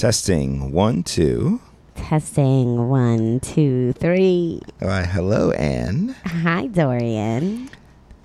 [0.00, 1.60] Testing one, two.
[1.94, 4.62] Testing one, two, three.
[4.78, 6.16] Why, hello, Anne.
[6.24, 7.68] Hi, Dorian.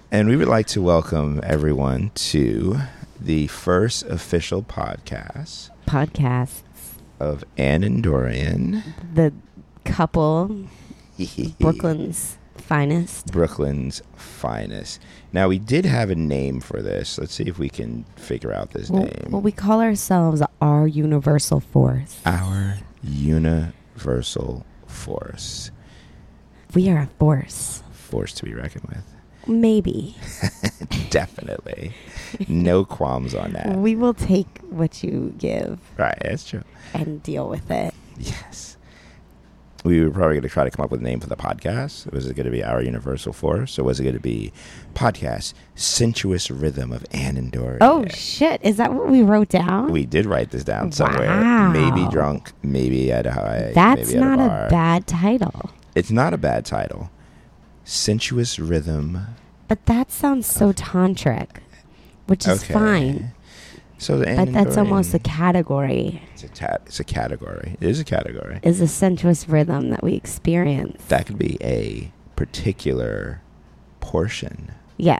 [0.09, 2.77] And we would like to welcome everyone to
[3.19, 6.63] the first official podcast Podcasts.
[7.19, 8.81] of Anne and Dorian.
[9.13, 9.33] The
[9.83, 10.67] couple,
[11.59, 13.27] Brooklyn's finest.
[13.31, 15.01] Brooklyn's finest.
[15.33, 17.17] Now, we did have a name for this.
[17.17, 19.27] Let's see if we can figure out this Well, name.
[19.29, 22.19] well, we call ourselves our universal force.
[22.25, 25.71] Our universal force.
[26.73, 27.83] We are a force.
[27.93, 29.03] Force to be reckoned with.
[29.47, 30.15] Maybe.
[31.09, 31.93] Definitely.
[32.47, 33.77] No qualms on that.
[33.77, 36.63] We will take what you give Right, that's true.
[36.93, 37.93] and deal with it.
[38.17, 38.74] Yes.
[39.85, 42.11] We were probably going to try to come up with a name for the podcast.
[42.11, 43.77] Was it going to be Our Universal Force?
[43.77, 44.51] Or was it going to be
[44.95, 47.77] Podcast Sensuous Rhythm of Ann and Dorian?
[47.81, 48.59] Oh, shit.
[48.63, 49.91] Is that what we wrote down?
[49.91, 51.27] We did write this down somewhere.
[51.27, 51.71] Wow.
[51.71, 53.71] Maybe drunk, maybe at a high.
[53.75, 55.69] That's maybe not a, a bad title.
[55.93, 57.11] It's not a bad title.
[57.83, 59.19] Sensuous Rhythm.
[59.67, 61.57] But that sounds so tantric,
[62.25, 62.73] which is Okay.
[62.73, 63.33] fine.
[63.97, 66.21] So the But that's almost a category.
[66.33, 67.77] It's a, ta- it's a category.
[67.79, 68.59] It is a category.
[68.61, 71.01] Is a sensuous rhythm that we experience.
[71.07, 73.41] That could be a particular
[74.01, 75.19] portion Yeah.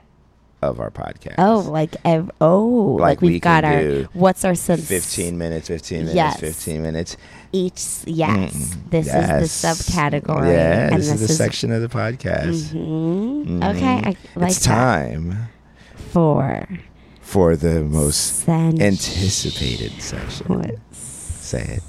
[0.62, 1.36] of our podcast.
[1.38, 5.68] Oh, like ev- oh, like, Like we we've got our what's our sense 15 minutes,
[5.68, 6.40] 15 minutes, Yes.
[6.40, 7.16] 15 minutes.
[7.52, 8.52] each yes.
[8.54, 9.42] Mm, This yes.
[9.42, 10.52] is the subcategory.
[10.52, 12.72] Yeah, and this, is the section of the podcast.
[12.74, 13.46] Mhm.
[13.46, 13.74] Mhm.
[13.76, 14.74] Okay, I like it's that.
[14.74, 15.48] time
[16.12, 16.68] for
[17.26, 20.80] for the most anticipated section.
[20.92, 21.82] Say it.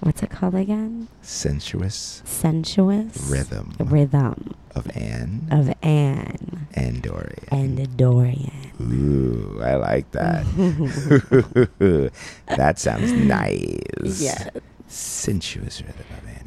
[0.00, 1.08] What's it called again?
[1.20, 7.44] Sensuous Sensuous rhythm rhythm of Anne of Anne and Dorian.
[7.50, 8.72] and Dorian.
[8.80, 10.46] Ooh, I like that.
[12.56, 14.20] that sounds nice.
[14.20, 14.48] Yeah.
[14.86, 16.37] Sensuous rhythm of Anne.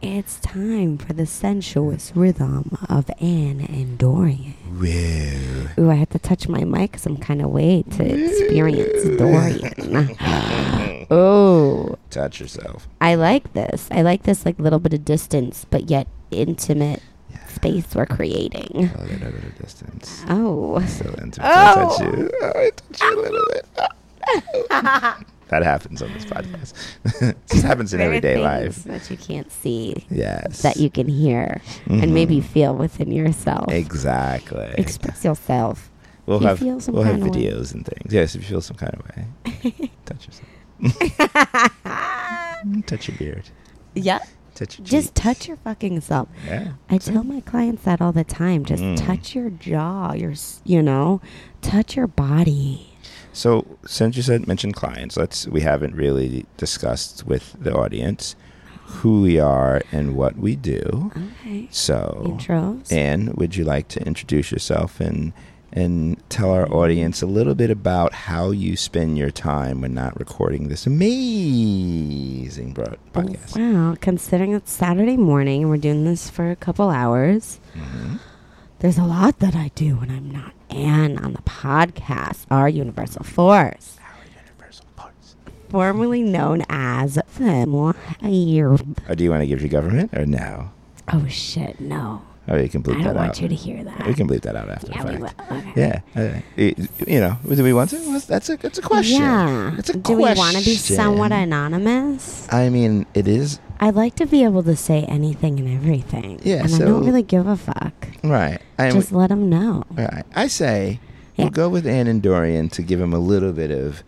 [0.00, 4.54] It's time for the sensuous rhythm of Anne and Dorian.
[5.76, 10.16] Ooh, I have to touch my mic because I'm kind of way to experience Dorian.
[11.10, 12.86] oh, Touch yourself.
[13.00, 13.88] I like this.
[13.90, 17.46] I like this like little bit of distance, but yet intimate Yeah.
[17.48, 18.90] space we're creating.
[18.96, 20.24] Oh, a little bit of distance.
[20.28, 21.50] Oh, Still intimate.
[21.52, 21.90] Oh.
[21.90, 22.30] I touch you.
[22.40, 25.26] Oh, I touch you a little bit.
[25.48, 26.72] that happens on this podcast.
[27.48, 28.84] this happens in everyday life.
[28.84, 30.62] that you can't see Yes.
[30.62, 32.44] that you can hear and maybe Mhm.
[32.44, 33.70] feel within yourself.
[33.72, 34.74] Exactly.
[34.78, 35.90] Express yourself.
[36.26, 37.42] We'll you have feel some we'll have kind of way.
[37.46, 38.12] videos and things.
[38.12, 40.48] Yes, if you feel some kind of way, touch yourself.
[42.86, 43.44] touch your beard.
[43.94, 44.18] Yeah.
[44.54, 46.28] Touch your Just touch your fucking self.
[46.46, 46.72] Yeah.
[46.90, 48.64] I tell my clients that all the time.
[48.64, 48.96] Just Mm.
[49.06, 50.34] touch your jaw, your,
[50.64, 51.20] you know,
[51.62, 52.87] touch your body.
[53.38, 58.34] So since you said mentioned clients, let's we haven't really discussed with the audience
[58.98, 61.12] who we are and what we do.
[61.44, 61.68] Okay.
[61.70, 62.90] So Intros.
[62.92, 65.32] Anne, would you like to introduce yourself and
[65.72, 70.18] and tell our audience a little bit about how you spend your time when not
[70.18, 73.56] recording this amazing bro- podcast?
[73.56, 73.94] Wow.
[74.00, 78.18] Considering it's Saturday morning and we're doing this for a couple hours, Mhm.
[78.80, 83.24] there's a lot that I do when I'm not Anne on the podcast, Our Universal
[83.24, 85.36] Force, Our universal parts.
[85.70, 87.94] formerly known as Family.
[88.22, 90.70] Or do you want to give your government or no?
[91.12, 92.22] Oh shit, no.
[92.50, 93.40] Oh, you can bleep I that don't want out.
[93.42, 94.06] you to hear that.
[94.06, 95.52] We can bleep that out after yeah, the fact.
[95.52, 95.72] Okay.
[95.76, 96.64] Yeah, uh,
[97.06, 98.20] you know, do we want to?
[98.26, 99.20] That's a that's a question.
[99.20, 99.76] Yeah.
[99.78, 100.96] It's a Do we want to be question.
[100.96, 102.50] somewhat anonymous?
[102.52, 106.40] I mean, it is I'd like to be able to say anything and everything.
[106.42, 108.08] Yeah, And I so- don't really give a fuck.
[108.24, 108.58] right.
[108.78, 109.84] I Just let them know.
[109.92, 110.24] right.
[110.34, 110.98] I say
[111.36, 111.44] Yeah.
[111.44, 114.02] we'll go with Anne and Dorian to give him a little bit of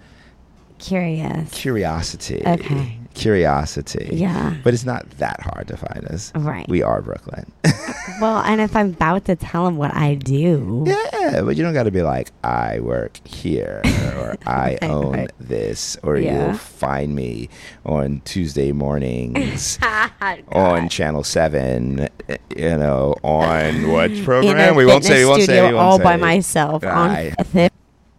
[0.79, 1.51] Curious.
[1.53, 2.43] curiosity.
[2.47, 2.99] Okay.
[3.15, 4.09] Curiosity.
[4.13, 4.55] Yeah.
[4.63, 6.33] But it's not that hard to find us.
[6.35, 6.69] Right.
[6.69, 7.51] We are Brooklyn.
[8.21, 11.75] well, and if I'm about to tell them what I do, yeah, but you don't
[11.75, 13.83] got to be like, I work here
[14.17, 16.47] or I own this or Yeah.
[16.47, 17.49] you'll find me
[17.85, 19.79] on Tuesday mornings
[20.53, 24.77] on Channel 7, eh, you know, on what program?
[24.77, 26.05] We won't say, we won't say, we won't all say.
[26.05, 27.73] by myself on Fifth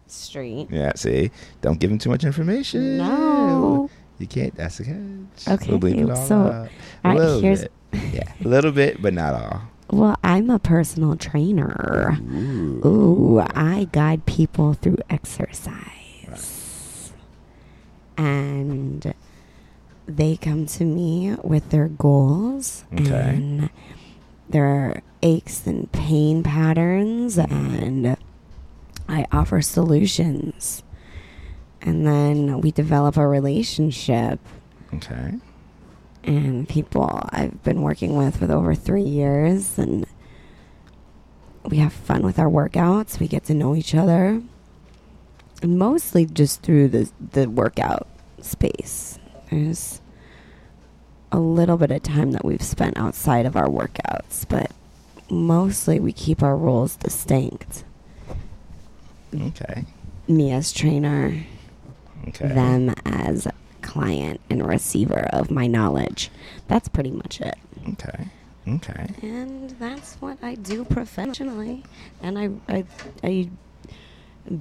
[0.07, 0.67] Street.
[0.69, 1.31] Yeah, see?
[1.61, 2.97] Don't give him too much information.
[2.97, 3.89] No.
[4.21, 4.55] You can't.
[4.55, 5.47] That's the catch.
[5.47, 6.67] Okay, We'll bleep it all so-
[7.03, 7.71] all right, here's- bit.
[8.13, 9.61] Yeah, a little bit, but not all.
[9.89, 12.17] Well, I'm a personal trainer.
[12.21, 12.81] Ooh.
[12.87, 17.11] Ooh, I guide people through exercise.
[18.17, 19.13] And
[20.07, 23.35] they come to me with their goals Okay.
[23.35, 23.69] and
[24.49, 27.83] their aches and pain patterns, mm-hmm.
[27.83, 28.17] and
[29.09, 30.83] I offer solutions
[31.81, 34.39] and then we develop a relationship
[34.93, 35.35] Okay.
[36.23, 40.05] and people I've been working with for over three years, and
[41.63, 43.19] we have fun with our workouts.
[43.19, 44.41] We get to know each other,
[45.61, 48.07] and mostly just through the the workout
[48.41, 49.17] space.
[49.49, 50.01] There's
[51.31, 54.71] a little bit of time that we've spent outside of our workouts, but
[55.29, 57.85] mostly we keep our roles distinct.
[59.33, 59.85] Okay.
[60.27, 61.43] Me as trainer,
[62.27, 62.47] Okay.
[62.47, 63.47] them as
[63.81, 66.29] client and receiver of my knowledge.
[66.67, 67.55] That's pretty much it.
[67.89, 68.27] Okay.
[68.67, 69.07] Okay.
[69.21, 71.83] And that's what I do professionally.
[72.21, 72.85] And I, I,
[73.23, 73.49] I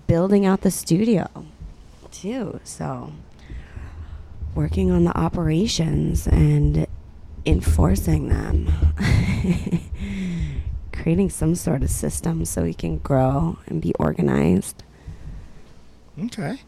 [0.07, 1.29] building out the studio
[2.11, 2.61] too.
[2.65, 3.13] So
[4.55, 6.87] working on the operations and
[7.47, 8.69] enforcing them.
[10.93, 14.83] Creating some sort of system so we can grow and be organized.
[16.23, 16.61] Okay.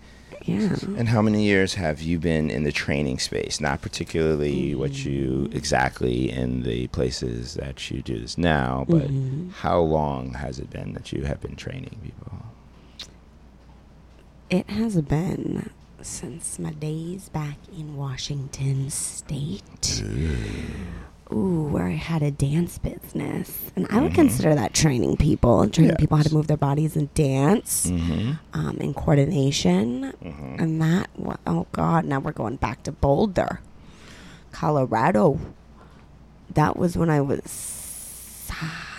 [0.44, 0.76] Yeah.
[0.96, 3.60] And how many years have you been in the training space?
[3.60, 9.52] Not particularly what you exactly in the places that you do this now, but Mhm.
[9.52, 12.38] how long has it been that you have been training people?
[14.50, 15.70] It has been
[16.02, 20.02] since my days back in Washington State.
[21.32, 23.70] Ooh, where I had a dance business.
[23.74, 24.16] And I would Mhm.
[24.16, 28.32] consider that training people, training people how to move their bodies and dance, Mm-hmm.
[28.52, 30.12] um, and coordination.
[30.22, 30.62] Mm-hmm.
[30.62, 31.08] And that,
[31.46, 33.60] oh God, now we're going back to Boulder,
[34.52, 35.38] Colorado.
[36.52, 37.78] That was when I was.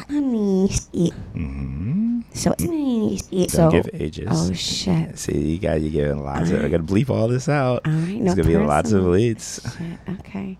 [0.09, 2.21] Mm-hmm.
[2.33, 4.27] So, Don't so give ages.
[4.31, 5.17] oh shit.
[5.19, 6.63] See, you got you giving lots of.
[6.65, 7.81] I got to bleep all this out.
[7.85, 9.11] All right, no There's gonna be lots of personal.
[9.11, 9.61] leads.
[9.77, 10.57] Shit, okay.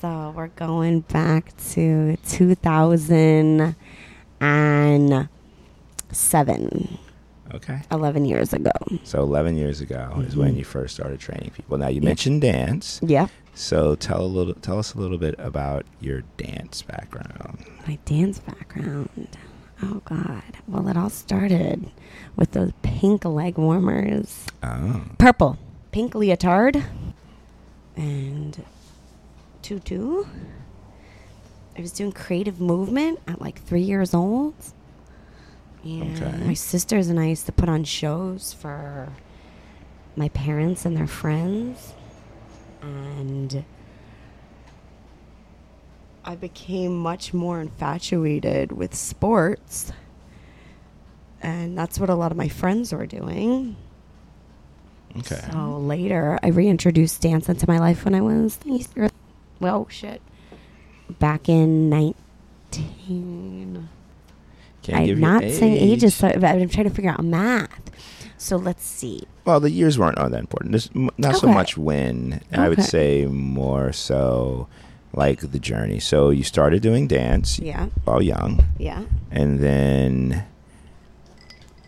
[0.00, 3.74] So we're going back to 2007,
[7.54, 7.80] Okay.
[7.90, 8.70] 11 years ago.
[9.04, 11.78] So 11 years ago is when you first started training people.
[11.78, 12.08] Now you Yeah.
[12.08, 13.00] mentioned dance.
[13.02, 13.28] Yeah.
[13.54, 17.64] So tell a little, tell us a little bit about your dance background.
[17.86, 19.28] My dance background.
[19.82, 20.42] Oh, God.
[20.68, 21.90] Well, it all started
[22.36, 24.44] with those pink leg warmers.
[24.62, 25.02] Oh.
[25.18, 25.56] Purple.
[25.90, 26.84] Pink leotard.
[27.96, 28.62] And
[29.68, 30.24] tutu.
[31.76, 34.54] I was doing creative movement at like three years old.
[35.84, 36.44] And Okay.
[36.44, 39.12] my sisters and I used to put on shows for
[40.16, 41.92] my parents and their friends.
[42.82, 43.64] And
[46.24, 49.92] I became much more infatuated with sports.
[51.40, 53.76] And that's what a lot of my friends were doing.
[55.18, 55.40] Okay.
[55.52, 58.58] So later, I reintroduced dance into my life when I was,
[59.60, 60.20] well, shit,
[61.18, 63.88] back in 19.
[64.82, 67.90] Can't I'm not saying ages, so but I'm trying to figure out math.
[68.38, 69.24] So let's see.
[69.44, 70.72] Well, the years weren't all that important.
[70.72, 72.40] There's m- not so much when.
[72.52, 74.68] I would say more so
[75.12, 75.98] like the journey.
[75.98, 79.04] So you started doing dance Yeah, while young, yeah.
[79.30, 80.44] and then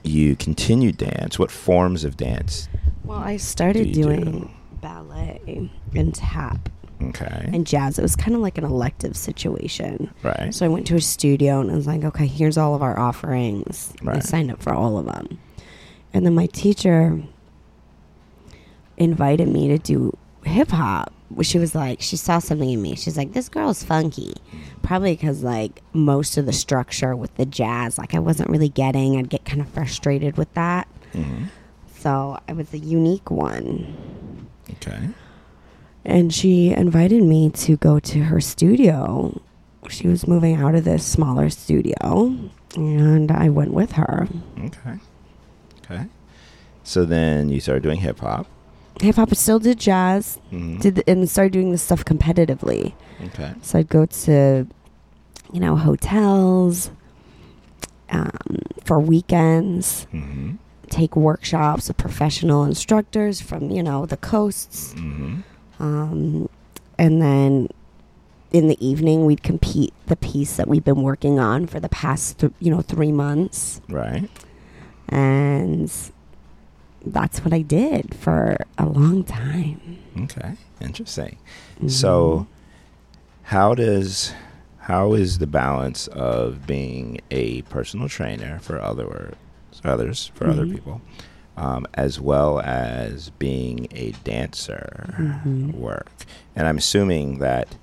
[0.03, 1.39] you continued dance.
[1.39, 2.69] What forms of dance?
[3.05, 4.03] Well, I started do?
[4.03, 6.69] doing ballet and tap
[7.08, 7.49] Okay.
[7.52, 7.99] and jazz.
[7.99, 10.12] It was kind of like an elective situation.
[10.23, 10.55] right.
[10.55, 12.99] So I went to a studio and I was like, okay, here's all of our
[12.99, 13.93] offerings.
[14.02, 14.19] Right.
[14.19, 15.38] I signed up for all of them.
[16.12, 17.23] And then my teacher
[18.97, 21.12] invited me to do hip hop.
[21.43, 22.97] She was like, she saw something in me.
[22.97, 24.35] She's like, this girl's funky.
[24.83, 29.16] Probably because, like, most of the structure with the jazz, like, I wasn't really getting.
[29.16, 30.88] I'd get kind of frustrated with that.
[31.12, 31.45] hmm
[31.99, 33.97] So I was a unique one.
[34.73, 35.09] Okay.
[36.04, 39.40] And she invited me to go to her studio.
[39.88, 42.37] She was moving out of this smaller studio,
[42.76, 44.28] and I went with her.
[44.59, 44.99] Okay.
[45.85, 46.07] Okay.
[46.85, 48.47] So then you started doing hip hop.
[49.00, 52.92] Hip hop I still did jazz, hmm did and started doing this stuff competitively.
[53.26, 53.52] Okay.
[53.62, 54.66] So I'd go to,
[55.52, 56.90] you know, hotels
[58.11, 58.30] um,
[58.85, 60.52] for weekends, hmm
[60.88, 65.40] take workshops with professional instructors from you know the coasts, hmm
[65.81, 66.49] um,
[66.99, 67.69] and then
[68.53, 72.39] in the evening we'd compete the piece that we've been working on for the past
[72.39, 74.29] th- you know three months, Right.
[75.09, 75.91] and
[77.05, 79.99] that's what I did for a long time.
[80.19, 80.55] Okay.
[80.81, 81.39] Interesting.
[81.89, 82.47] So,
[83.45, 84.33] how does
[84.85, 89.35] how is the balance of being a personal trainer for other
[89.85, 90.73] others for other Mhm.
[90.75, 91.01] people,
[91.61, 95.14] um, as well as being a dancer
[95.45, 95.75] Mhm.
[95.75, 96.11] work?
[96.57, 97.76] And I'm assuming that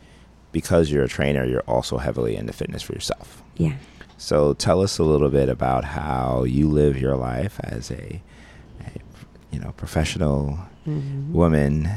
[0.52, 3.44] because you're a trainer, you're also heavily into fitness for yourself.
[3.58, 3.74] yeah.
[4.20, 8.22] So tell us a little bit about how you live your life as a,
[8.84, 8.92] a
[9.52, 10.58] you know, professional
[10.88, 11.32] Mhm.
[11.32, 11.88] woman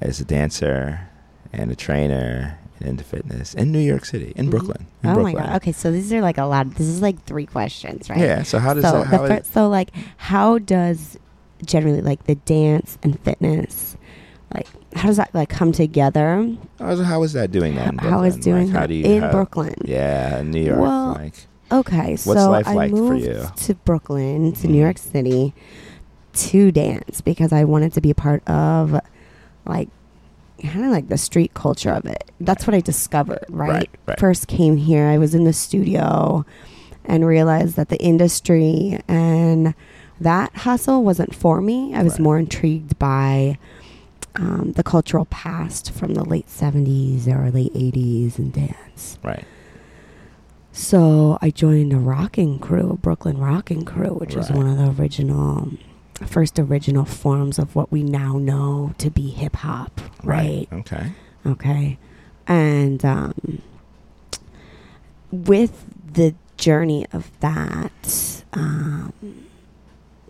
[0.00, 1.08] as a dancer
[1.52, 4.50] and a trainer into fitness in New York City, in Mhm.
[4.50, 4.86] Brooklyn.
[5.02, 5.34] In Oh Brooklyn.
[5.34, 5.56] my god.
[5.56, 6.70] Okay, so these are like a lot.
[6.74, 8.18] This is like three questions, right?
[8.18, 8.42] Yeah.
[8.42, 9.06] So how does so that?
[9.06, 11.18] How first, so like how does
[11.64, 13.96] generally like the dance and fitness
[14.52, 16.54] like how does that like come together?
[16.78, 17.98] how, how is that doing that?
[18.00, 19.74] How is doing Like, how that do you in how- Brooklyn?
[19.84, 20.80] Yeah, in New York.
[20.80, 24.80] Well, like Okay, so life I like for moved to Brooklyn, to New Mhm.
[24.82, 25.54] York City,
[26.34, 29.00] to dance because I wanted to be a part of,
[29.64, 29.88] like,
[30.70, 32.30] kind of like the street culture of it.
[32.40, 33.44] That's what I discovered.
[33.48, 33.70] Right?
[33.70, 34.20] Right, right.
[34.20, 36.44] First came here, I was in the studio,
[37.04, 39.74] and realized that the industry and
[40.20, 41.94] that hustle wasn't for me.
[41.94, 42.20] I was Right.
[42.20, 43.58] more intrigued by.
[44.34, 49.18] Um, the cultural past from the late 70s or late 80s and dance.
[49.22, 49.44] right.
[50.72, 55.02] So I joined a rocking crew, a Brooklyn rocking crew, which was one of the
[55.02, 55.72] original,
[56.26, 60.68] first original forms of what we now know to be hip hop, right?
[60.72, 61.12] Okay.
[61.46, 61.98] Okay.
[62.46, 63.60] And um,
[65.30, 69.12] with the journey of that, um,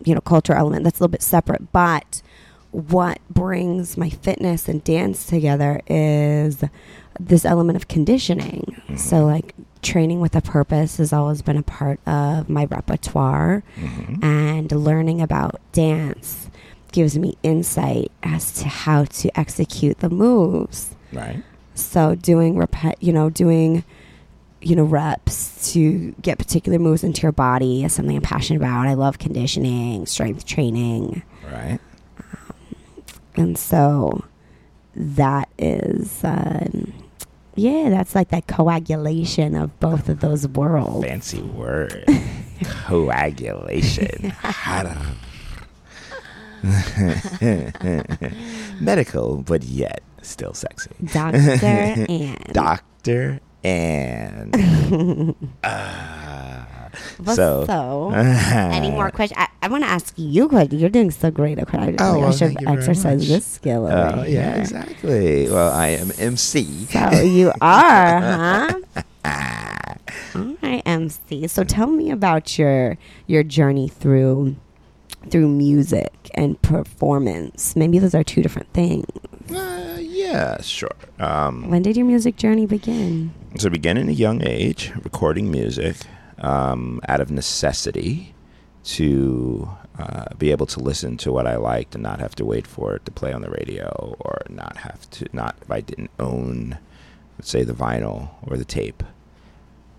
[0.04, 1.72] you know, culture element, that's a little bit separate.
[1.72, 2.22] But
[2.70, 6.64] what brings my fitness and dance together is
[7.20, 8.76] this element of conditioning.
[8.96, 9.26] So, Mhm.
[9.26, 14.70] like, training with a purpose has always been a part of my repertoire hmm and
[14.72, 16.48] learning about dance
[16.92, 20.94] gives me insight as to how to execute the moves.
[21.12, 21.42] Right.
[21.74, 23.82] So doing repet, you know, doing
[24.60, 28.86] you know reps to get particular moves into your body is something I'm passionate about.
[28.86, 31.80] I love conditioning, strength training, Right.
[33.34, 34.24] and so
[34.94, 36.92] that is um,
[37.54, 41.06] yeah, that's like that coagulation of both of those worlds.
[41.06, 42.06] Fancy word.
[42.86, 44.32] Coagulation.
[48.80, 50.90] Medical, but yet still sexy.
[51.12, 55.34] Doctor and Doctor and.
[55.64, 56.64] Uh,
[57.24, 57.64] Well, so.
[57.66, 59.38] so Any more questions?
[59.40, 60.78] I, I want to ask you a question.
[60.78, 61.58] You're doing so great.
[61.58, 63.86] I, Oh, I should thank you very exercise this skill.
[63.86, 65.48] Oh, yeah, exactly.
[65.48, 66.86] Well, I am MC.
[66.86, 68.80] So you are, huh?
[70.34, 71.46] All right, MC.
[71.48, 72.96] So tell me about your
[73.26, 74.56] your journey through
[75.30, 77.76] through music and performance.
[77.76, 79.06] Maybe those are two different things.
[79.54, 80.90] Uh, yeah, sure.
[81.18, 83.32] Um, When did your music journey begin?
[83.58, 85.96] So, began at a young age, recording music
[86.38, 88.34] um, out of necessity
[88.84, 92.66] to uh, be able to listen to what I liked and not have to wait
[92.66, 96.10] for it to play on the radio or not have to, not if I didn't
[96.18, 96.78] own,
[97.38, 99.02] let's say, the vinyl or the tape.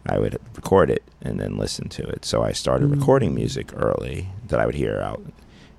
[0.05, 2.25] I would record it and then listen to it.
[2.25, 2.99] So I started Mm.
[2.99, 5.21] recording music early that I would hear out,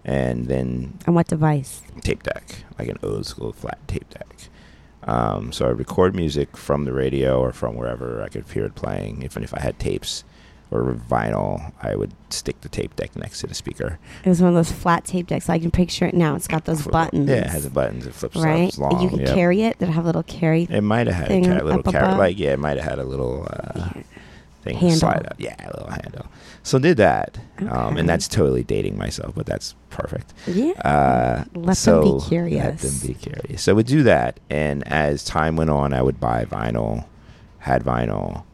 [0.02, 1.82] and then On what device?
[2.00, 4.48] tape deck, like an old school flat tape deck.
[5.06, 8.74] Um, so I record music from the radio or from wherever I could hear it
[8.74, 9.20] playing.
[9.22, 10.24] If if I had tapes
[10.74, 13.98] or vinyl, I would stick the tape deck next to the speaker.
[14.24, 15.48] It was one of those flat tape decks.
[15.48, 16.34] I can picture it now.
[16.34, 17.28] It's got those buttons.
[17.28, 18.06] Yeah, it has the buttons.
[18.06, 18.44] It flips up.
[18.44, 18.68] right.
[18.68, 19.00] It's long.
[19.00, 19.34] you can yep.
[19.34, 19.78] carry it.
[19.78, 20.64] Did it have a little carry?
[20.64, 22.18] It might have had a car- little up above?
[22.18, 23.90] like yeah, it might have had a little uh,
[24.62, 24.98] thing Handle.
[24.98, 25.36] slide up.
[25.38, 26.26] Yeah, a little handle.
[26.64, 27.38] So did that,
[27.68, 30.32] um, and that's totally dating myself, but that's perfect.
[30.46, 30.72] Yeah.
[30.80, 32.64] Uh, Let so them be curious.
[32.64, 33.62] Let them be curious.
[33.62, 37.04] So we'd do that, and as time went on, I would buy vinyl,
[37.58, 38.44] had vinyl,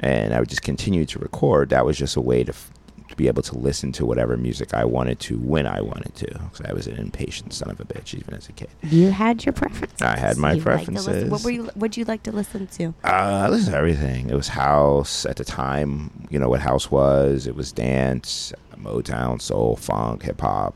[0.00, 1.70] and I would just continue to record.
[1.70, 2.70] That was just a way to, f-
[3.08, 6.26] to be able to listen to whatever music I wanted to when I wanted to.
[6.26, 8.68] Because I was an impatient son of a bitch, even as a kid.
[8.82, 10.02] You had your preferences.
[10.02, 11.30] I had my You liked to listen- preferences.
[11.30, 11.70] What were you?
[11.76, 12.86] Would you like to listen to?
[13.04, 13.08] Uh,
[13.44, 14.28] I listened to everything.
[14.30, 16.26] It was house at the time.
[16.30, 17.46] You know what house was?
[17.46, 20.74] It was dance, Motown, soul, funk, hip hop,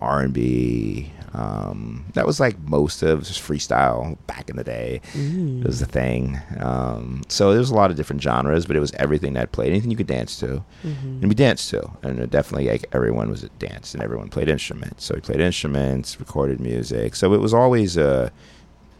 [0.00, 1.10] R and B.
[1.34, 5.00] Um, that was like most of just freestyle back in the day.
[5.14, 5.60] Mm.
[5.62, 6.40] It was the thing.
[6.60, 9.70] Um, so there was a lot of different genres, but it was everything that played,
[9.70, 11.20] anything you could dance to, Mhm.
[11.20, 11.90] and we danced to.
[12.04, 15.04] And it definitely, like everyone was at dance, and everyone played instruments.
[15.04, 17.16] So we played instruments, recorded music.
[17.16, 18.30] So it was always a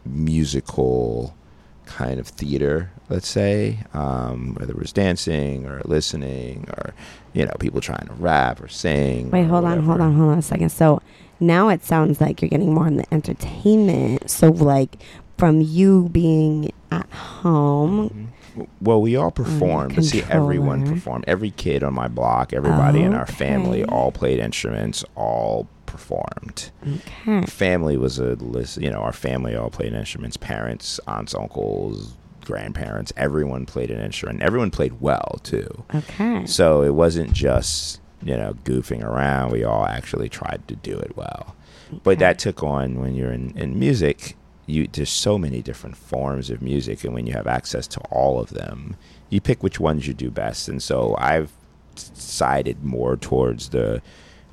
[0.05, 1.35] musical
[1.87, 6.95] kind of theater, let's say, um, whether it was dancing or listening or
[7.35, 9.31] you know people trying to rap or sing.
[9.31, 10.71] Wait, hold on, hold on, hold on a second.
[10.71, 11.03] So
[11.41, 14.31] now it sounds like you're getting more in the entertainment.
[14.31, 14.97] So like
[15.39, 18.31] from you being at home.
[18.57, 18.67] Mhm.
[18.81, 21.25] Well, we all performed, see, everyone performed.
[21.27, 26.71] Every kid on my block, everybody in our family, all played instruments, all performed.
[27.27, 27.47] Okay.
[27.47, 30.37] Family was a list, you know, our family all played instruments.
[30.37, 32.15] Parents, aunts, uncles,
[32.45, 34.41] grandparents, everyone played an instrument.
[34.41, 35.83] Everyone played well too.
[35.93, 36.47] Okay.
[36.47, 39.53] So it wasn't just you know, goofing around.
[39.53, 41.55] We all actually tried to do it well.
[42.03, 46.49] But that took on when you're in, in music, you there's so many different forms
[46.49, 48.97] of music and when you have access to all of them,
[49.29, 50.69] you pick which ones you do best.
[50.69, 51.53] And so I've
[51.97, 54.03] sided more towards the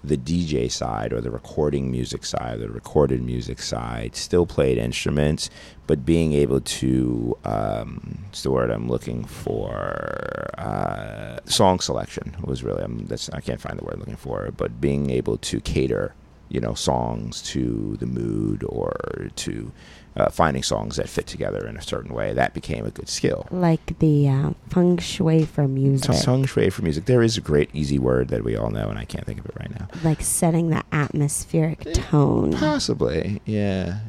[0.03, 5.49] the DJ side or the recording music side, the recorded music side, still played instruments,
[5.87, 10.49] but being able to, um, what's the word I'm looking for?
[10.57, 14.51] Uh, song selection was really, um, that's, I can't find the word I'm looking for,
[14.57, 16.15] but being able to cater,
[16.49, 19.71] you know, songs to the mood or to
[20.15, 23.47] uh, finding songs that fit together in a certain way, that became a good skill.
[23.51, 26.13] Like the uh, feng shui for music.
[26.15, 27.05] Song shui for music.
[27.05, 29.45] There is a great easy word that we all know, and I can't think of
[29.45, 29.87] it right now.
[30.03, 32.53] like setting the atmospheric tone.
[32.53, 33.99] Possibly, yeah.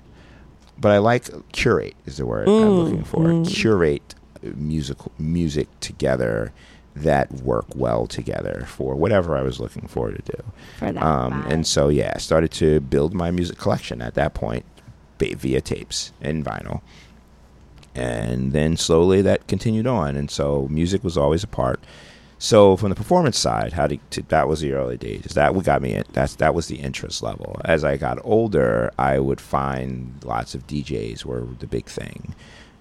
[0.78, 3.20] But I like curate is the word I'm Mm, looking for.
[3.20, 3.46] mm.
[3.48, 4.14] Curate
[4.56, 6.52] musical music together
[6.96, 10.42] that work well together for whatever I was looking for to do.
[10.78, 14.34] For that Um, and so yeah, I started to build my music collection at that
[14.34, 14.64] point
[15.30, 16.80] via tapes and vinyl.
[17.94, 21.80] And then slowly that continued on, and so music was always a part.
[22.38, 25.22] So from the performance side, how to, to that was the early days.
[25.34, 26.04] That what got me in.
[26.12, 27.60] That's that was the interest level.
[27.64, 32.34] As I got older, I would find lots of DJs were the big thing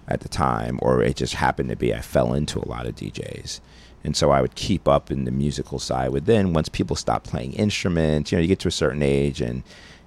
[0.08, 2.96] at the time, or it just happened to be I fell into a lot of
[2.96, 3.60] DJs.
[4.02, 6.12] And so I would keep up in the musical side.
[6.12, 9.40] But then once people stop playing instruments, you know, you get to a certain age
[9.40, 9.62] and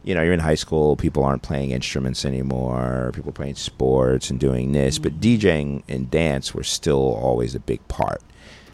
[0.06, 4.40] you know, you're in high school, people aren't playing instruments anymore, people playing sports and
[4.40, 5.48] doing this, but mm-hmm.
[5.48, 8.22] DJing and dance were still always a big part.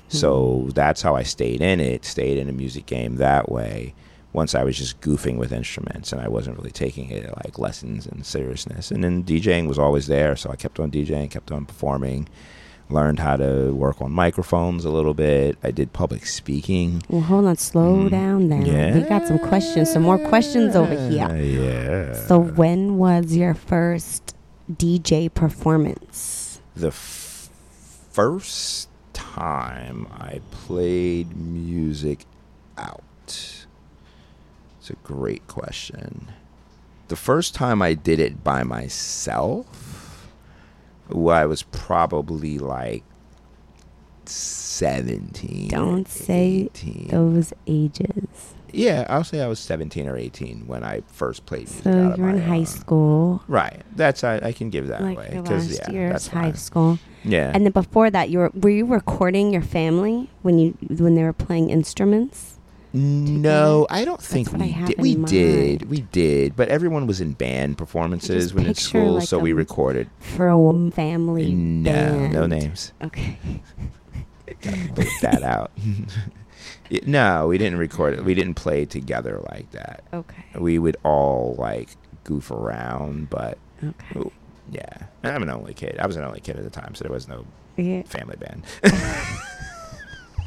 [0.09, 0.69] So mm-hmm.
[0.71, 3.93] that's how I stayed in it, stayed in the music game that way.
[4.33, 8.05] Once I was just goofing with instruments and I wasn't really taking it like lessons
[8.05, 8.91] and seriousness.
[8.91, 12.27] And then DJing was always there, so I kept on DJing, kept on performing,
[12.91, 15.57] learned how to work on microphones a little bit.
[15.63, 17.01] I did public speaking.
[17.10, 18.10] well, hold on, slow Mm.
[18.12, 18.93] down then.
[18.93, 21.36] We got some questions, some more questions over here.
[21.36, 22.13] Yeah.
[22.27, 24.36] So, when was your first
[24.71, 26.60] DJ performance?
[26.75, 27.50] the f-
[28.11, 32.25] first time I played music
[32.77, 33.03] out?
[34.79, 36.31] It's a great question.
[37.09, 39.65] The first time I did it by myself,
[41.29, 43.03] I was probably like
[44.25, 45.69] 17.
[45.69, 47.07] Don't say 18.
[47.09, 48.55] Those ages.
[48.74, 51.83] Yeah, I'll say I was 17 or 18 when I first played music.
[51.83, 52.65] So, you're in high own.
[52.65, 53.81] school, Right.
[53.95, 56.97] That's I, I can give that like way because yeah, that's high school.
[57.24, 57.51] Yeah.
[57.53, 61.24] And then before that, you were were you recording your family when you when they
[61.24, 62.50] were playing instruments?
[62.93, 64.97] No, I don't think we did.
[64.99, 69.39] We did, we did, but everyone was in band performances when in school, like, so
[69.39, 70.09] we recorded.
[70.19, 72.33] for a family No, band.
[72.33, 72.91] no names.
[73.01, 73.37] Okay.
[74.93, 75.71] Put that out.
[77.05, 78.25] No, we didn't record it.
[78.25, 80.03] We didn't play together like that.
[80.13, 80.43] Okay.
[80.59, 81.89] We would all like
[82.25, 84.29] goof around, but Okay.
[84.69, 85.05] yeah.
[85.23, 85.97] I'm an only kid.
[85.99, 87.45] I was an only kid at the time, so there was no
[87.77, 88.03] Yeah.
[88.03, 88.63] family band.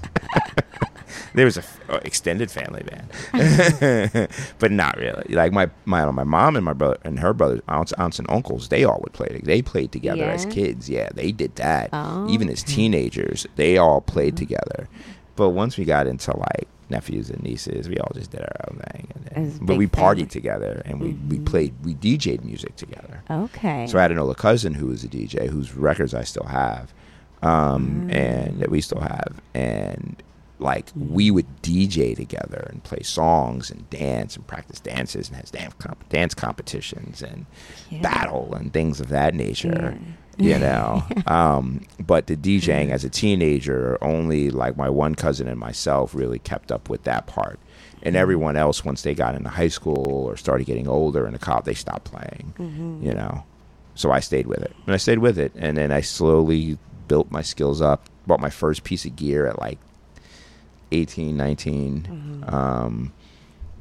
[1.34, 5.34] there was a f- uh, extended family band, but not really.
[5.34, 8.68] Like my my my mom and my brother and her brothers, aunts, aunts and uncles,
[8.68, 9.40] they all would play.
[9.42, 10.88] They played together as kids.
[10.88, 11.90] Yeah, they did that.
[11.92, 14.88] Oh, Even as teenagers, they all played together.
[15.36, 18.78] But once we got into like nephews and nieces, we all just did our own
[18.92, 19.08] thing.
[19.14, 20.26] And then- but we partied family.
[20.26, 21.46] together and we, we Mhm.
[21.46, 23.22] played, we DJ'd music together.
[23.28, 23.86] Okay.
[23.88, 26.92] So I had an older cousin who was a DJ whose records I still have,
[27.44, 30.22] um, and that we still have, and
[30.60, 35.50] like we would DJ together and play songs and dance and practice dances and has
[35.50, 37.44] dance comp- dance competitions and
[37.90, 38.00] Yeah.
[38.00, 39.98] battle and things of that nature.
[40.38, 40.54] Yeah.
[40.54, 45.58] You know, um, but the DJing as a teenager, only like my one cousin and
[45.60, 47.58] myself really kept up with that part.
[48.02, 51.38] And everyone else, once they got into high school or started getting older in the
[51.38, 53.02] college, they stopped playing Mhm.
[53.04, 53.44] you know.
[53.96, 54.74] So I stayed with it.
[54.86, 55.52] And I stayed with it.
[55.56, 56.78] And then I slowly
[57.08, 58.08] built my skills up.
[58.26, 59.78] Bought my first piece of gear at like
[60.92, 62.42] 18, 19.
[62.42, 62.52] Mhm.
[62.52, 63.12] Um,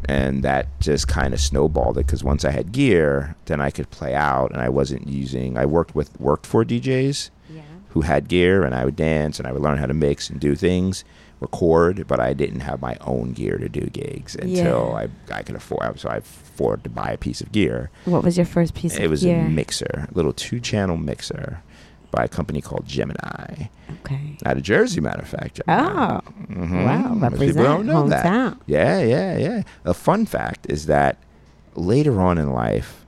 [0.05, 3.89] and that just kind of snowballed it because once I had gear, then I could
[3.89, 7.61] play out and I wasn't using, I worked with, worked for DJs Yeah.
[7.89, 10.39] who had gear and I would dance and I would learn how to mix and
[10.41, 11.05] do things,
[11.39, 15.07] record, but I didn't have my own gear to do gigs until Yeah.
[15.33, 17.89] I, I could afford, so I afforded to buy a piece of gear.
[18.05, 19.05] What was your first piece of gear?
[19.07, 19.39] It was gear?
[19.45, 21.61] a mixer, a little two channel mixer
[22.13, 23.67] by a company called Gemini.
[24.01, 24.37] Okay.
[24.45, 25.61] Out of Jersey, matter of fact.
[25.67, 26.21] Oh.
[26.49, 26.85] Mhm.
[26.85, 27.15] Wow.
[27.15, 28.57] Represent People don't know that.
[28.67, 29.63] Yeah, yeah, yeah.
[29.83, 31.17] A fun fact is that
[31.75, 33.05] later on in life,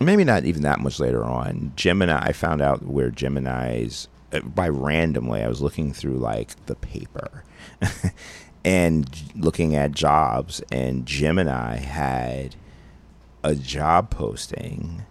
[0.00, 4.68] maybe not even that much later on, Gemini, I found out where Gemini's, uh, by
[4.68, 7.44] randomly, I was looking through like the paper.
[8.64, 12.54] and looking at jobs, and Gemini had
[13.42, 15.02] a job posting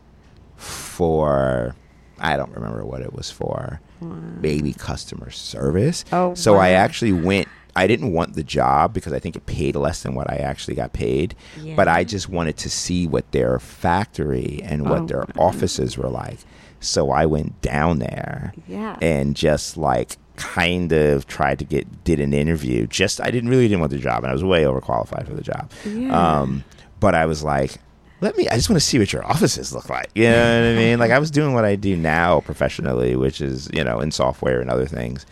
[0.55, 1.75] for
[2.21, 6.05] I don't remember what it was for, maybe customer service.
[6.11, 7.47] Oh, so I actually went.
[7.75, 10.75] I didn't want the job because I think it paid less than what I actually
[10.75, 11.35] got paid,
[11.77, 15.47] but I just wanted to see what their factory and what Oh, their wow.
[15.47, 16.39] offices were like.
[16.81, 18.97] So I went down there Yeah.
[19.01, 22.87] and just like kind of tried to get did an interview.
[22.87, 25.43] Just I didn't really didn't want the job, and I was way overqualified for the
[25.43, 25.71] job.
[25.85, 26.39] Yeah.
[26.41, 26.63] Um,
[26.99, 27.75] but I was like,
[28.21, 28.47] let me.
[28.47, 30.09] I just want to see what your offices look like.
[30.15, 30.99] You know what I mean?
[30.99, 34.61] Like I was doing what I do now professionally, which is you know in software
[34.61, 35.25] and other things.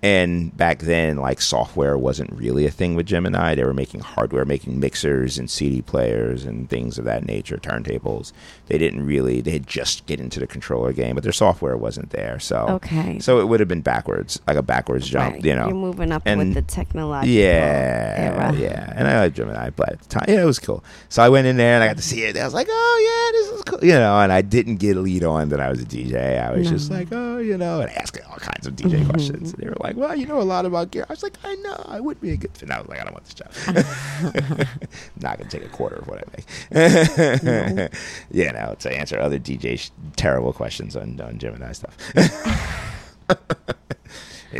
[0.00, 3.56] And back then, like software wasn't really a thing with Gemini.
[3.56, 8.32] They were making hardware, making mixers and CD players and things of that nature, turntables.
[8.66, 9.40] They didn't really.
[9.40, 12.38] They had just get into the controller game, but their software wasn't there.
[12.38, 13.18] So Okay.
[13.18, 15.34] So it would have been backwards, like a backwards jump.
[15.34, 15.44] Right.
[15.44, 18.54] You know, You're moving up And- with the technological yeah, era.
[18.56, 18.92] yeah.
[18.94, 20.84] And I like Gemini, but at the time, yeah, it was cool.
[21.08, 22.36] So I went in there and I got to see it.
[22.36, 24.20] I was like, oh yeah, this is cool, you know.
[24.20, 26.38] And I didn't get a lead on that I was a DJ.
[26.40, 26.76] I was No.
[26.76, 29.08] just like, oh, you know, and asking all kinds of DJ Mhm.
[29.10, 29.52] questions.
[29.52, 31.06] And they were like, well, you know a lot about gear.
[31.08, 32.62] I was like, I know, I would be a good fit.
[32.64, 33.50] And I was like, I don't want this job.
[35.20, 37.42] Not gonna take a quarter of what I make.
[37.42, 37.88] No.
[38.30, 41.96] you know, to answer other DJ terrible questions on on Gemini stuff.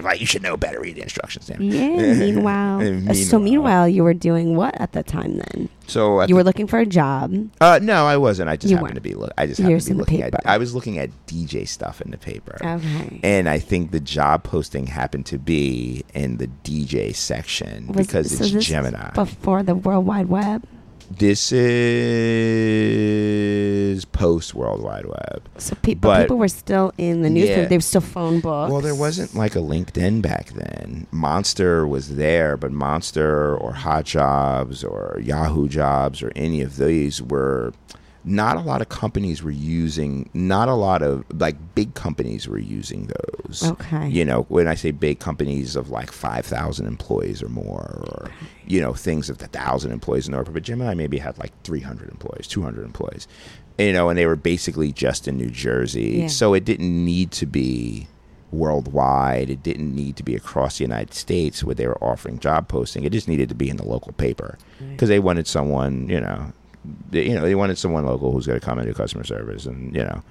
[0.03, 0.81] Like, you should know better.
[0.81, 1.47] Read the instructions.
[1.47, 1.63] Damn.
[1.63, 2.15] Yeah.
[2.15, 5.39] Meanwhile, uh, so meanwhile, you were doing what at the time?
[5.39, 7.33] Then So you were looking for a job.
[7.61, 8.51] Uh, no, I wasn't.
[8.51, 8.95] I just You happened weren't.
[8.97, 9.15] to be.
[9.15, 10.37] Look, I just were to be looking paper.
[10.45, 10.47] at.
[10.47, 13.21] I was looking at DJ stuff in the paper, Okay.
[13.23, 18.37] and I think the job posting happened to be in the DJ section Was- because
[18.37, 19.11] so it's Gemini.
[19.13, 20.65] Before the World Wide Web.
[21.11, 21.53] This
[23.89, 25.43] is post World Wide Web.
[25.59, 27.63] So people But- people were still in the newspaper.
[27.63, 27.69] Yeah.
[27.69, 28.71] They were still phone books.
[28.73, 31.07] Well, there wasn't like a LinkedIn back then.
[31.11, 37.23] Monster was there, but Monster or Hot Jobs or Yahoo Jobs or any of these
[37.23, 37.73] were
[38.25, 42.59] not a lot of companies were using not a lot of like big companies were
[42.59, 43.63] using those.
[43.65, 44.09] Okay.
[44.09, 48.31] You know, when I say big companies of like 5,000 employees or more or
[48.67, 52.11] you know, things of the 1,000 employees and over, but Gemini maybe had like 300
[52.11, 53.27] employees, 200 employees.
[53.79, 56.19] You know, and they were basically just in New Jersey.
[56.23, 56.27] Yeah.
[56.27, 58.09] So it didn't need to be
[58.51, 59.51] worldwide.
[59.51, 63.05] It didn't need to be across the United States where they were offering job posting.
[63.05, 64.59] It just needed to be in the local paper
[64.91, 66.53] because they wanted someone, you know,
[67.13, 69.95] you know, they wanted someone local who's going to come and do customer service, and
[69.95, 70.23] you know,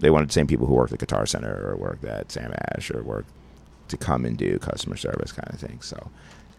[0.00, 2.90] they wanted the same people who worked at Guitar Center or worked at Sam Ash
[2.90, 3.30] or worked
[3.88, 5.80] to come and do customer service kind of thing.
[5.80, 6.10] So,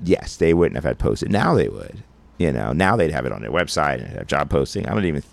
[0.04, 1.32] yes, they wouldn't have had posted.
[1.32, 2.04] Now they would.
[2.38, 4.88] You know, now they'd have it on their website and have job posting.
[4.88, 5.23] I don't even,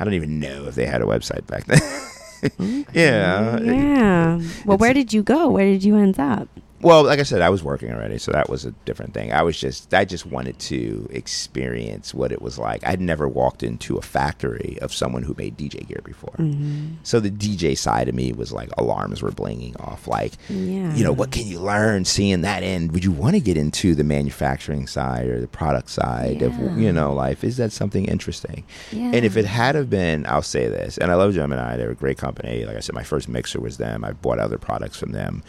[0.00, 2.86] I don't even know if they had a website back then.
[2.92, 3.60] yeah.
[3.60, 4.40] Yeah.
[4.64, 5.48] Well, where did you go?
[5.50, 6.48] Where did you end up?
[6.80, 9.32] Well, like I said, I was working already, so that was a different thing.
[9.32, 12.86] I was just, I just wanted to experience what it was like.
[12.86, 16.34] I'd never walked into a factory of someone who made DJ gear before.
[16.38, 16.96] Mm-hmm.
[17.02, 20.06] So the DJ side of me was like, alarms were blinging off.
[20.06, 20.94] Like, Yeah.
[20.94, 22.92] you know, what can you learn seeing that end?
[22.92, 26.48] Would you want to get into the manufacturing side or the product side Yeah.
[26.48, 27.44] of, you know, life?
[27.44, 28.64] Is that something interesting?
[28.92, 29.12] Yeah.
[29.14, 31.76] And if it had have been, I'll say this, and I love Gemini.
[31.76, 32.64] They're a great company.
[32.66, 34.04] Like I said, my first mixer was them.
[34.04, 35.42] I've bought other products from them.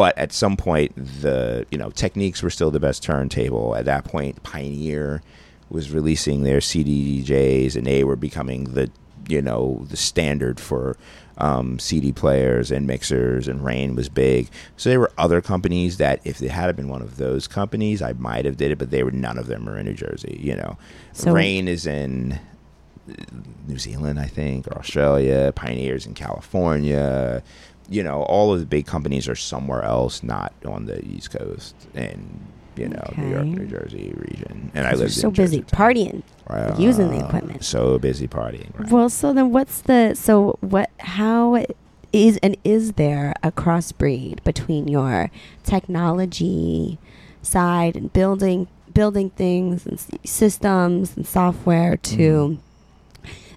[0.00, 3.76] But at some point, the you know Technics were still the best turntable.
[3.76, 5.20] At that point, Pioneer
[5.68, 8.90] was releasing their CD DJs, and they were becoming the
[9.28, 10.96] you know the standard for
[11.36, 13.46] um, CD players and mixers.
[13.46, 14.48] And Rane was big.
[14.78, 18.14] So there were other companies that, if it had been one of those companies, I
[18.14, 18.78] might have did it.
[18.78, 20.40] But they were none of them are in New Jersey.
[20.42, 20.78] You know,
[21.12, 22.40] So- Rane is in
[23.68, 25.52] New Zealand, I think, or Australia.
[25.54, 27.42] Pioneers in California.
[27.90, 31.74] You know, all of the big companies are somewhere else, not on the East Coast
[31.94, 34.70] and you know New York, New Jersey region.
[34.74, 35.76] And I You're so busy Jersey.
[35.76, 36.22] partying.
[36.78, 37.64] using the equipment.
[37.64, 38.70] So busy partying.
[38.78, 38.90] Right?
[38.90, 41.64] Well, so then what's the so what how
[42.12, 45.30] is and is there a crossbreed between your
[45.64, 46.98] technology
[47.42, 52.60] side and building building things and systems and software to mm-hmm.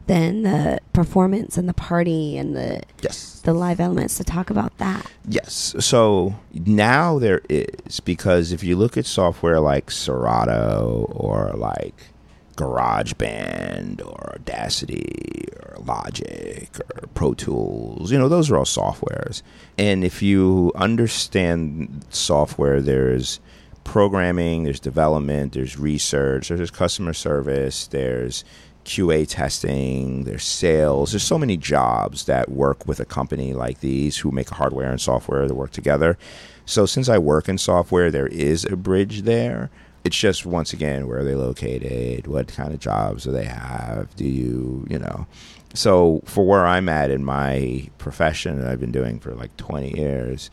[0.08, 3.42] Then the performance and the party and the yes.
[3.42, 5.10] the live elements to talk about that.
[5.28, 5.76] Yes.
[5.80, 12.08] So now there is because if you look at software like Serato or like
[12.56, 19.42] GarageBand or Audacity or Logic or Pro Tools, you know, those are all softwares.
[19.78, 23.39] And if you understand software, there's
[23.84, 28.44] programming, there's development, there's research, there's customer service, there's
[28.86, 31.12] QA testing, there's sales.
[31.12, 35.00] There's so many jobs that work with a company like these who make hardware and
[35.00, 36.17] software that work together.
[36.65, 39.69] So since I work in software, there is a bridge there.
[40.04, 42.28] it's just once again where are they located?
[42.28, 44.13] What kind of jobs do they have?
[44.15, 45.28] Do you you know?
[45.74, 49.98] So for where I'm at in my profession that I've been doing for like 20
[49.98, 50.52] years,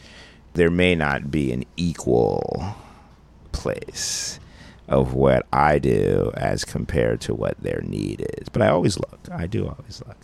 [0.55, 2.75] there may not be an equal
[3.53, 4.41] place
[4.91, 8.49] of what I do as compared to what their need is.
[8.51, 9.21] But I always look.
[9.33, 10.19] I do always look.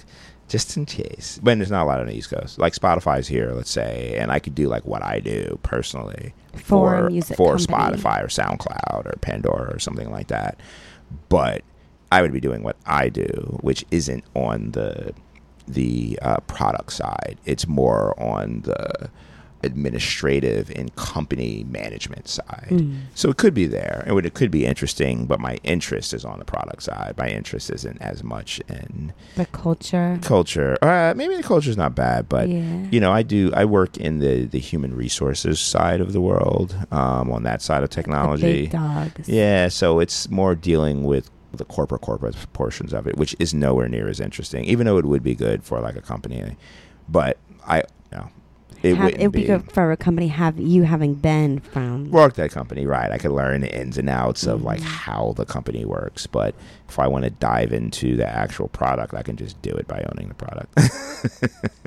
[0.48, 1.38] Just in case.
[1.42, 2.58] When there's not a lot on the East Coast.
[2.58, 7.08] Like Spotify's here, let's say, and I could do like what I do personally For
[7.08, 7.56] music for.
[7.56, 10.60] Spotify or SoundCloud or Pandora or something like that.
[11.28, 11.62] But
[12.12, 15.14] I would be doing what I do, which isn't on the
[15.68, 17.38] the uh, product side.
[17.44, 19.10] It's more on the
[19.62, 22.68] administrative and company management side.
[22.70, 23.00] Mm.
[23.14, 25.26] So it could be there, and it could be interesting.
[25.26, 27.14] But my interest is on the product side.
[27.16, 30.18] My interest isn't as much in The culture.
[30.22, 30.76] culture.
[30.82, 32.86] Uh, maybe the culture is not bad, but yeah.
[32.90, 33.50] you know, I do.
[33.54, 37.82] I work in the the human resources side of the world, um, on that side
[37.82, 38.62] of technology.
[38.62, 39.28] big dogs.
[39.28, 43.88] Yeah, so it's more dealing with the corporate corporate portions of it, which is nowhere
[43.88, 46.56] near as interesting, even though it would be good for like a company.
[47.08, 47.82] But I, you
[48.18, 48.28] know,
[48.90, 49.46] it Have- wouldn't it would be be.
[49.46, 52.10] good for a company have you having been from.
[52.10, 53.10] Work that company, right?
[53.10, 54.84] I could learn the ins and outs of like Mhm.
[54.84, 56.26] how the company works.
[56.26, 56.54] But
[56.88, 60.04] if I want to dive into the actual product, I can just do it by
[60.12, 60.76] owning the product.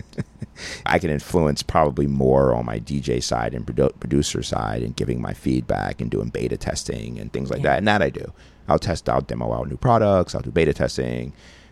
[0.86, 5.22] I can influence probably more on my DJ side and produ- producer side and giving
[5.22, 7.70] my feedback and doing beta testing and things like Yeah.
[7.72, 7.78] that.
[7.78, 8.34] And that I do.
[8.68, 10.36] I'll test out, demo out new products.
[10.36, 11.32] I'll do beta testing.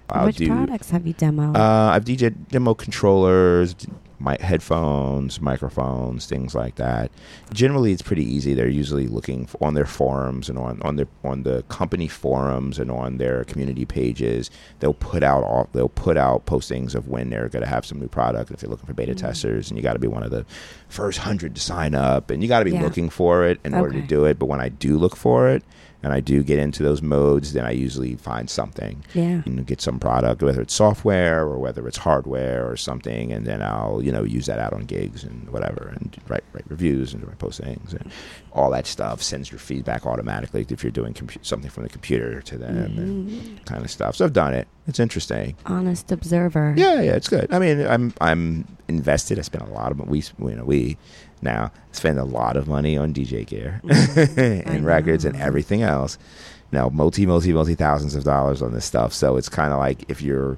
[0.10, 0.48] I'll Which do.
[0.48, 1.58] products have you demoed?
[1.58, 3.76] Uh, I've DJ demo controllers,
[4.20, 7.12] my headphones, microphones, things like that.
[7.54, 8.54] Generally, it's pretty easy.
[8.54, 12.90] They're usually looking on their forums and on on their on the company forums and
[12.90, 14.50] on their community pages.
[14.80, 18.00] They'll put out all they'll put out postings of when they're going to have some
[18.00, 18.50] new product.
[18.52, 19.18] If they're looking for beta Mhm.
[19.18, 20.46] testers, and you got to be one of the
[20.90, 22.82] first hundred to sign up, and you got to be Yeah.
[22.84, 24.40] looking for it in order to do it.
[24.40, 25.64] But when I do look for it,
[26.04, 29.42] and I do get into those modes, then I usually find something yeah.
[29.46, 33.46] you know, get some product, whether it's software or whether it's hardware or something, and
[33.48, 37.14] then I'll you know use that out on gigs and whatever, and write write reviews
[37.14, 38.12] and write postings and
[38.54, 39.22] all that stuff.
[39.22, 43.30] Sends your feedback automatically if you're doing compu- something from the computer to them and
[43.30, 43.66] Mhm.
[43.66, 44.16] kind of stuff.
[44.16, 44.68] So I've done it.
[44.88, 45.56] It's interesting.
[45.66, 46.74] Honest observer.
[46.78, 47.48] Yeah, yeah, it's good.
[47.52, 49.38] I mean, I'm I'm invested.
[49.38, 50.98] I spend a lot of we you know we
[51.42, 54.38] now spend a lot of money on DJ gear Mhm.
[54.68, 56.18] I and records and everything else.
[56.72, 59.14] Now, multi, multi, multi thousands of dollars on this stuff.
[59.14, 60.58] So it's kind of like if you're.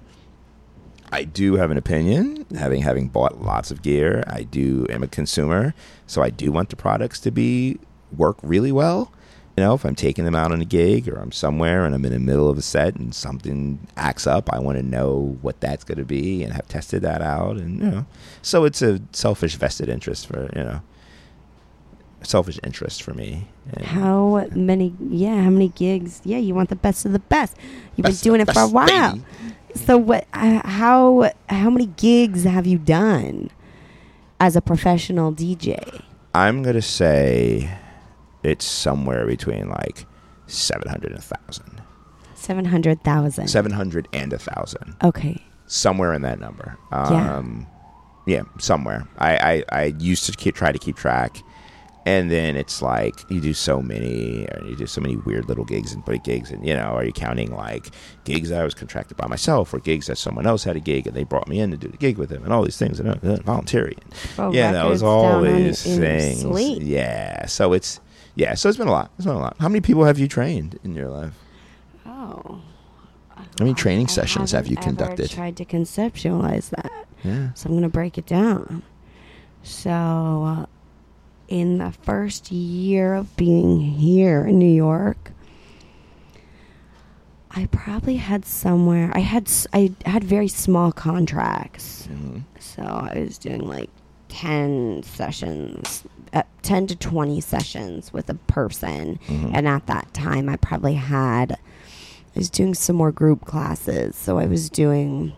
[1.11, 4.23] I do have an opinion, having having bought lots of gear.
[4.27, 5.73] I do am a consumer,
[6.07, 7.79] so I do want the products to be
[8.15, 9.11] work really well.
[9.59, 12.05] You know, if I'm taking them out on a gig or I'm somewhere and I'm
[12.05, 15.59] in the middle of a set and something acts up, I want to know what
[15.59, 17.57] that's going to be and have tested that out.
[17.57, 18.05] And you know,
[18.41, 20.81] so it's a selfish vested interest for you know,
[22.23, 23.49] selfish interest for me.
[23.73, 24.93] And How many?
[25.01, 26.21] Yeah, how many gigs?
[26.23, 27.57] Yeah, you want the best of the best.
[27.97, 29.19] You've best been doing it for a while.
[29.75, 30.25] So what?
[30.33, 33.49] Uh, how how many gigs have you done
[34.39, 36.01] as a professional DJ?
[36.33, 37.69] I'm gonna say
[38.43, 40.05] it's somewhere between like
[40.47, 41.81] seven hundred and a thousand.
[42.35, 43.47] Seven hundred thousand.
[43.47, 44.95] Seven hundred and a thousand.
[45.03, 45.43] Okay.
[45.67, 46.77] Somewhere in that number.
[46.91, 47.37] Yeah.
[47.37, 47.67] Um
[48.25, 49.07] yeah, somewhere.
[49.17, 51.41] I, I, I used to keep try to keep track.
[52.05, 55.65] And then it's like you do so many, or you do so many weird little
[55.65, 57.89] gigs and big gigs, and you know, are you counting like
[58.23, 61.05] gigs that I was contracted by myself, or gigs that someone else had a gig
[61.05, 62.99] and they brought me in to do the gig with them, and all these things,
[62.99, 63.97] and uh, voluntary,
[64.37, 66.43] Well, yeah, that was all these things.
[66.81, 67.99] Yeah, so it's
[68.39, 69.11] yeah, so it's been a lot.
[69.17, 69.55] It's been a lot.
[69.59, 71.33] How many people have you trained in your life?
[72.05, 72.61] Oh.
[73.35, 75.29] How many training I sessions have you conducted?
[75.29, 77.07] Tried to conceptualize that.
[77.23, 77.53] Yeah.
[77.53, 78.83] So I'm going to break it down.
[79.63, 80.65] So, uh,
[81.49, 85.31] in the first year of being here in New York,
[87.51, 89.11] I probably had somewhere.
[89.13, 92.39] I had I had very small contracts, Mm-hmm.
[92.59, 93.89] so I was doing like
[94.29, 99.51] ten sessions, uh, ten to twenty sessions with a person, Mhm.
[99.53, 101.53] and at that time, I probably had.
[101.53, 105.33] I was doing some more group classes, so I was doing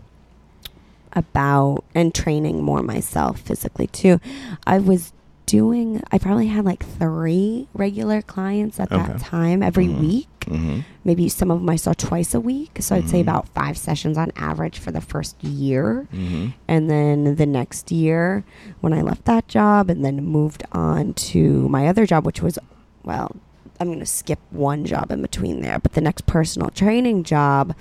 [1.14, 4.20] about and training more myself physically too.
[4.66, 5.12] I was
[5.52, 6.02] doing.
[6.14, 9.06] I probably had like three regular clients at Okay.
[9.06, 10.00] that time every Mhm.
[10.00, 10.28] week.
[10.48, 10.86] Mhm.
[11.04, 12.78] Maybe some of them I saw twice a week.
[12.80, 13.28] So I'd say Mhm.
[13.28, 16.08] about five sessions on average for the first year.
[16.14, 16.54] Mhm.
[16.70, 18.46] And then the next year,
[18.80, 22.58] when I left that job and then moved on to my other job, which was,
[23.04, 23.36] well,
[23.80, 27.74] I'm going to skip one job in between there, but the next personal training job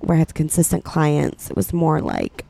[0.00, 2.44] where I had consistent clients, it was more like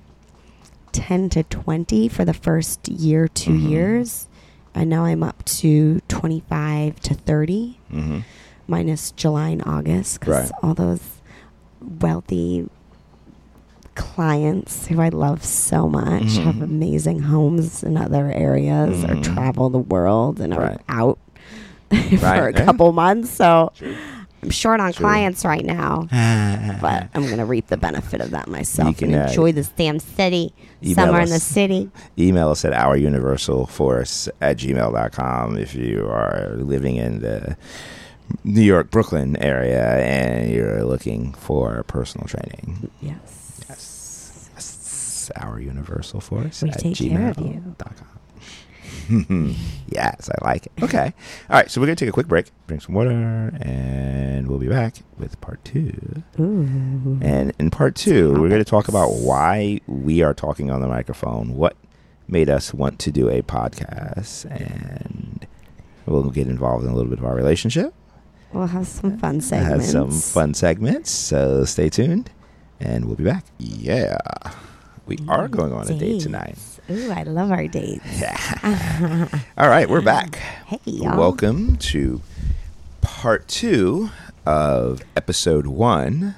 [0.92, 3.68] 10 to 20 for the first year, 2 Mhm.
[3.70, 4.26] years.
[4.74, 7.78] And now I'm up to 25 to 30.
[7.92, 8.22] Mhm.
[8.68, 10.60] minus July and August because Right.
[10.62, 11.00] all those
[12.00, 12.68] wealthy
[13.96, 16.44] clients who I love so much Mhm.
[16.44, 19.22] have amazing homes in other areas or Mhm.
[19.24, 21.18] travel the world and are out
[21.90, 22.64] for Right, a yeah.
[22.64, 23.30] couple months.
[23.30, 23.72] So.
[24.42, 25.04] I'm short on True.
[25.04, 26.08] clients right now.
[26.12, 27.08] Ah, ah, but ah.
[27.14, 29.98] I'm going to reap the benefit of that myself can, and uh, enjoy this damn
[29.98, 30.54] city.
[30.82, 31.90] email Summer in the city.
[32.18, 37.56] email us at ouruniversalforce at gmail.com if you are living in the
[38.44, 42.90] New York, Brooklyn area and you're looking for personal training.
[43.00, 43.60] Yes.
[43.68, 44.50] Yes.
[44.54, 45.30] yes.
[45.36, 47.44] Our universal force We at take care of you.
[47.44, 48.19] gmail.com.
[49.88, 50.72] yes, I like it.
[50.82, 51.12] Okay.
[51.48, 51.70] All right.
[51.70, 53.10] So we're going to take a quick break, drink some water,
[53.60, 56.22] and we'll be back with part two.
[56.38, 57.18] Ooh.
[57.22, 60.88] And in part two, we're going to talk about why we are talking on the
[60.88, 61.76] microphone, what
[62.28, 65.46] made us want to do a podcast, and
[66.06, 67.92] we'll get involved in a little bit of our relationship.
[68.52, 69.90] We'll have some fun Have segments.
[69.90, 72.30] some fun segments, so stay tuned,
[72.80, 73.44] and we'll be back.
[73.58, 74.18] Yeah.
[75.06, 76.56] We are going on a date tonight.
[76.90, 78.04] Ooh, I love our dates.
[78.20, 79.28] Yeah.
[79.56, 80.34] All right, we're back.
[80.66, 81.16] Hey, y'all.
[81.16, 82.20] Welcome to
[83.00, 84.10] part two
[84.44, 86.34] of episode one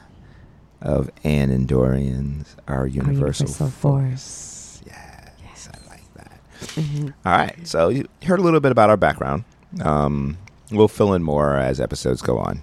[0.82, 4.82] of Anne and Dorian's Our Universal, Universal Force.
[4.86, 6.40] Yes, yes, I like that.
[6.60, 7.14] Mhm.
[7.24, 9.44] All right, so you heard a little bit about our background.
[9.80, 10.36] Um,
[10.70, 12.60] we'll fill in more as episodes go on.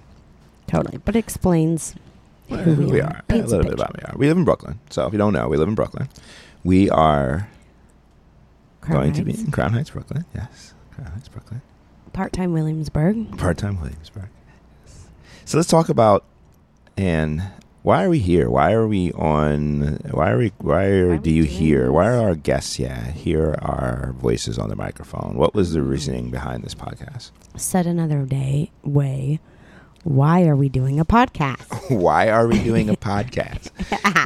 [0.68, 0.98] Totally.
[1.04, 1.96] But it explains
[2.48, 3.06] who we, we are.
[3.06, 3.22] are.
[3.34, 4.14] Yeah, a little bit about we are.
[4.16, 4.78] We live in Brooklyn.
[4.90, 6.08] So if you don't know, we live in Brooklyn.
[6.62, 7.48] We are
[8.80, 10.24] Crown going to be in Crown Heights, Brooklyn.
[10.34, 11.62] Yes, Crown Heights, Brooklyn.
[12.12, 13.36] part-time Williamsburg.
[13.38, 14.28] Part-time Williamsburg.
[15.44, 16.24] So let's talk about
[16.96, 17.42] and
[17.82, 18.50] why are we here?
[18.50, 20.00] Why are we on?
[20.10, 20.52] Why are we?
[20.58, 21.90] Why, are, Why do you hear?
[21.90, 22.78] Why are our guests?
[22.78, 25.36] Yeah, hear our voices on the microphone.
[25.36, 25.88] What was the mm-hmm.
[25.88, 27.30] reasoning behind this podcast?
[27.56, 29.40] Said another day way.
[30.04, 31.90] Why are we doing a podcast?
[32.00, 33.70] Why are we doing a podcast?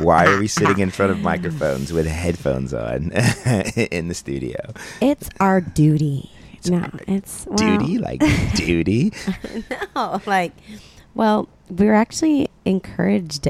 [0.04, 3.10] Why are we sitting in front of microphones with headphones on
[3.90, 4.72] in the studio?
[5.00, 6.30] It's our duty.
[6.66, 8.20] no, it's well, Duty, like
[8.54, 9.12] duty.
[9.96, 10.52] no, like,
[11.14, 13.48] well, we were actually encouraged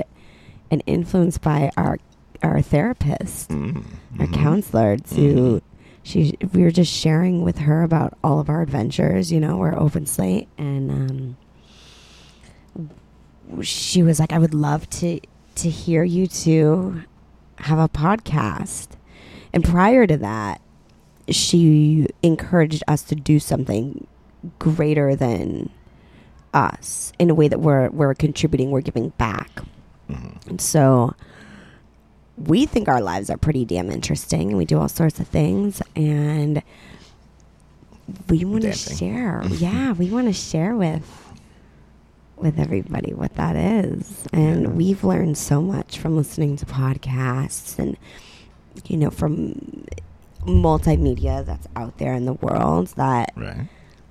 [0.71, 1.99] and influenced by our
[2.43, 3.85] our therapist, Mm,
[4.19, 4.35] our mhm.
[4.35, 4.97] counselor.
[4.97, 5.63] To Mhm.
[6.03, 9.31] she, we were just sharing with her about all of our adventures.
[9.31, 11.37] You know, we're open slate, and um,
[13.63, 15.21] she was like, "I would love to
[15.57, 17.03] to hear you two
[17.59, 18.89] have a podcast."
[19.53, 20.61] And prior to that,
[21.29, 24.07] she encouraged us to do something
[24.59, 25.71] greater than
[26.53, 29.63] us in a way that we're we're contributing, we're giving back.
[30.11, 30.47] Mhm.
[30.49, 31.15] And so
[32.37, 35.81] we think our lives are pretty damn interesting and we do all sorts of things
[35.95, 36.63] and
[38.29, 39.43] we want to share.
[39.51, 41.24] yeah, we want to share with
[42.37, 44.25] with everybody what that is.
[44.33, 44.69] And Yeah.
[44.69, 47.97] we've learned so much from listening to podcasts and
[48.89, 49.87] you know from
[50.45, 53.69] multimedia that's out there in the world that Right.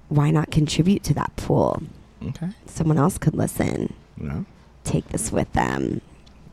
[0.10, 1.84] why not contribute to that pool?
[2.26, 2.50] Okay.
[2.66, 4.46] Someone else could listen, know.
[4.84, 6.02] take this with them,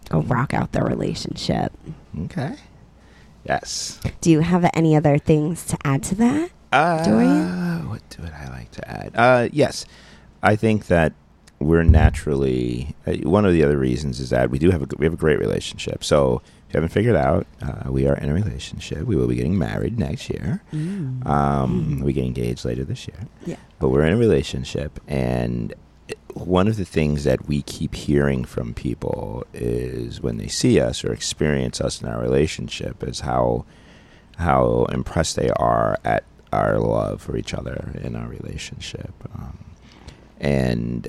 [0.09, 1.73] go rock out their relationship.
[2.25, 2.57] Okay.
[3.45, 4.01] Yes.
[4.21, 6.51] Do you have any other things to add to that?
[6.73, 7.89] Uh, Dorian?
[7.89, 9.13] What do I like to add?
[9.15, 9.87] Uh, yes,
[10.43, 11.13] I think that
[11.61, 15.05] we're naturally uh, one of the other reasons is that we do have a we
[15.07, 16.03] have a great relationship.
[16.03, 19.03] So if you haven't figured out, uh, we are in a relationship.
[19.07, 20.63] We will be getting married next year.
[21.27, 23.29] Um, we get engaged later this year.
[23.45, 23.57] Yeah.
[23.79, 25.75] But we're in a relationship, and
[26.35, 31.05] one of the things that we keep hearing from people is when they see us
[31.05, 33.65] or experience us in our relationship is how
[34.39, 39.13] how impressed they are at our love for each other in our relationship.
[39.35, 39.59] Um,
[40.41, 41.09] and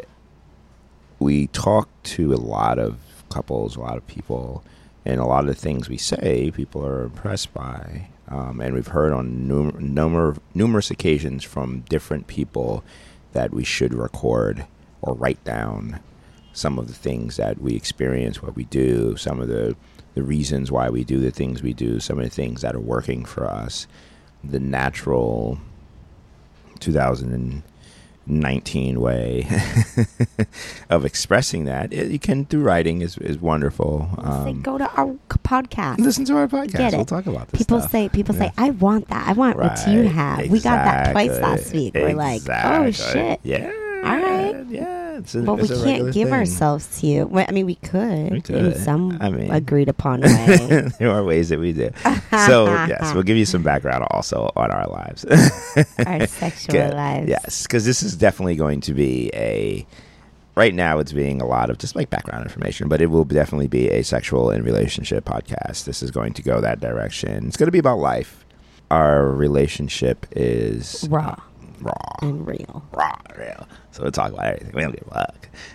[1.22, 2.98] we talk to a lot of
[3.30, 4.64] couples, a lot of people,
[5.06, 8.08] and a lot of the things we say, people are impressed by.
[8.28, 12.84] Um, and we've heard on num- numer- numerous occasions from different people
[13.34, 14.66] that we should record
[15.02, 16.00] or write down
[16.54, 19.76] some of the things that we experience, what we do, some of the,
[20.16, 22.80] the reasons why we do the things we do, some of the things that are
[22.80, 23.86] working for us.
[24.44, 25.60] The natural
[28.32, 29.48] 2019 way
[30.90, 31.92] of expressing that.
[31.94, 34.10] It, you can through writing is, is wonderful.
[34.18, 36.00] say, Um, go to our podcast.
[36.00, 36.78] listen to our podcast.
[36.78, 36.98] Get it.
[36.98, 37.60] We'll talk about this.
[37.60, 37.92] People stuff.
[37.92, 39.28] say, people say, I want that.
[39.28, 40.50] I want what you Right, have.
[40.50, 41.94] We got that twice last week.
[41.94, 43.40] We're like, oh shit.
[43.44, 43.72] Yeah.
[44.04, 44.66] All right.
[44.70, 45.01] Yeah.
[45.22, 46.34] It's a, But we it's a can't give thing.
[46.34, 47.26] ourselves to you.
[47.28, 50.88] Well, I mean, we could, We in some I mean- agreed upon way.
[51.00, 51.90] there are ways that we do.
[52.46, 55.26] So yes, we'll give you some background also on our lives.
[56.06, 56.94] Our sexual Good.
[56.94, 57.30] lives.
[57.30, 59.86] Yes, because this is definitely going to be a
[60.56, 63.68] right now it's being a lot of just like background information, but it will definitely
[63.70, 65.86] be a sexual and relationship podcast.
[65.86, 67.48] This is going to go that direction.
[67.48, 68.44] It's going to be about life.
[68.90, 71.38] Our relationship is Raw
[71.82, 72.84] raw, and real.
[72.94, 73.68] raw, real.
[73.92, 74.74] So we'll talk about everything.
[74.76, 75.26] We don't give a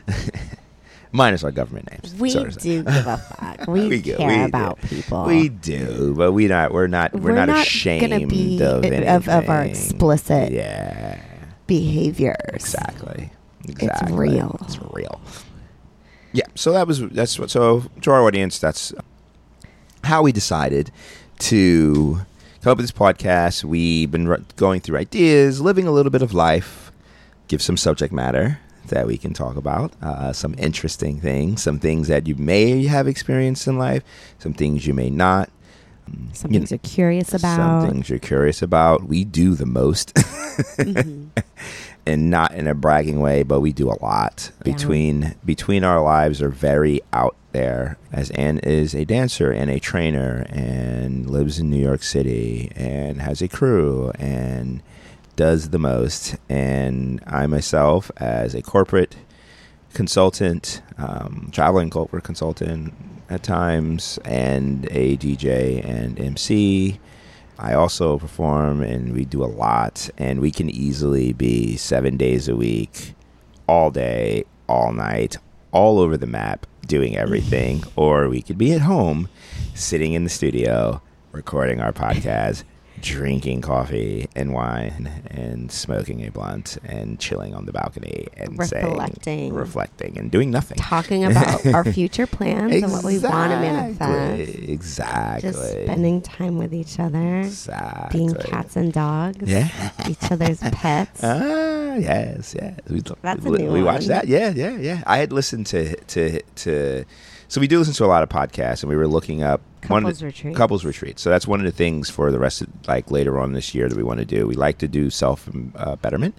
[0.06, 0.34] fuck.
[1.12, 2.14] Minus our government names.
[2.16, 3.66] We so do give a fuck.
[3.68, 4.44] We, We do- care we do.
[4.44, 5.24] about people.
[5.24, 6.72] We do, but we not.
[6.72, 7.12] We're not.
[7.14, 11.20] We're, not, ashamed be of, of, of our explicit Yeah,
[11.66, 12.36] behaviors.
[12.52, 13.30] exactly.
[13.68, 13.86] Exactly.
[13.86, 14.58] It's real.
[14.62, 15.20] It's real.
[16.32, 16.44] Yeah.
[16.54, 17.50] So that was that's what.
[17.50, 18.92] So to our audience, that's
[20.04, 20.90] how we decided
[21.40, 22.20] to
[22.66, 23.62] come up with this podcast.
[23.62, 26.90] We've been going through ideas, living a little bit of life,
[27.46, 28.58] give some subject matter
[28.88, 33.06] that we can talk about, uh, some interesting things, some things that you may have
[33.06, 34.02] experienced in life,
[34.40, 35.48] some things you may not.
[36.32, 37.82] Some You things you're curious about.
[37.82, 39.04] Some things you're curious about.
[39.06, 41.28] We do the most, Mhm.
[42.06, 44.50] And not in a bragging way, but we do a lot.
[44.58, 44.72] Yeah.
[44.72, 47.98] Between between our lives are very out there.
[48.12, 53.20] As Anne is a dancer and a trainer, and lives in New York City, and
[53.20, 54.82] has a crew, and
[55.34, 56.36] does the most.
[56.48, 59.16] And I myself, as a corporate
[59.92, 62.94] consultant, um, traveling corporate consultant
[63.28, 67.00] at times, and a DJ and MC.
[67.58, 72.48] I also perform and we do a lot, and we can easily be seven days
[72.48, 73.14] a week,
[73.66, 75.38] all day, all night,
[75.72, 77.82] all over the map, doing everything.
[77.96, 79.28] or we could be at home,
[79.74, 81.00] sitting in the studio,
[81.32, 82.64] recording our podcast,
[83.00, 88.86] drinking coffee and wine, and smoking a blunt, and chilling on the balcony, and saying,
[88.92, 89.54] Reflecting.
[89.54, 90.78] reflecting, and doing nothing.
[90.78, 94.48] Talking about our future plans and what we want to manifest.
[94.58, 94.72] Exactly.
[94.72, 95.50] Exactly.
[95.50, 97.40] Just spending time with each other.
[97.40, 98.18] Exactly.
[98.18, 99.48] Being cats and dogs.
[99.48, 99.68] Yeah.
[100.08, 101.20] Each other's pets.
[101.22, 102.78] Ah, yes, yes.
[102.88, 104.26] We, That's a we, new we watched that.
[104.28, 105.02] Yeah, yeah, yeah.
[105.06, 107.04] I had listened to to to.
[107.48, 110.18] So we do listen to a lot of podcasts, and we were looking up Couples
[110.20, 110.56] the- retreats.
[110.56, 111.22] Couples retreats.
[111.22, 113.88] So that's one of the things for the rest of like later on this year
[113.88, 114.46] that we want to do.
[114.46, 116.34] We like to do self uh, betterment.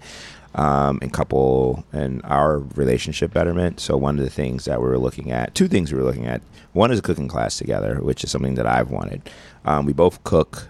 [0.54, 3.80] Um, and couple and our relationship betterment.
[3.80, 6.26] So one of the things that we were looking at, two things we were looking
[6.26, 6.40] at.
[6.72, 9.28] One is a cooking class together, which is something that I've wanted.
[9.66, 10.68] Um, we both cook.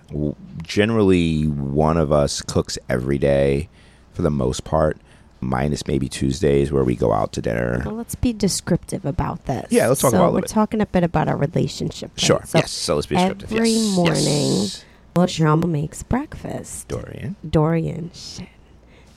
[0.63, 3.69] Generally, one of us cooks every day
[4.13, 4.99] for the most part,
[5.41, 7.83] minus maybe Tuesdays where we go out to dinner.
[7.85, 9.67] Well, let's be descriptive about this.
[9.71, 10.51] Yeah, let's talk so about it we're bit.
[10.51, 12.11] talking a bit about our relationship.
[12.13, 12.21] right?
[12.21, 12.41] Sure.
[12.45, 12.71] So yes.
[12.73, 13.53] So let's be descriptive.
[13.53, 13.97] every Yes.
[13.97, 14.15] morning-
[14.63, 14.85] Yes.
[15.17, 16.87] Well, Jean makes breakfast.
[16.89, 17.35] Dorian.
[17.49, 18.47] Dorian, shit.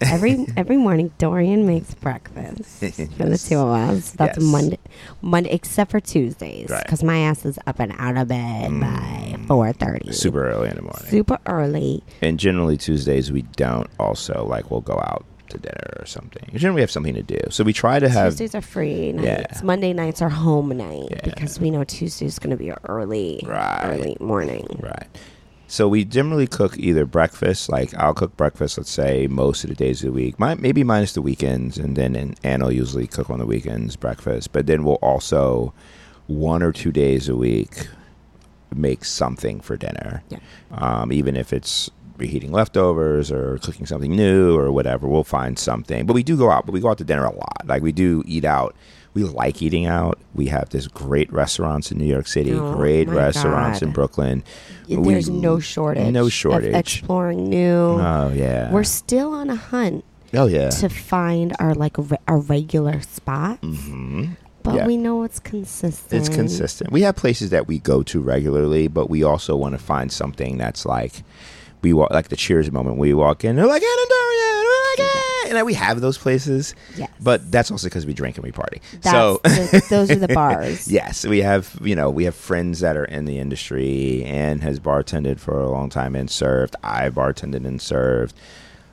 [0.04, 4.10] Every every morning, Dorian makes breakfast for the two of us.
[4.12, 4.48] That's Yes.
[4.52, 4.80] Monday,
[5.22, 6.84] Monday, except for Tuesdays, Right.
[6.84, 9.46] because my ass is up and out of bed by Mm.
[9.48, 10.12] four thirty.
[10.12, 11.06] Super early in the morning.
[11.08, 12.04] super early.
[12.22, 16.50] And generally Tuesdays we don't also like we'll go out to dinner or something.
[16.54, 17.40] Generally we have something to do.
[17.50, 19.26] So we try to have Tuesdays are free nights.
[19.60, 19.62] Yeah.
[19.64, 21.20] Monday nights are home night Yeah.
[21.24, 23.82] because we know Tuesday's going to be early, Right.
[23.84, 24.66] early morning.
[24.82, 25.08] Right.
[25.68, 29.76] So we generally cook either breakfast, like I'll cook breakfast, let's say most of the
[29.76, 33.08] days of the week, Mi- maybe minus the weekends, and then and Anne will usually
[33.08, 34.52] cook on the weekends breakfast.
[34.52, 35.74] But then we'll also
[36.28, 37.88] one or two days a week
[38.76, 40.40] make something for dinner, Yeah.
[40.72, 41.90] um, even if it's
[42.22, 45.08] reheating leftovers or cooking something new or whatever.
[45.08, 46.06] We'll find something.
[46.06, 47.64] But we do go out, but we go out to dinner a lot.
[47.66, 48.76] Like we do eat out.
[49.14, 50.20] We like eating out.
[50.34, 54.42] We have this great restaurants in New York City, Oh, great restaurants in Brooklyn.
[54.88, 56.14] There's We- no shortage.
[56.14, 56.74] No of shortage.
[56.74, 57.98] exploring new.
[58.00, 58.72] Oh yeah.
[58.72, 60.70] We're still on a hunt oh yeah.
[60.70, 64.28] to find our like re- our regular spot, hmm
[64.64, 64.86] but Yeah.
[64.86, 66.14] we know it's consistent.
[66.22, 66.92] It's consistent.
[66.92, 70.58] We have places that we go to regularly, but we also want to find something
[70.60, 71.24] that's like
[71.82, 72.98] we walk like the Cheers moment.
[72.98, 76.76] We walk in, they're like Anna Dorian, we're like, "Ah," and we have those places.
[76.96, 77.10] Yes.
[77.20, 78.82] But that's also because we drink and we party.
[79.02, 80.92] That's so the, those are the bars.
[80.92, 84.80] Yes, we have you know we have friends that are in the industry and has
[84.80, 86.76] bartended for a long time and served.
[86.84, 88.36] I bartended and served.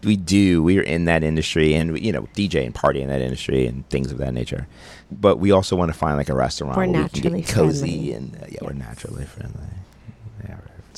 [0.04, 0.62] We do.
[0.62, 4.12] We're in that industry and you know DJ and party in that industry and things
[4.12, 4.66] of that nature.
[5.10, 7.50] But we also want to find like a restaurant We're where we can naturally get
[7.50, 8.12] cozy friendly.
[8.12, 9.66] and uh, yeah, we're naturally friendly.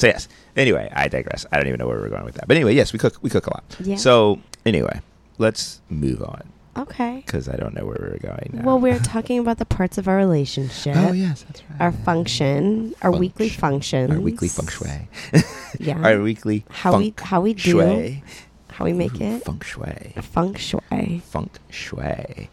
[0.00, 0.28] So yes.
[0.56, 1.44] Anyway, I digress.
[1.52, 2.48] I don't even know where we're going with that.
[2.48, 3.16] But anyway, yes, we cook.
[3.22, 3.64] We cook a lot.
[3.80, 3.96] Yeah.
[3.96, 5.00] So anyway,
[5.38, 6.42] let's move on
[6.76, 7.22] Okay.
[7.26, 8.62] because I don't know where we're going now.
[8.64, 10.96] Well, we're talking about the parts of our relationship.
[10.96, 11.80] Oh yes, that's right.
[11.80, 14.08] Our function, our weekly Function.
[14.08, 15.08] functions, Our weekly feng shui.
[15.78, 16.00] Yeah.
[16.02, 18.24] Our weekly how we how we do shui.
[18.70, 20.14] how we make it Feng shui.
[20.22, 21.20] feng shui.
[21.30, 22.48] Feng shui.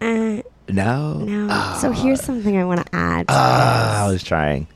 [0.00, 1.18] Uh, No.
[1.24, 1.76] no.
[1.80, 3.28] so here's something I want to add.
[3.28, 4.66] to Ah, I was trying.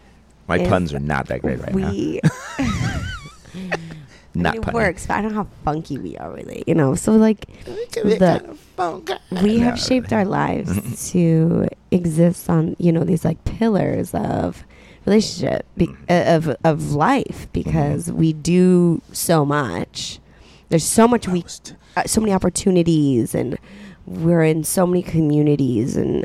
[0.48, 1.90] My Is puns are not that great right now.
[1.90, 2.20] we
[4.34, 4.72] Not it punny.
[4.74, 6.94] works, but I don't know how funky we are really, you know.
[6.94, 8.56] So like the-
[9.42, 14.64] we have shaped our lives to exist on you know these like pillars of
[15.06, 20.18] relationship be, uh, of of life because we do so much
[20.68, 21.42] there's so much we
[21.96, 23.58] uh, so many opportunities and
[24.06, 26.24] we're in so many communities and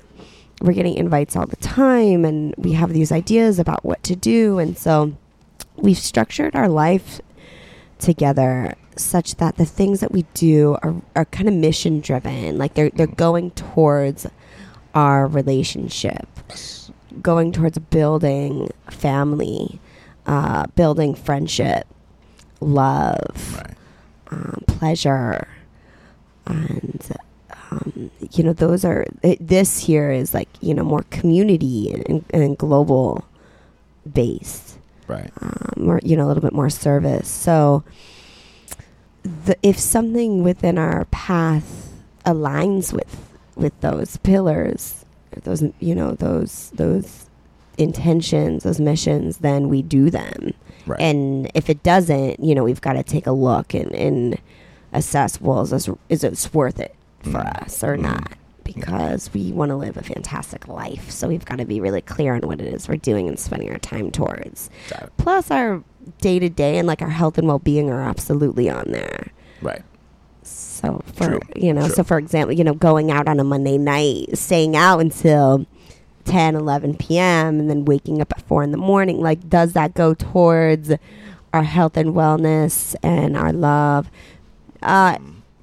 [0.64, 4.58] we're getting invites all the time and we have these ideas about what to do
[4.60, 5.16] and so
[5.76, 7.20] we've structured our life
[8.00, 12.74] together such that the things that we do are, are kind of mission driven like
[12.76, 14.26] they're they're going towards
[14.96, 16.28] our relationship
[17.22, 19.80] going towards building family
[20.26, 21.86] uh, building friendship
[22.62, 23.76] love Right.
[24.32, 25.48] um, pleasure
[26.46, 27.12] and
[27.74, 32.24] um, you know those are it, this here is like you know more community and,
[32.32, 33.26] and global
[34.12, 35.32] based Right.
[35.42, 37.84] um, or you know a little bit more service so
[39.24, 41.94] the, if something within our path
[42.26, 45.06] aligns with with those pillars
[45.44, 47.26] those you know those those
[47.78, 50.54] intentions those missions then we do them
[50.86, 51.00] Right.
[51.00, 54.38] and if it doesn't, you know, we've got to take a look and, and
[54.92, 56.94] assess, well, is this, is this worth it
[57.24, 57.64] for Mm.
[57.66, 58.02] us or Mm.
[58.04, 58.34] not?
[58.64, 61.12] Because we want to live a fantastic life.
[61.12, 63.70] So we've got to be really clear on what it is we're doing and spending
[63.72, 64.70] our time towards.
[65.18, 65.84] Plus, our
[66.22, 69.32] day to day and like our health and well being are absolutely on there.
[69.62, 69.82] Right.
[70.44, 71.96] So for True, you know, true.
[71.96, 75.66] so for example, you know, going out on a Monday night, staying out until
[76.26, 77.60] 10, 11 p.m.
[77.60, 80.92] and then waking up at four in the morning, like does that go towards
[81.54, 84.10] our health and wellness and our love?
[84.82, 85.18] Uh,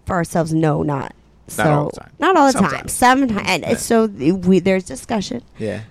[0.06, 1.14] for ourselves, no, not.
[1.50, 2.10] So, all the time.
[2.18, 2.88] Not all the time.
[2.88, 2.92] Sometimes.
[2.92, 3.48] Sometimes.
[3.48, 3.76] And Yeah.
[3.76, 5.42] so we, there's discussion.
[5.58, 5.82] Yeah.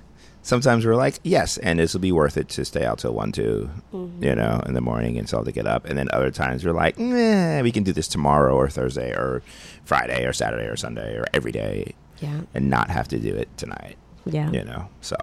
[0.41, 3.31] Sometimes we're like, yes, and this will be worth it to stay out till one,
[3.31, 4.23] two, Mm-hmm.
[4.23, 5.85] you know, in the morning and so to get up.
[5.85, 9.43] And then other times we're like, nah, we can do this tomorrow or Thursday or
[9.83, 12.41] Friday or Saturday or Sunday or every day Yeah.
[12.53, 14.49] and not have to do it tonight, Yeah.
[14.51, 14.87] you know.
[15.01, 15.15] So,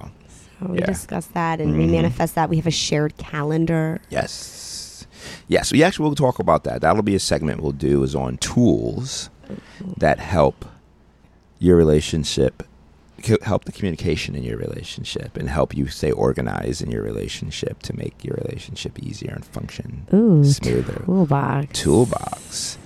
[0.61, 0.87] So we Yeah.
[0.87, 1.91] discuss that and we Mhm.
[1.93, 2.49] manifest that.
[2.49, 4.01] We have a shared calendar.
[4.11, 5.07] yes.
[5.49, 6.80] Yes, we actually will talk about that.
[6.82, 9.28] That'll be a segment we'll do is on tools
[9.97, 10.65] that help
[11.59, 12.63] your relationship
[13.43, 17.97] help the communication in your relationship and help you stay organized in your relationship to
[17.97, 21.03] make your relationship easier and function Ooh, smoother.
[21.05, 21.81] toolbox.
[21.81, 22.79] Toolbox.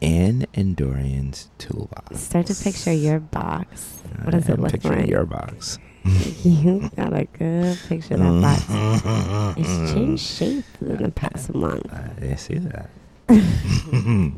[0.00, 2.20] Anne and Dorian's toolbox.
[2.20, 4.00] Start to picture your box.
[4.22, 5.08] What I does it look picturing like?
[5.10, 5.78] your box.
[6.44, 9.58] you got a good picture of that box.
[9.58, 11.86] It's changed shape in the past month.
[11.92, 12.90] I see that.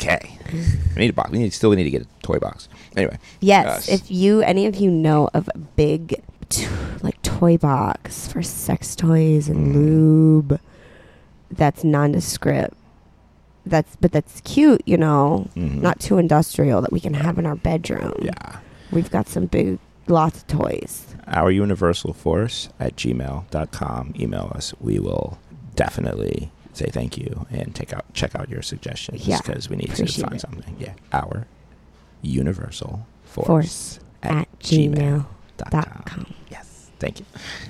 [0.00, 0.38] okay.
[0.52, 1.30] We need a box.
[1.30, 2.68] We need still we need to get a toy box.
[2.96, 3.18] Anyway.
[3.40, 4.00] Yes, Yes.
[4.00, 6.66] if you any of you know of a big t-
[7.02, 9.74] like toy box for sex toys and Mm.
[9.74, 10.60] lube
[11.50, 12.74] that's nondescript.
[13.66, 15.80] That's but that's cute, you know, Mhm.
[15.82, 18.14] not too industrial that we can have in our bedroom.
[18.22, 18.56] Yeah.
[18.90, 19.78] We've got some big
[20.08, 21.06] lots of toys.
[21.28, 24.14] Our universal force at gmail.com.
[24.18, 24.74] Email us.
[24.80, 25.38] We will
[25.76, 29.90] definitely say thank you and take out check out your suggestions Yeah, because we need
[29.94, 30.40] to find it.
[30.40, 30.76] something.
[30.78, 30.94] Yeah.
[31.12, 31.46] Our
[32.22, 36.24] universal force, Force at gmail dot dot com.
[36.24, 36.34] com.
[36.50, 36.90] Yes.
[36.98, 37.26] Thank you.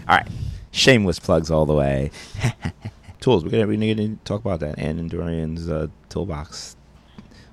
[0.09, 0.29] All right.
[0.73, 2.11] Shameless plugs all the way.
[3.21, 3.45] Tools.
[3.45, 4.79] We're gonna we're gonna talk about that.
[4.79, 6.77] And Dorian's uh, toolbox.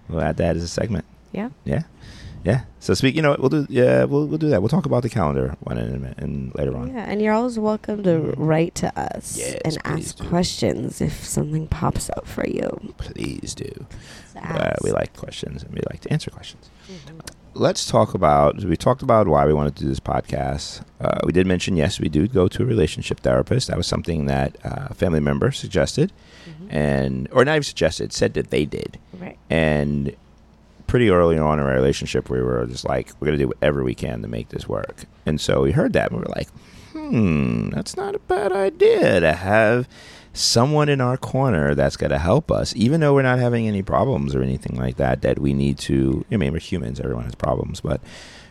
[0.07, 1.05] We'll add that as a segment.
[1.33, 1.49] Yeah.
[1.65, 1.83] Yeah.
[2.47, 2.61] Yeah.
[2.79, 3.15] So speak.
[3.15, 3.67] You know, we'll do.
[3.69, 4.61] Yeah, we'll we'll do that.
[4.61, 6.93] We'll talk about the calendar one in a minute and later on.
[6.93, 10.23] Yeah, and you're always welcome to write to us Yes, and ask do.
[10.29, 12.69] questions if something pops up for you.
[12.97, 13.71] Please do.
[14.41, 16.69] Uh, we like questions and we like to answer questions.
[16.89, 17.19] Mhm.
[17.53, 18.63] Let's talk about.
[18.63, 20.81] We talked about why we wanted to do this podcast.
[21.01, 23.67] Uh, we did mention yes, we do go to a relationship therapist.
[23.67, 26.13] That was something that uh, a family member suggested,
[26.47, 26.67] Mhm.
[26.73, 28.99] and or not even suggested, said that they did.
[29.19, 29.37] Right.
[29.49, 30.15] And
[30.87, 33.83] pretty early on in our relationship, we were just like, we're going to do whatever
[33.83, 35.05] we can to make this work.
[35.25, 36.49] And so we heard that and we were like,
[36.93, 39.87] hmm, that's not a bad idea to have
[40.33, 43.81] someone in our corner that's going to help us, even though we're not having any
[43.81, 46.25] problems or anything like that, that we need to.
[46.31, 47.99] I mean, we're humans, everyone has problems, but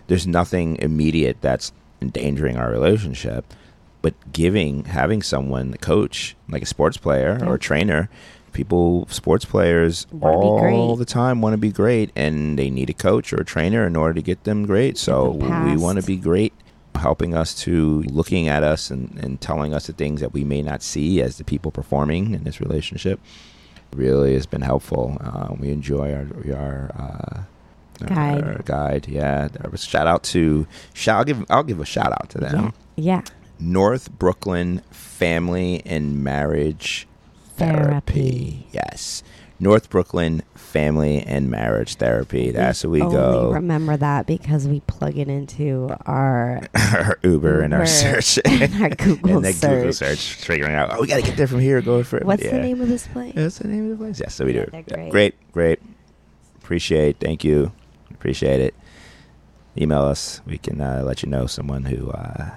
[0.09, 1.73] there's nothing immediate that's
[2.03, 3.45] endangering our relationship.
[4.03, 8.09] But giving, having someone, a coach, like a sports player or a trainer,
[8.57, 13.33] people, sports players, all the time want to be great, and they need a coach
[13.33, 14.97] or a trainer in order to get them great.
[14.99, 16.53] So we want to be great,
[16.95, 20.63] helping us to looking at us and, and telling us the things that we may
[20.63, 23.21] not see as the people performing in this relationship.
[23.95, 25.19] Really has been helpful.
[25.21, 26.27] Uh, we enjoy our
[26.57, 26.91] our.
[26.99, 27.43] Uh,
[28.05, 28.45] Guide.
[28.45, 29.49] our guide, yeah.
[29.75, 31.17] Shout out to, shout.
[31.17, 32.75] I'll give, I'll give a shout out to them.
[32.97, 33.23] Yeah.
[33.23, 33.23] Yeah.
[33.59, 37.09] North Brooklyn Family and Marriage
[37.57, 38.13] Therapy.
[38.13, 38.67] Therapy.
[38.73, 39.23] Yes.
[39.59, 42.51] North Brooklyn Family and Marriage Therapy.
[42.51, 43.53] That's where we go.
[43.53, 48.39] remember that because we plug it into our our Uber and our search.
[48.45, 50.19] and our Google and then Google search.
[50.19, 52.25] search, figuring out, oh, we got to get there from here, go for it.
[52.27, 52.51] What's yeah.
[52.53, 53.35] the name of this place?
[53.35, 54.21] What's the name of the place?
[54.21, 54.71] Yes, so we Yeah, do.
[54.73, 55.11] they're Yeah, great.
[55.11, 55.83] great, great.
[56.63, 57.19] Appreciate.
[57.19, 57.73] Thank you.
[58.11, 58.75] Appreciate it.
[59.79, 60.43] Email us.
[60.47, 62.51] We can uh, let you know someone who uh,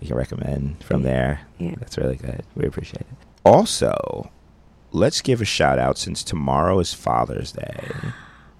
[0.00, 1.08] you can recommend from Yeah.
[1.08, 1.40] there.
[1.58, 1.74] Yeah.
[1.78, 2.44] That's really good.
[2.56, 3.06] We appreciate it.
[3.44, 4.30] Also,
[4.92, 7.90] let's give a shout out since tomorrow is Father's Day.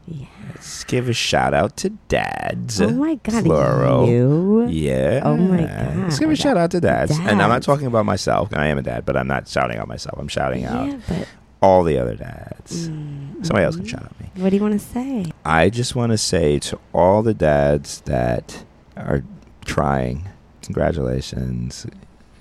[0.06, 0.26] Yeah.
[0.50, 2.78] Let's give a shout out to dads.
[2.78, 4.06] Oh my god, plural.
[4.06, 4.66] you.
[4.68, 5.22] Yeah.
[5.24, 5.96] Oh my god.
[5.96, 7.12] Let's give a shout out to dads.
[7.18, 8.50] And I'm not talking about myself.
[8.52, 10.18] I am a dad, but I'm not shouting out myself.
[10.18, 11.28] I'm shouting out Yeah, but
[11.62, 12.90] all the other dads.
[12.90, 13.88] mm, Somebody else can mhm.
[13.88, 14.30] shout at me.
[14.42, 15.24] What do you want to say?
[15.42, 18.62] I just want to say to all the dads that
[18.98, 19.24] are
[19.64, 20.28] trying,
[20.60, 21.86] congratulations.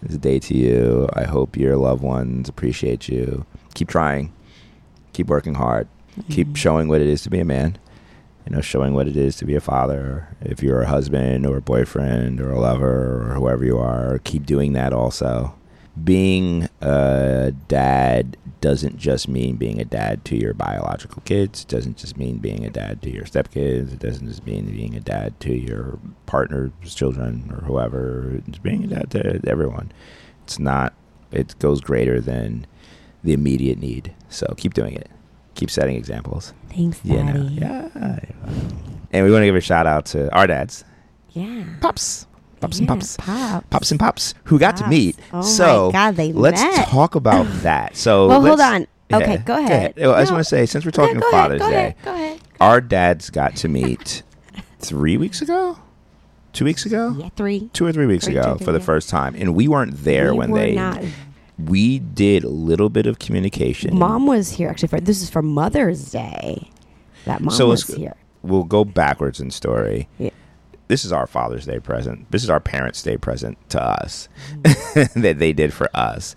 [0.04, 1.08] It's a day to you.
[1.14, 3.46] I hope your loved ones appreciate you.
[3.74, 4.34] Keep trying.
[5.14, 5.88] Keep working hard.
[6.30, 6.56] Keep Mm.
[6.58, 7.78] showing what it is to be a man.
[8.46, 10.28] You know, showing what it is to be a father.
[10.42, 14.46] If you're a husband or a boyfriend or a lover or whoever you are, keep
[14.46, 15.56] doing that also.
[16.02, 21.62] Being a dad doesn't just mean being a dad to your biological kids.
[21.62, 23.94] It doesn't just mean being a dad to your stepkids.
[23.94, 28.42] It doesn't just mean being a dad to your partner's children or whoever.
[28.48, 29.92] It's being a dad to everyone.
[30.46, 30.94] It's not,
[31.32, 32.66] it goes greater than
[33.24, 34.14] the immediate need.
[34.30, 35.10] So keep doing it.
[35.56, 36.54] Keep setting examples.
[36.70, 37.38] Thanks, You Daddy.
[37.40, 38.20] know, yeah.
[39.12, 40.84] And we want to give a shout out to our dads,
[41.34, 41.66] Yeah.
[41.82, 42.26] pops,
[42.64, 43.66] pops and pops, Pops.
[43.70, 45.18] pops and pops, who got to meet.
[45.32, 46.88] Oh so my god, they let's met.
[46.88, 47.96] talk about that.
[47.96, 48.88] So well, hold on.
[49.14, 49.94] Okay, yeah, go ahead.
[50.00, 50.36] I just No.
[50.36, 53.56] want to say, since we're Okay, talking go Father's ahead, Day, Ahead, our dads got
[53.58, 54.24] to meet
[54.80, 55.78] three weeks ago,
[56.54, 57.70] two weeks ago, Yeah, three.
[57.74, 58.86] two or three weeks Three, ago two, for the yeah.
[58.86, 60.76] first time, and we weren't there We when were they.
[60.76, 61.04] not-
[61.60, 63.96] We did a little bit of communication.
[64.00, 66.70] Mom was here actually for this is for Mother's Day.
[67.26, 68.16] That mom So was here.
[68.42, 70.08] we'll go backwards in story.
[70.18, 70.32] Yeah.
[70.94, 72.30] This is our Father's Day present.
[72.30, 75.22] This is our Parents' Day present to us Mm-hmm.
[75.24, 76.36] that they did for us.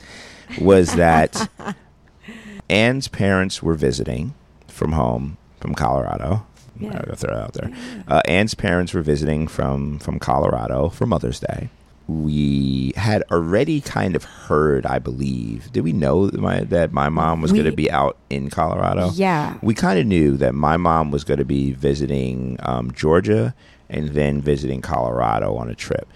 [0.58, 1.50] Was that
[2.70, 4.32] Anne's parents were visiting
[4.66, 6.46] from home from Colorado.
[6.80, 6.92] Yeah.
[6.92, 7.70] Gonna throw it out there.
[8.08, 11.68] Uh, Anne's parents were visiting from from Colorado for Mother's Day.
[12.08, 15.70] We had already kind of heard, I believe.
[15.70, 19.10] Did we know that my, that my mom was going to be out in Colorado?
[19.12, 19.58] Yeah.
[19.60, 23.56] we kind of knew that my mom was going to be visiting um, Georgia
[23.88, 26.08] and then visiting Colorado on a trip.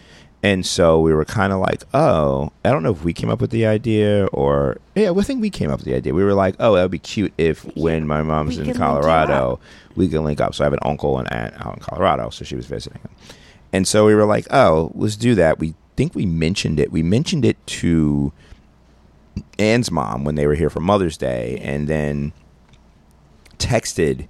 [0.42, 3.42] And so we were kind of like, oh, I don't know if we came up
[3.42, 6.14] with the idea or, yeah, I think we came up with the idea.
[6.14, 8.72] We were like, oh, that would be cute if when my mom's we in can
[8.72, 9.60] link you Colorado,
[9.96, 10.54] we can link up.
[10.54, 12.30] So I have an uncle and aunt out in Colorado.
[12.30, 13.10] So she was visiting him.
[13.72, 15.58] And so we were like, oh, let's do that.
[15.58, 16.90] We think we mentioned it.
[16.90, 18.32] We mentioned it to
[19.58, 21.60] Anne's mom when they were here for Mother's Day.
[21.62, 22.32] And then
[23.58, 24.26] texted.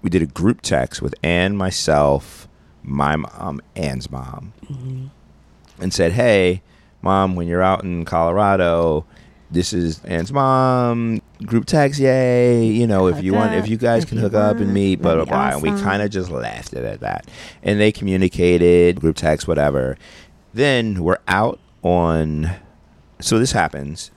[0.00, 2.48] We did a group text with Anne, myself,
[2.84, 5.06] my mom, Anne's mom, Mm-hmm.
[5.82, 6.62] and said, "Hey,
[7.02, 9.04] mom, when you're out in Colorado,
[9.50, 11.20] this is Anne's mom.
[11.44, 12.64] Group text, yay!
[12.66, 14.96] You know, if you want, if you guys if can you hook up and meet,
[15.02, 17.26] blah blah blah." be And we kind of just laughed at that,
[17.62, 19.96] and they communicated group text, whatever.
[20.52, 22.50] Then we're out on.
[23.20, 24.10] So this happens.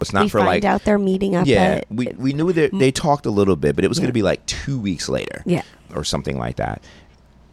[0.00, 2.70] It's not we for like out they're meeting up yeah, at we we knew that
[2.78, 5.42] they talked a little bit, but it was going to be like two weeks later,
[5.44, 5.62] Yeah.
[5.94, 6.82] or something like that.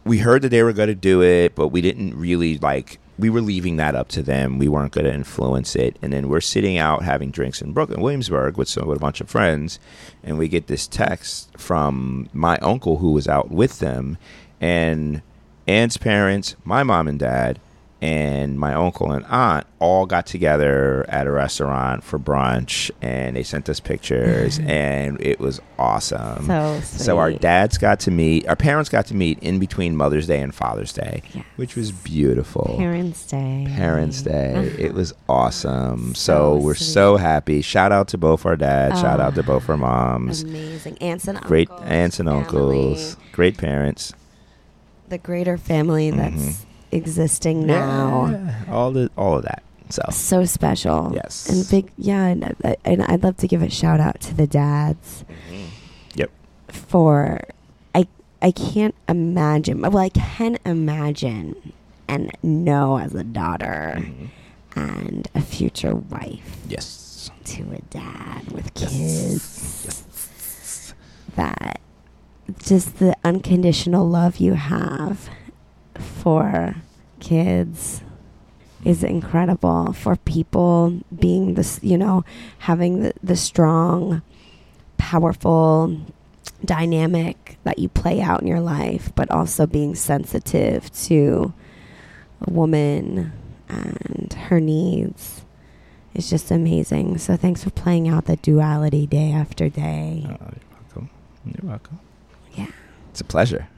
[0.04, 2.98] We heard that they were going to do it, but we didn't really like.
[3.18, 4.58] We were leaving that up to them.
[4.58, 5.96] We weren't going to influence it.
[6.02, 9.20] And then we're sitting out having drinks in Brooklyn, Williamsburg, with some with a bunch
[9.20, 9.78] of friends,
[10.24, 14.18] and we get this text from my uncle who was out with them,
[14.60, 15.22] and
[15.66, 17.60] Anne's parents, my mom and dad,
[18.02, 23.42] and my uncle and aunt all got together at a restaurant for brunch and they
[23.44, 26.46] sent us pictures and it was awesome.
[26.46, 30.26] So So our dads got to meet, our parents got to meet in between Mother's
[30.26, 31.44] Day and Father's Day, Yes.
[31.56, 32.74] which was beautiful.
[32.76, 33.66] Parents' Day.
[33.76, 34.52] Parents' Day.
[34.78, 36.14] It was awesome.
[36.16, 36.84] So, So we're sweet.
[36.86, 37.62] so happy.
[37.62, 39.00] Shout out to both our dads.
[39.00, 40.42] Shout out to Ah, both our moms.
[40.42, 40.98] Amazing.
[40.98, 41.48] Aunts and uncles.
[41.48, 41.88] Great uncles.
[41.88, 42.42] aunts and family.
[42.44, 43.16] uncles.
[43.30, 44.12] Great parents.
[45.08, 46.54] The greater family that's Mhm.
[46.92, 48.26] Existing now.
[48.30, 49.62] Yeah, all the all of that.
[49.88, 51.12] So So special.
[51.14, 51.48] Yes.
[51.48, 52.24] And big, yeah.
[52.26, 55.24] And, I- and I'd love to give a shout out to the dads
[56.14, 56.30] Yep.
[56.68, 57.40] for,
[57.94, 58.06] I,
[58.40, 61.72] I can't imagine, well, I can imagine
[62.08, 64.26] and know as a daughter Mm-hmm.
[64.80, 67.30] and a future wife Yes.
[67.44, 70.14] to a dad with kids
[71.36, 71.80] that
[72.64, 75.28] just the unconditional love you have
[75.98, 76.76] for
[77.20, 78.02] kids
[78.84, 82.24] is incredible for people being this, you know,
[82.58, 84.22] having the, the strong,
[84.98, 86.00] powerful
[86.64, 91.52] dynamic that you play out in your life, but also being sensitive to
[92.46, 93.32] a woman
[93.68, 95.44] and her needs
[96.14, 97.18] is just amazing.
[97.18, 100.26] So thanks for playing out the duality day after day.
[100.26, 101.10] Oh, you're welcome.
[101.44, 102.00] You're welcome.
[102.54, 102.70] Yeah.
[103.10, 103.68] It's a pleasure.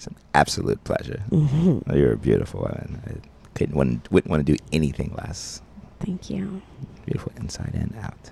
[0.00, 1.20] It's an absolute pleasure.
[1.28, 3.02] hmm Oh, you're a beautiful woman.
[3.06, 3.20] I
[3.54, 5.60] couldn't want, wouldn't want to do anything less.
[6.00, 6.62] Thank you.
[7.04, 8.30] Beautiful inside and out,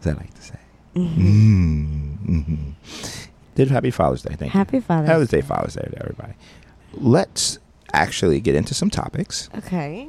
[0.00, 0.58] as I like to say.
[0.94, 2.18] Mhm.
[2.24, 2.70] Mm-hmm.
[3.56, 4.36] Did happy Father's Day.
[4.36, 4.80] Thank Happy you.
[4.80, 5.46] Father's Father's Day, Day.
[5.48, 6.34] Father's Day to everybody.
[6.92, 7.58] Let's
[7.92, 9.48] actually get into some topics.
[9.58, 10.08] Okay.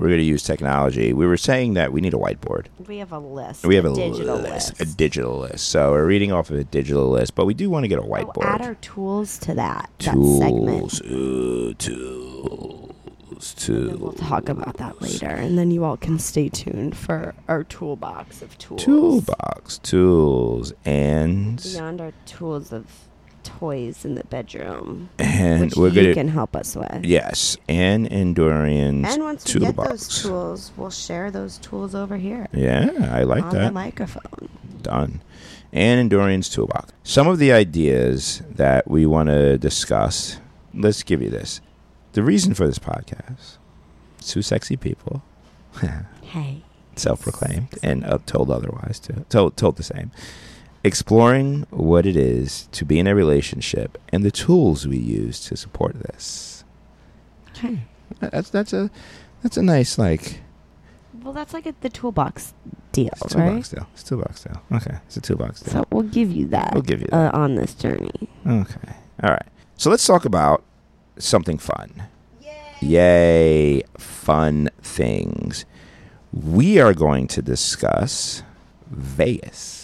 [0.00, 1.12] We're going to use technology.
[1.12, 2.66] We were saying that we need a whiteboard.
[2.88, 3.66] We have a list.
[3.66, 4.80] We have a digital list, list.
[4.80, 5.68] a digital list.
[5.68, 8.02] So we're reading off of a digital list, but we do want to get a
[8.02, 8.44] Oh, whiteboard.
[8.44, 11.02] add our tools to that, that tools, uh, segment.
[11.12, 16.96] ooh, tools, And we'll talk about that later, and then you all can stay tuned
[16.96, 18.82] for our toolbox of tools.
[18.82, 22.86] Toolbox, tools, and Beyond our tools of
[23.42, 27.04] toys in the bedroom, and which we're you gonna can help us with.
[27.04, 29.76] yes, and Endurian's And once we toolbox.
[29.76, 33.72] get those tools, we'll share those tools over here Yeah, I like on the that.
[33.74, 34.48] microphone.
[34.82, 35.22] Done.
[35.72, 36.92] And Endurian's toolbox.
[37.04, 40.38] Some of the ideas that we want to discuss.
[40.74, 41.60] Let's give you this.
[42.12, 43.58] The reason for this podcast:
[44.20, 45.22] two sexy people.
[46.22, 46.62] Hey,
[46.96, 50.10] self-proclaimed and uh, told otherwise too told told the same
[50.82, 55.56] exploring what it is to be in a relationship and the tools we use to
[55.56, 56.64] support this.
[57.50, 57.80] Okay.
[58.20, 58.90] that's that's a
[59.42, 60.40] that's a nice like
[61.22, 62.54] Well, that's like a, the toolbox
[62.92, 63.46] deal, it's a right?
[63.48, 63.86] toolbox deal.
[63.92, 64.62] It's a toolbox deal.
[64.72, 64.96] Okay.
[65.06, 65.72] It's a toolbox deal.
[65.72, 66.72] So we'll give you that.
[66.72, 67.34] we'll give you uh, that.
[67.34, 68.28] on this journey.
[68.46, 68.94] okay.
[69.22, 69.46] All right.
[69.76, 70.62] So let's talk about
[71.18, 72.04] something fun.
[72.80, 73.82] Yay.
[73.98, 75.66] Fun things.
[76.32, 78.42] We are going to discuss
[78.90, 79.79] vegas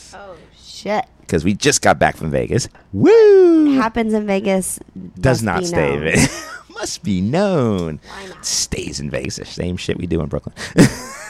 [0.76, 1.04] shit!
[1.20, 2.68] because we just got back from Vegas.
[2.92, 3.74] Woo!
[3.74, 4.78] Happens in Vegas.
[5.18, 6.00] Does not stay in.
[6.00, 6.48] Vegas.
[6.70, 7.98] Must be known.
[8.42, 9.36] Stays in Vegas.
[9.48, 10.54] Same shit we do in Brooklyn.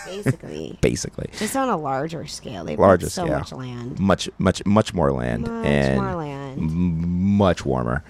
[0.04, 2.64] Basically, Basically, just on a larger scale.
[2.64, 3.38] They Larger so scale.
[3.38, 3.98] much land.
[4.00, 6.58] much, much, much more land Much and more land.
[6.60, 8.02] m- much warmer.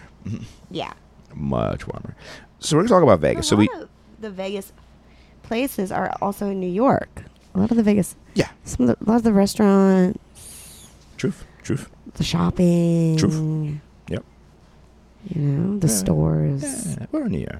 [0.70, 0.92] Yeah.
[1.34, 2.16] Much warmer.
[2.60, 3.46] So we're gonna talk about Vegas.
[3.46, 3.88] A So we, of
[4.20, 4.72] the Vegas
[5.42, 7.22] places are also in New York.
[7.54, 10.18] A lot of the Vegas, yeah, some of the, a lot of the restaurants,
[11.16, 11.88] truth, truth.
[12.14, 13.16] the shopping.
[13.16, 13.80] Truth.
[14.08, 14.24] Yep.
[15.34, 15.92] You know, the Yeah.
[15.94, 16.96] stores.
[16.98, 17.34] Yeah, we're in.
[17.34, 17.58] Yeah.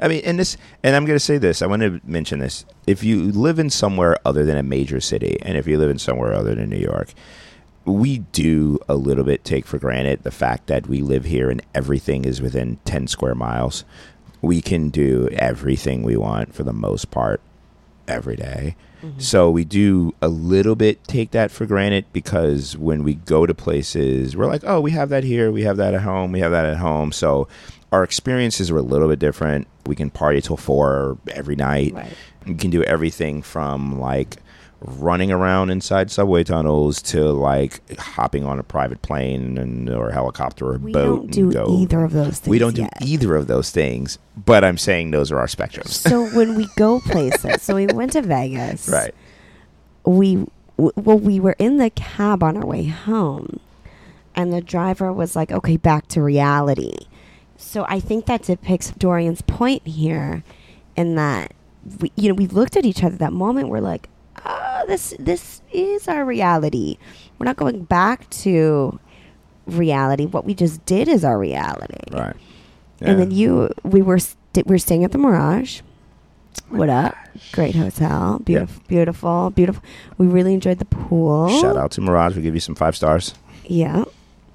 [0.00, 1.62] I mean, and this, and I'm going to say this.
[1.62, 2.64] I want to mention this.
[2.86, 5.98] If you live in somewhere other than a major city, and if you live in
[5.98, 7.12] somewhere other than New York,
[7.84, 11.62] we do a little bit take for granted the fact that we live here and
[11.74, 13.84] everything is within 10 square miles.
[14.40, 17.40] We can do everything we want for the most part
[18.08, 18.76] every day.
[19.02, 19.18] Mm-hmm.
[19.18, 23.54] So we do a little bit take that for granted because when we go to
[23.54, 26.52] places, we're like, oh, we have that here, we have that at home, we have
[26.52, 27.10] that at home.
[27.12, 27.48] So
[27.90, 29.66] our experiences are a little bit different.
[29.86, 31.94] We can party till four every night.
[31.94, 32.12] Right.
[32.46, 34.36] We can do everything from like
[34.84, 40.66] running around inside subway tunnels to like hopping on a private plane and or helicopter
[40.72, 41.66] or We boat We don't do go.
[41.78, 42.48] either of those things.
[42.48, 42.92] we don't do yet.
[43.00, 45.88] either of those things, but I'm saying those are our spectrums.
[45.88, 48.88] So when we go places, so we went to Vegas.
[48.88, 49.14] right.
[50.04, 53.60] we w- well we were in the cab on our way home
[54.34, 56.94] and the driver was like okay back to reality
[57.56, 60.42] so i think that depicts dorian's point here
[60.96, 61.52] in that
[62.00, 64.08] we you know we looked at each other that moment we're like
[64.86, 66.98] this this is our reality
[67.38, 68.98] we're not going back to
[69.66, 72.36] reality what we just did is our reality Right.
[73.00, 75.80] and then you, we were st- we were staying at the Mirage.
[76.68, 77.14] What up?
[77.52, 79.82] Great hotel, beautiful, beautiful, beautiful.
[80.18, 81.48] We really enjoyed the pool.
[81.60, 82.36] Shout out to Mirage.
[82.36, 83.34] We give you some five stars.
[83.66, 84.04] Yeah,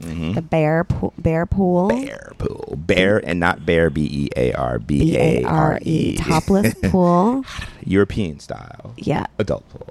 [0.01, 0.33] Mm-hmm.
[0.33, 2.75] the bear pool, bear pool, Bear pool.
[2.77, 3.89] Bear and not bear.
[3.89, 4.77] B E A R.
[4.79, 5.79] B A R.
[5.81, 7.43] E, topless pool.
[7.83, 8.93] European style.
[8.97, 9.87] Yeah, Adult pool.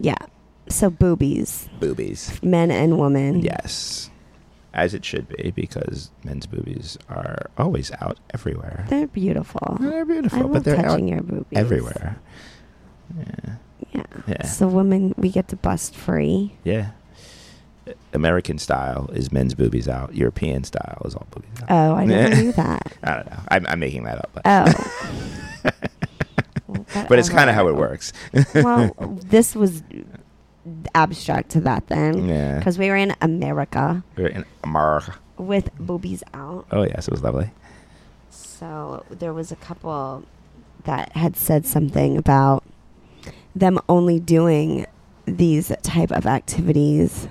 [0.00, 0.16] Yeah.
[0.68, 2.40] So boobies, Boobies.
[2.42, 3.40] men and women.
[3.40, 4.08] Yes.
[4.72, 8.86] As it should be, because men's boobies are always out everywhere.
[8.88, 9.78] they're beautiful.
[9.80, 12.20] They're I beautiful, love but they're out touching your boobies everywhere.
[13.18, 13.54] Yeah.
[13.92, 14.02] Yeah.
[14.28, 14.46] Yeah.
[14.46, 16.54] So women, we get to bust free.
[16.62, 16.90] Yeah.
[18.12, 20.14] American style is men's boobies out.
[20.14, 21.70] European style is all boobies out.
[21.70, 22.92] Oh, I never knew that.
[23.02, 23.40] I don't know.
[23.48, 24.30] I'm, I'm making that up.
[24.34, 25.70] But, Oh.
[26.94, 28.12] But it's oh, kind of how it works.
[28.54, 29.82] well, this was
[30.94, 32.28] abstract to that then.
[32.28, 32.58] Yeah.
[32.58, 35.14] Because we were in America We're in America.
[35.38, 36.66] with boobies out.
[36.70, 37.08] Oh, yes.
[37.08, 37.50] It was lovely.
[38.30, 40.24] So there was a couple
[40.84, 42.62] that had said something about
[43.54, 44.86] them only doing
[45.26, 47.28] these type of activities.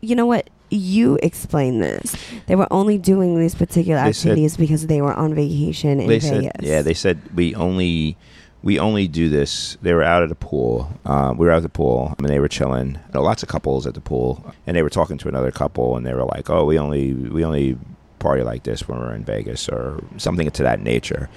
[0.00, 0.50] You know what?
[0.70, 2.16] You explain this.
[2.46, 6.08] They were only doing these particular They said- activities because they were on vacation in
[6.08, 6.28] they Vegas.
[6.28, 8.16] said, yeah, they said we only
[8.64, 9.76] we only do this.
[9.82, 10.90] They were out at the pool.
[11.04, 12.98] Um, we were out at the pool, and they were chilling.
[13.12, 16.14] Lots of couples at the pool, and they were talking to another couple, and they
[16.14, 17.76] were like, "Oh, we only we only
[18.20, 21.28] party like this when we're in Vegas, or something to that nature."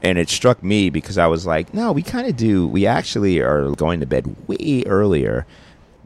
[0.00, 2.68] And it struck me because I was like, "No, we kind of do.
[2.68, 5.44] We actually are going to bed way earlier."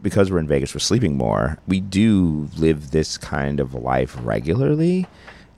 [0.00, 1.58] Because we're in Vegas, we're sleeping more.
[1.68, 5.06] We do live this kind of life regularly.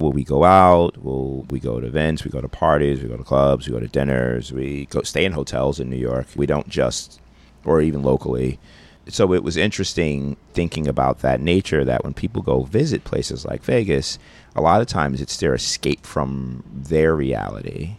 [0.02, 1.02] Will we go out?
[1.02, 2.24] Will we go to events?
[2.24, 3.00] We go to parties.
[3.00, 3.68] We go to clubs.
[3.68, 4.52] We go to dinners.
[4.52, 6.26] We go stay in hotels in New York.
[6.34, 7.20] We don't just,
[7.64, 8.58] or even locally.
[9.06, 11.84] So it was interesting thinking about that nature.
[11.84, 14.18] That when people go visit places like Vegas,
[14.56, 17.94] a lot of times it's their escape from their reality.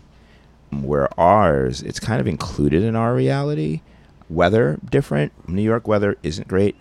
[0.72, 3.80] Where ours, it's kind of included in our reality.
[4.30, 5.32] Weather different.
[5.48, 6.76] New York weather isn't great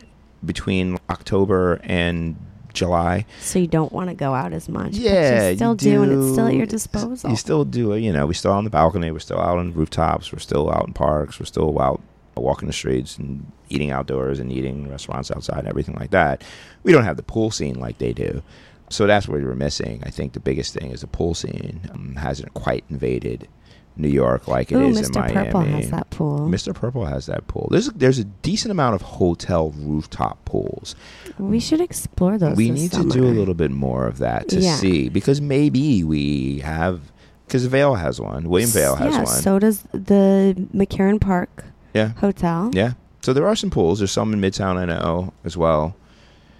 [0.44, 2.34] between October and
[2.72, 3.26] July.
[3.40, 4.92] so you don't want to go out as much.
[4.92, 7.30] but Yeah, you still you do, and it's still at your disposal.
[7.30, 8.26] You still do it, you know.
[8.26, 9.10] we're still on the balcony.
[9.10, 10.32] We're still out on rooftops.
[10.32, 11.38] We're still out in parks.
[11.38, 12.00] We're still out
[12.34, 16.42] walking the streets and eating outdoors and eating restaurants outside and everything like that.
[16.82, 18.42] We don't have the pool scene like they do,
[18.88, 20.02] so that's what we were missing.
[20.04, 23.48] I think the biggest thing is the pool scene um, hasn't quite invaded
[23.96, 25.32] New York like it Ooh, is in Mr.
[25.32, 26.38] Purple has that pool.
[26.48, 26.74] Mr.
[26.74, 27.68] Purple has that pool.
[27.70, 30.94] There's there's a decent amount of hotel rooftop pools.
[31.38, 32.56] We should explore those.
[32.56, 33.12] we need summer.
[33.12, 34.76] to do a little bit more of that to Yeah.
[34.76, 37.12] see because maybe we have
[37.46, 39.26] because Vale has one, William Vale has yeah, one.
[39.26, 42.70] so does the McCarren Park yeah, Hotel.
[42.72, 42.92] yeah.
[43.20, 43.98] So there are some pools.
[44.00, 45.94] There's some in Midtown, I know as well.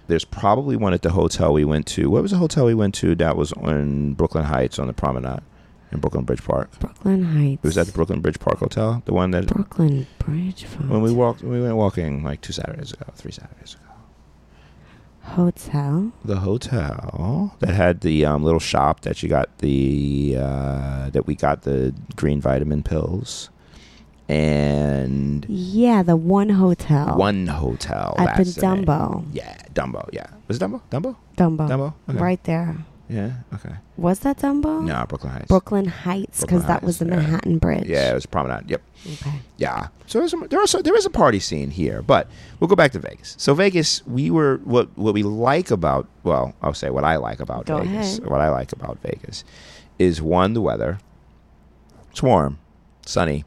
[0.07, 2.09] There's probably one at the hotel we went to.
[2.09, 5.41] What was the hotel we went to that was in Brooklyn Heights on the Promenade
[5.93, 6.77] in Brooklyn Bridge Park?
[6.79, 7.59] Brooklyn Heights.
[7.63, 11.11] It was at the Brooklyn Bridge Park Hotel, the one that Brooklyn Bridge when we
[11.11, 13.79] walked, we went walking like two Saturdays ago, three Saturdays ago.
[15.25, 16.11] Hotel.
[16.25, 21.33] the hotel that had the um, little shop that you got the uh, that we
[21.35, 23.49] got the green vitamin pills
[24.27, 27.15] and Yeah, the one hotel.
[27.17, 28.43] one hotel at the.
[28.43, 29.25] Dumbo.
[29.31, 31.69] yeah Dumbo yeah was it Dumbo Dumbo Dumbo.
[31.69, 32.19] Dumbo okay.
[32.19, 32.75] Right there.
[33.13, 34.83] Yeah okay Was that Dumbo?
[34.83, 37.21] no Brooklyn Heights Brooklyn Heights, because Brooklyn that was the Heights, yeah.
[37.21, 37.85] Manhattan Bridge.
[37.87, 39.33] yeah it was Promenade yep Okay.
[39.57, 39.87] Yeah.
[40.07, 42.29] So there's some, there are so, there is a party scene here, but
[42.61, 43.35] we'll go back to Vegas.
[43.37, 47.41] So Vegas, we were what what we like about well, I'll say what I like
[47.41, 48.19] about Go Vegas.
[48.19, 48.29] ahead.
[48.29, 49.43] What I like about Vegas
[49.99, 50.99] is one the weather.
[52.11, 52.59] It's warm,
[53.05, 53.43] sunny,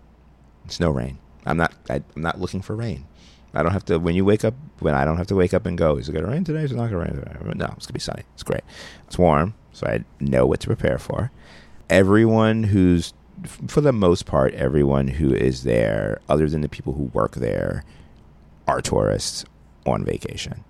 [0.66, 1.16] it's no rain.
[1.46, 3.06] I'm not I, I'm not looking for rain.
[3.56, 5.66] I don't have to when you wake up when I don't have to wake up
[5.66, 5.96] and go.
[5.96, 6.62] Is it gonna rain today?
[6.62, 7.32] Is it not gonna rain today?
[7.54, 8.22] No, it's gonna be sunny.
[8.34, 8.62] It's great.
[9.06, 11.30] It's warm, so I know what to prepare for.
[11.88, 13.14] Everyone who's
[13.66, 17.84] for the most part, everyone who is there, other than the people who work there,
[18.66, 19.44] are tourists
[19.84, 20.64] on vacation.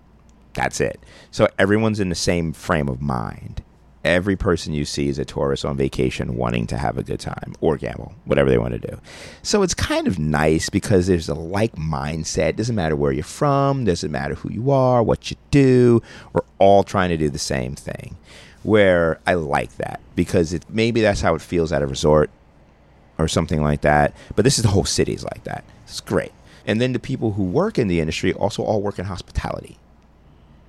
[0.55, 1.01] That's it.
[1.31, 3.63] So everyone's in the same frame of mind.
[4.07, 7.55] Every person you see is a tourist on vacation wanting to have a good time
[7.61, 9.01] or gamble, whatever they want to do.
[9.43, 12.55] So it's kind of nice because there's a like mindset.
[12.55, 16.03] Doesn't matter where you're from, doesn't matter who you are, what you do.
[16.33, 18.17] We're all trying to do the same thing.
[18.63, 22.31] Where I like that because it maybe that's how it feels at a resort
[23.19, 24.15] or something like that.
[24.37, 25.65] But this is the whole city is like that.
[25.83, 26.33] It's great.
[26.65, 29.79] And then the people who work in the industry also all work in hospitality.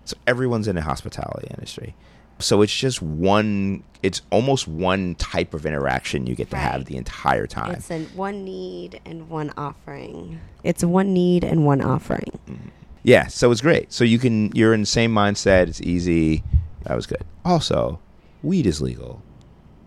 [0.05, 1.93] So everyone's in the hospitality industry.
[2.39, 6.97] So it's just one, it's almost one type of interaction you get to have the
[6.97, 7.71] entire time.
[7.71, 10.39] It's a one need and one offering.
[10.63, 12.39] It's one need and one offering.
[12.47, 12.69] Mm-hmm.
[13.03, 13.91] Yeah, so it's great.
[13.93, 15.67] So you can, you're in the same mindset.
[15.67, 16.43] It's easy.
[16.83, 17.23] That was good.
[17.45, 17.99] Also,
[18.43, 19.21] weed is legal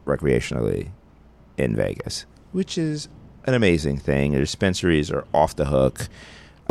[0.06, 0.88] recreationally
[1.56, 3.08] in Vegas, which is
[3.44, 4.32] an amazing thing.
[4.32, 6.08] The dispensaries are off the hook.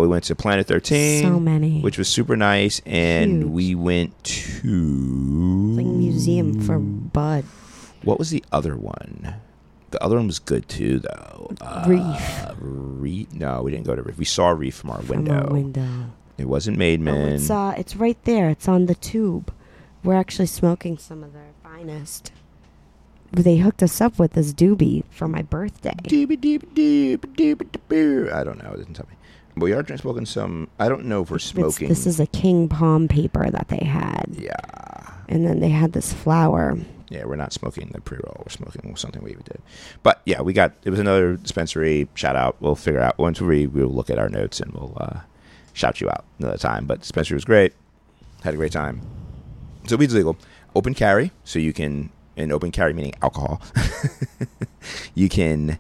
[0.01, 1.23] We went to Planet 13.
[1.23, 1.81] So many.
[1.81, 2.81] which was super nice.
[2.85, 3.49] And Huge.
[3.51, 4.67] we went to
[5.71, 7.43] It's like a museum for bud.
[8.03, 9.35] what was the other one?
[9.91, 11.51] The other one was good too, though.
[11.61, 12.51] Uh, Reef.
[12.59, 13.33] Reef?
[13.33, 14.17] No, we didn't go to Reef.
[14.17, 15.45] We saw Reef from our From window.
[15.47, 16.05] our window.
[16.37, 17.35] It wasn't Oh, MedMen.
[17.35, 18.49] it's uh, it's right there.
[18.49, 19.51] It's on the tube.
[20.03, 22.31] We're actually smoking some of their finest.
[23.31, 25.93] They hooked us up with this doobie for my birthday.
[26.03, 28.31] Doobie doobie doobie doobie doobie.
[28.33, 28.71] I don't know.
[28.71, 29.15] It doesn't tell me.
[29.59, 30.69] We are smoking some.
[30.79, 31.87] I don't know if we're It's- smoking.
[31.89, 35.11] this is a king palm paper that they had, yeah.
[35.27, 36.77] and then they had this flower.
[37.09, 38.43] Yeah, we're not smoking the pre roll.
[38.45, 39.61] We're smoking something we did.
[40.03, 42.07] But yeah, we got it was another dispensary.
[42.13, 42.55] Shout out.
[42.59, 45.21] We'll figure out once we we'll look at our notes and we'll uh,
[45.73, 46.85] shout you out another time.
[46.85, 47.73] But dispensary was great.
[48.43, 49.01] Had a great time.
[49.87, 50.37] So weed's legal.
[50.75, 53.61] Open carry, so you can and open carry meaning alcohol.
[55.15, 55.79] you can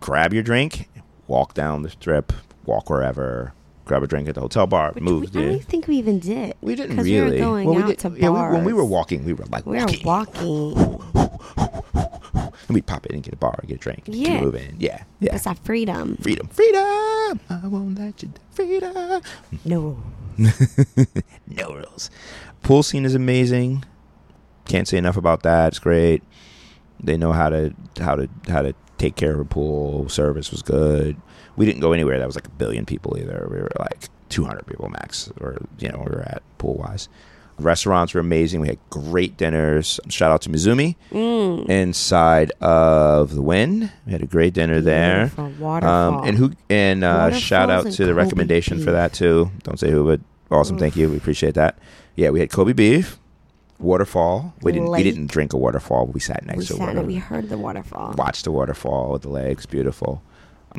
[0.00, 0.88] grab your drink,
[1.28, 2.32] walk down the strip,
[2.66, 3.52] walk wherever,
[3.84, 5.34] grab a drink at the hotel bar, Which move.
[5.34, 6.54] we, I don't think we even did.
[6.60, 7.12] We didn't really.
[7.12, 9.32] We were going Well, we out did- to yeah, we- when we were walking, we
[9.32, 11.00] were like We were walking.
[12.66, 14.40] And we pop in and get a bar, get a drink, Yeah.
[14.40, 14.76] moving.
[14.78, 15.34] Yeah, yeah.
[15.34, 16.16] It's that freedom.
[16.22, 16.80] Freedom, freedom.
[17.50, 18.30] I won't let you.
[18.52, 19.20] Freedom.
[19.64, 20.02] No.
[20.38, 22.10] no rules.
[22.62, 23.84] Pool scene is amazing.
[24.66, 25.68] Can't say enough about that.
[25.68, 26.22] It's great.
[27.02, 30.08] They know how to how to how to take care of a pool.
[30.08, 31.16] Service was good.
[31.56, 33.46] We didn't go anywhere that was like a billion people either.
[33.50, 37.08] We were like 200 people max, or you know, we were at pool wise.
[37.56, 38.60] Restaurants were amazing.
[38.60, 40.00] We had great dinners.
[40.08, 41.68] Shout out to Mizumi Mm.
[41.68, 43.92] inside of the Wynn.
[44.06, 45.26] We had a great dinner there.
[45.26, 46.18] Beautiful Waterfall.
[46.18, 49.52] Um, and who and uh, shout out to the recommendation for that too.
[49.62, 50.78] Don't say who, but awesome.
[50.78, 51.08] Thank you.
[51.08, 51.78] We appreciate that.
[52.16, 53.20] Yeah, we had Kobe beef,
[53.78, 54.54] waterfall.
[54.62, 56.06] We didn't we didn't drink a waterfall.
[56.06, 58.14] We sat next we to sat and we heard the waterfall.
[58.16, 59.66] Watched the waterfall with the legs.
[59.66, 60.22] Beautiful.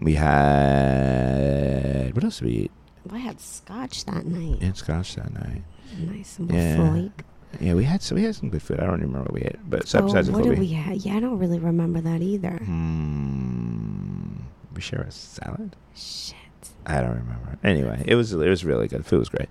[0.02, 2.72] We had what else did we eat?
[3.12, 4.60] I had scotch that night.
[4.60, 5.62] We had scotch that night.
[5.98, 6.76] Nice and Yeah.
[6.76, 7.12] Floyd.
[7.62, 8.80] Yeah, we had so we had some good food.
[8.80, 10.98] I don't even remember what we ate, but so Oh, besides what did we have?
[10.98, 12.58] Yeah, I don't really remember that either.
[12.58, 14.36] Hmm.
[14.74, 15.76] we share a salad.
[15.96, 16.36] Shit.
[16.86, 17.58] I don't remember.
[17.64, 19.06] Anyway, it was it was really good.
[19.06, 19.50] Food was great.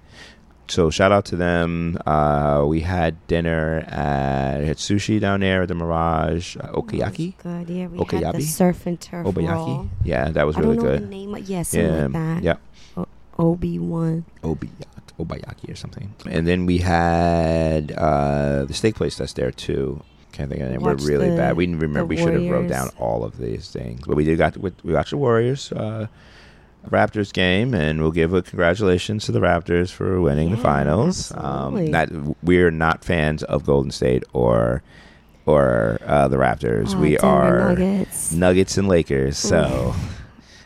[0.66, 1.98] So shout out to them.
[2.06, 7.34] Uh, we had dinner at we had sushi down there at the Mirage uh, Okayaki.
[7.42, 7.68] Good.
[7.68, 8.42] Yeah, we had the Okayabi?
[8.42, 9.48] surf and turf Obayaki.
[9.52, 9.88] roll.
[10.04, 11.02] Yeah, that was I really don't know good.
[11.02, 11.34] the name.
[11.34, 12.42] Of, yeah, something Yeah, like that.
[12.96, 13.04] yeah,
[13.38, 14.24] Obi One.
[14.42, 14.86] Obayaki,
[15.20, 16.14] Obayaki or something.
[16.30, 20.02] And then we had uh, the steak place that's there too.
[20.32, 20.80] Can't think of name.
[20.80, 21.56] We're really bad.
[21.56, 22.06] We didn't remember.
[22.06, 24.92] We should have wrote down all of these things, but we did got we we
[24.94, 25.70] watched the Warriors.
[25.72, 26.06] Uh,
[26.90, 31.32] Raptors game, and we'll give a congratulations to the Raptors for winning the finals.
[31.36, 32.10] Um, that
[32.42, 34.82] we're not fans of Golden State or
[35.46, 36.94] or uh, the Raptors.
[36.94, 38.32] Oh, we Denver are Nuggets.
[38.32, 39.36] Nuggets and Lakers.
[39.38, 39.94] So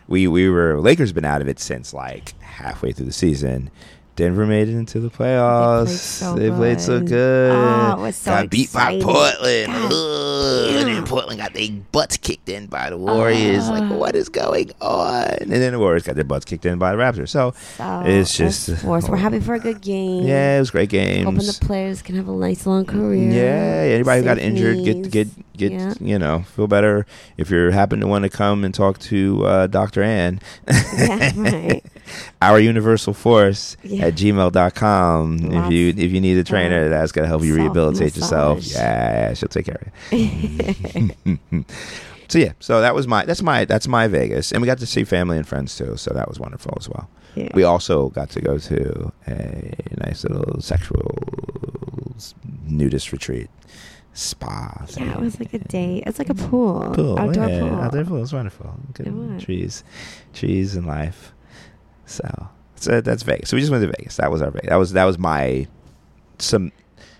[0.06, 3.70] we we were Lakers been out of it since like halfway through the season.
[4.18, 5.90] Denver made it into the playoffs.
[5.90, 7.08] so They played so good.
[7.08, 7.52] good.
[7.52, 9.00] Oh, it was so got beat by.
[9.00, 9.72] Portland.
[9.72, 10.74] Ugh.
[10.74, 11.04] And then.
[11.06, 13.68] Portland got their butts kicked in by the Warriors.
[13.70, 15.24] like, what is going on?
[15.40, 17.28] And then the Warriors got their butts kicked in by the Raptors.
[17.28, 19.08] So So, It's just- sports.
[19.08, 20.26] We're happy for a good game.
[20.26, 21.24] yeah, it was great game.
[21.24, 23.30] Hoping the players can have a nice long career.
[23.30, 25.94] Yeah, anybody who got Safe injured, get get get Yeah.
[26.00, 27.06] you know feel better.
[27.36, 30.02] If you happen to want to come and talk to uh, Dr.
[30.02, 31.82] Ann, Yeah, right.
[32.42, 34.06] Our universal force Yeah.
[34.06, 35.38] at gmail.com.
[35.42, 38.74] If you if you need a trainer that's gonna help you rehabilitate yourself, self-massage.
[38.74, 41.64] yeah, she'll take care of you.
[42.28, 44.86] so yeah, so that was my that's my that's my Vegas, and we got to
[44.86, 47.08] see family and friends too, so that was wonderful as well.
[47.34, 47.48] Yeah.
[47.54, 51.14] We also got to go to a nice little sexual
[52.66, 53.48] nudist retreat
[54.12, 54.74] spa.
[54.80, 55.08] Yeah, thing.
[55.10, 56.02] it was like a day.
[56.06, 56.90] It's like a pool.
[56.94, 57.74] Pool, outdoor yeah, pool.
[57.80, 58.22] Outdoor pool.
[58.22, 58.74] It's wonderful.
[58.94, 59.42] Good It was.
[59.44, 59.84] trees,
[60.34, 61.32] trees and life.
[62.08, 63.50] So, so that's Vegas.
[63.50, 64.16] So we just went to Vegas.
[64.16, 64.70] That was our Vegas.
[64.70, 65.66] That was that was my
[66.38, 66.72] some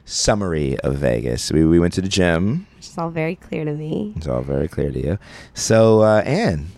[0.05, 1.53] summary of Vegas.
[1.53, 2.67] We we went to the gym.
[2.77, 4.15] Which is all very clear to me.
[4.17, 5.19] It's all very clear to you.
[5.55, 6.69] So, uh, Anne,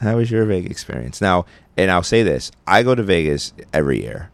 [0.00, 1.20] how was your Vegas experience?
[1.20, 1.46] Now,
[1.76, 4.30] and I'll say this: I go to Vegas every year,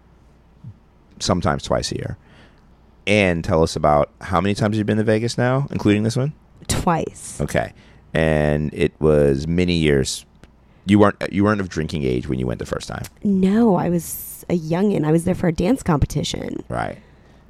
[1.18, 2.18] sometimes twice a year.
[3.05, 6.35] And tell us about how many times you've been to Vegas now, including this one.
[6.68, 7.41] Twice.
[7.41, 7.72] Okay,
[8.14, 10.24] and it was many years.
[10.87, 13.76] You weren't uh, you weren't of drinking age when you went the first time, No,
[13.76, 15.05] I was a youngin.
[15.05, 16.64] I was there for a dance competition.
[16.68, 16.99] right?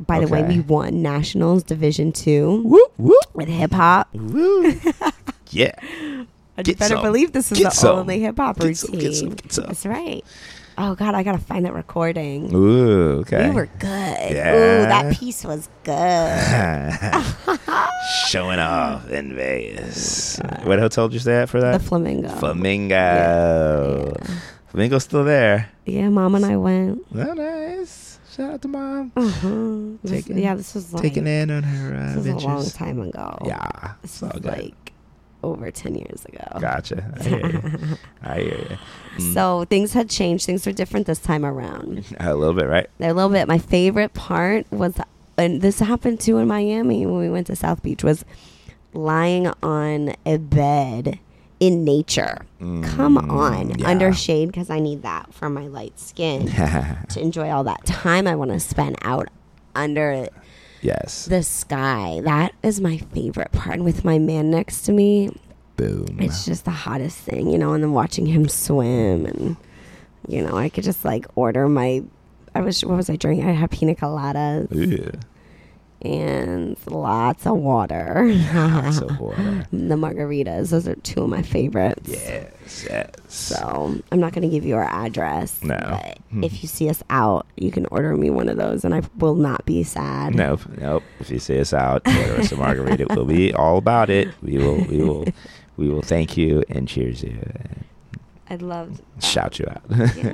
[0.07, 4.09] By the way, we won nationals Division Two Whoop whoop with hip hop.
[4.15, 4.75] woo!
[5.51, 5.73] yeah,
[6.63, 7.03] Get better some.
[7.05, 7.99] believe this is Get the some.
[8.01, 8.75] only hip hop routine.
[8.75, 9.51] some, get some, get.
[9.69, 10.23] That's right.
[10.79, 12.55] Oh God, I gotta find that recording.
[12.55, 13.51] ooh, okay.
[13.51, 13.89] We were good.
[14.33, 14.55] Yeah.
[14.55, 15.93] Ooh, that piece was good.
[18.29, 20.39] Showing off in Vegas.
[20.65, 21.73] What hotel did you stay at for that?
[21.73, 22.29] the flamingo.
[22.29, 22.95] Flamingo.
[22.95, 24.37] Yeah.
[24.69, 25.69] Flamingo's still there.
[25.85, 27.05] Yeah, mom and I went.
[27.15, 28.19] Oh, nice.
[28.35, 29.13] Shout out to mom.
[29.15, 30.09] Uh-huh.
[30.09, 33.01] Taking- yeah, this was like Taking in on her uh, this was a long time
[33.01, 33.37] ago.
[33.45, 34.45] Yeah, it's all good.
[34.47, 34.92] like
[35.43, 36.45] over ten years ago.
[36.61, 37.05] Gotcha.
[37.19, 37.99] I hear you.
[38.23, 38.79] I hear you.
[39.19, 39.35] Mm.
[39.35, 40.47] So things had changed.
[40.47, 42.05] Things are different this time around.
[42.21, 42.89] a little bit, right?
[43.01, 43.47] A little bit.
[43.49, 44.95] My favorite part was,
[45.37, 48.25] and this happened too in Miami when we went to South Beach, was
[48.95, 51.19] lying on a bed
[51.61, 52.45] in nature.
[52.59, 53.89] Come Mm, on, yeah.
[53.89, 56.47] under shade because I need that for my light skin
[57.09, 59.29] to enjoy all that time I want to spend out
[59.75, 60.29] under
[60.83, 61.25] yes.
[61.27, 62.21] the sky.
[62.25, 63.77] That is my favorite part.
[63.77, 65.31] And with my man next to me,
[65.77, 66.19] Boom.
[66.21, 67.73] it's just the hottest thing, you know.
[67.73, 69.57] And then watching him swim, and
[70.29, 72.03] you know, I could just like order my.
[72.55, 73.49] I was what was I drinking?
[73.49, 75.11] I had pina coladas, Ew.
[76.05, 78.25] And lots of water.
[78.55, 79.67] Lots of water.
[79.73, 82.09] the margaritas, those are two of my favorites.
[82.11, 83.11] Yes, yes.
[83.29, 85.63] So I'm not going to give you our address.
[85.63, 85.77] No.
[85.79, 86.43] But Hmm.
[86.45, 89.35] if you see us out, you can order me one of those, and I will
[89.37, 90.35] not be sad.
[90.35, 91.03] Nope, nope.
[91.21, 93.07] If you see us out, order us a margarita.
[93.11, 94.29] We'll be all about it.
[94.43, 95.27] We will, we will,
[95.77, 97.39] we will thank you and cheers you
[98.51, 99.01] I'd love.
[99.21, 99.83] shout you out.
[100.17, 100.33] Yeah.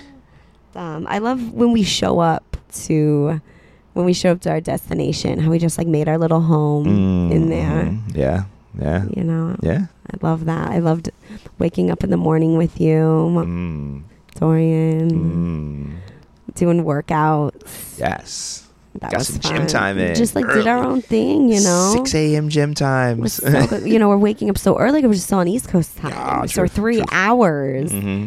[0.74, 3.40] um, I love when we show up to
[3.94, 5.38] when we show up to our destination.
[5.38, 7.84] How we just like made our little home in there.
[7.92, 8.14] Mhm.
[8.16, 8.44] Yeah,
[8.78, 9.86] yeah, You know, yeah.
[10.10, 10.70] I love that.
[10.70, 11.10] I loved
[11.58, 12.98] waking up in the morning with you,
[13.44, 14.02] Mm,
[14.38, 16.54] Dorian, mm.
[16.54, 17.98] doing workouts.
[17.98, 18.58] Yes.
[19.00, 19.56] That Got was some fun.
[19.56, 21.92] gym time in Just like did our own thing, you know.
[21.94, 22.50] 6 a.m.
[22.50, 23.34] gym times.
[23.42, 25.00] so you know, we're waking up so early.
[25.06, 28.26] We're just still on East Coast time, so we're three hours hmm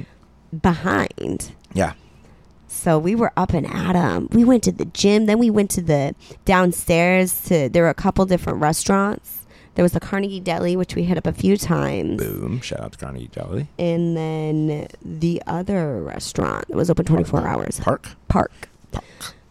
[0.61, 1.51] behind.
[1.73, 1.93] Yeah.
[2.75, 4.27] So we were up and at 'em.
[4.31, 6.13] We went to the gym, then we went to the
[6.43, 7.69] downstairs to.
[7.69, 9.45] There were a couple different restaurants.
[9.75, 12.61] There was the Carnegie Deli, which we hit up a few times, Boom.
[12.61, 13.67] Shout out to Carnegie Deli.
[13.77, 17.79] and then the other restaurant that was open twenty four hours.
[17.79, 18.09] Park.
[18.27, 18.51] Park.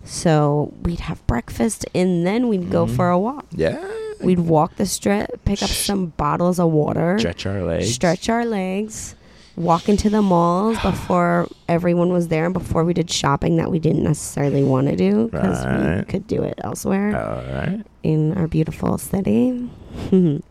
[0.04, 2.90] So we'd have breakfast, and then we'd go Mhm.
[2.96, 3.46] for a walk.
[3.54, 3.82] Yeah.
[4.22, 7.92] We'd walk the strip, pick up some bottles of water, Stretch our legs.
[7.92, 9.14] stretch our legs,
[9.56, 13.78] walk into the malls before everyone was there and before we did shopping that we
[13.78, 15.64] didn't necessarily want to do because
[15.98, 17.84] we could do it elsewhere All right.
[18.02, 19.68] in our beautiful city.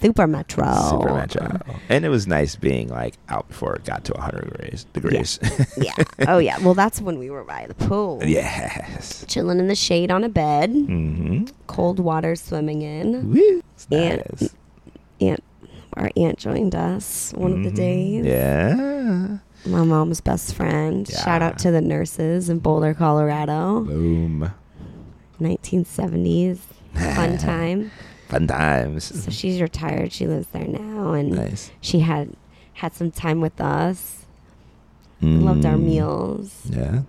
[0.00, 0.64] Super Metro.
[0.90, 1.60] Super Metro.
[1.88, 4.84] And it was nice being like out before it got to 100 degrees.
[4.92, 5.38] Degrees.
[5.76, 5.94] yeah.
[6.28, 6.58] Oh, yeah.
[6.58, 8.20] Well, that's when we were by the pool.
[8.24, 9.24] yes.
[9.28, 11.44] Chilling in the shade on a bed, Mm-hmm.
[11.68, 13.32] cold water swimming in.
[13.32, 13.62] Woo.
[13.74, 14.54] It's And- nice.
[15.20, 15.44] Aunt,
[15.94, 17.74] our aunt joined us one of the Mhm.
[17.74, 18.24] days.
[18.26, 19.38] Yeah.
[19.66, 21.06] My mom's best friend.
[21.08, 23.80] Shout out to the nurses in Boulder, Colorado.
[23.84, 24.50] Boom.
[25.40, 26.58] 1970s.
[26.94, 27.90] Fun time.
[28.28, 29.04] Fun times.
[29.24, 30.12] So she's retired.
[30.12, 31.70] She lives there now, and Nice.
[31.80, 32.30] she had
[32.74, 34.24] had some time with us.
[35.20, 35.84] Loved our Mm.
[35.84, 36.62] meals.
[36.68, 37.02] Yeah.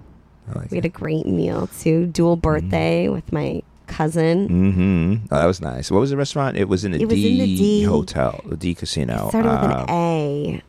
[0.53, 2.05] I like We had a great meal too.
[2.07, 4.47] Dual birthday with my cousin.
[4.49, 5.25] Mm-hmm.
[5.33, 5.91] Oh, that was nice.
[5.91, 6.57] What was the restaurant?
[6.57, 7.83] It was in the It was D, in the D.
[7.83, 9.25] hotel, the D casino.
[9.27, 10.61] It started with Um, an A.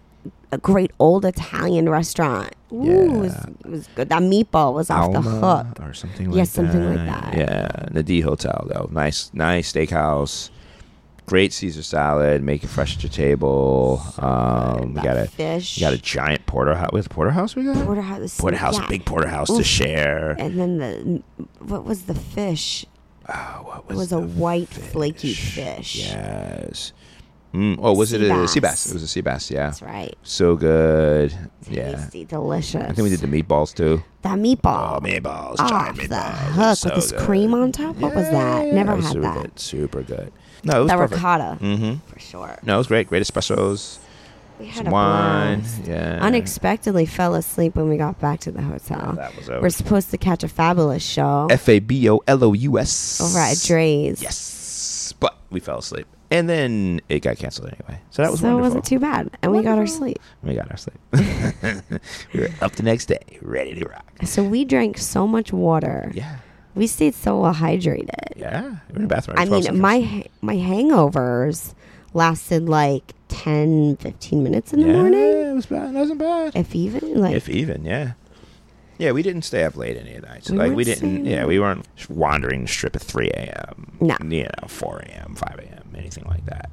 [0.52, 2.54] A great old Italian restaurant.
[2.72, 3.46] Ooh, it, was, Yeah.
[3.64, 4.08] it was good.
[4.08, 5.66] That meatball was off the hook.
[5.80, 6.54] or something like Yes, that.
[6.54, 7.34] something like that.
[7.36, 8.88] Yeah, the D Hotel though.
[8.92, 10.50] Nice, nice steakhouse.
[11.26, 12.42] Great Caesar salad.
[12.42, 14.02] Make it fresh at your table.
[14.18, 15.78] Um, we got a fish.
[15.78, 16.92] we got a giant porterhouse.
[16.92, 18.38] With porterhouse, we got porterhouse.
[18.38, 18.86] porterhouse, yeah.
[18.88, 20.36] big porterhouse to share.
[20.38, 21.22] And then the
[21.64, 22.84] what was the fish?
[23.28, 25.96] Oh, what was It was was a the white flaky fish.
[26.10, 26.92] Yes.
[27.54, 28.52] Mm, oh, was it a bass.
[28.52, 28.86] sea bass?
[28.90, 29.48] It was a sea bass.
[29.50, 29.66] Yeah.
[29.66, 30.14] That's right.
[30.24, 31.32] So good.
[31.70, 31.92] Yeah.
[31.92, 32.82] Tasty, delicious.
[32.82, 34.02] I think we did the meatballs too.
[34.22, 34.96] that meatball.
[34.96, 36.32] Oh, meatballs, off giant the meatballs.
[36.34, 37.20] hook So with this good.
[37.20, 37.94] cream on top.
[37.96, 38.66] What was that?
[38.66, 39.42] Yeah, Never was had super that.
[39.42, 39.58] Good.
[39.60, 40.32] Super good.
[40.64, 41.14] No, it was That perfect.
[41.14, 41.94] ricotta Mm-hmm.
[42.12, 42.58] for sure.
[42.64, 43.06] No, it was great.
[43.06, 43.98] Great espressos,
[44.58, 45.60] We had some a wine.
[45.60, 45.82] blast.
[45.86, 46.18] Yeah.
[46.22, 49.12] Unexpectedly fell asleep when we got back to the hotel.
[49.14, 49.60] That was over.
[49.62, 53.20] We're supposed to catch a fabulous show F A B O L O U S.
[53.20, 54.22] over at Drai's.
[54.22, 58.00] Yes, but we fell asleep, and then it got canceled anyway.
[58.10, 58.68] So that was so it wonderful.
[58.76, 60.18] wasn't too bad, and we got our sleep.
[60.44, 60.98] We got our sleep.
[62.32, 64.04] we were up the next day, ready to rock.
[64.24, 66.10] So we drank so much water.
[66.14, 66.36] Yeah,
[66.76, 68.36] We stayed so well hydrated.
[68.36, 68.62] yeah.
[68.62, 69.36] We were in the bathroom.
[69.38, 69.80] I mean, seconds.
[69.80, 71.74] my my hangovers
[72.14, 75.12] lasted like 10, 15 minutes in the morning.
[75.12, 75.94] yeah, morning, it was bad.
[75.94, 76.56] It wasn't bad.
[76.56, 77.20] if even.
[77.20, 78.12] Like, if even, yeah.
[78.96, 80.50] Yeah, we didn't stay up late any of the nights.
[80.50, 81.24] We like we didn't.
[81.26, 83.96] Yeah, we weren't wandering the strip at three a.m.
[84.00, 84.16] No.
[84.22, 86.70] you know, four a.m., five a.m., anything like that.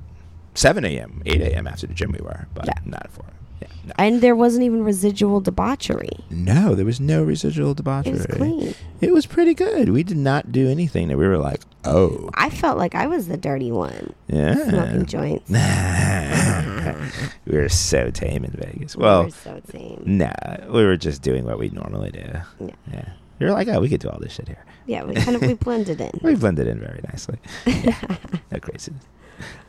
[0.54, 1.66] Seven a.m., eight a.m.
[1.66, 2.74] after the gym we were, but Yeah.
[2.86, 3.26] not at four.
[3.60, 3.94] Yeah, no.
[3.98, 6.12] and there wasn't even residual debauchery.
[6.30, 8.12] no, there was no residual debauchery.
[8.14, 8.76] It was clean.
[9.02, 9.90] It was pretty good.
[9.90, 13.28] We did not do anything that we were like, oh, I felt like I was
[13.28, 14.56] the dirty one yeah.
[14.70, 15.50] smoking joints.
[17.46, 18.96] we were so tame in Vegas.
[18.96, 20.02] We Well, were so tame.
[20.06, 20.32] nah,
[20.70, 22.20] we were just doing what we normally do.
[22.60, 22.70] Yeah.
[22.92, 23.10] Yeah.
[23.40, 24.64] We were like, oh, we could do all this shit here.
[24.86, 26.12] Yeah, we kind of we blended in.
[26.22, 27.38] We blended in very nicely.
[27.66, 27.98] Yeah,
[28.52, 29.04] no craziness.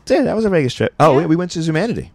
[0.04, 0.94] So yeah, that was a Vegas trip.
[1.00, 1.28] Oh, we, Yeah.
[1.28, 2.10] we went to Zumanity.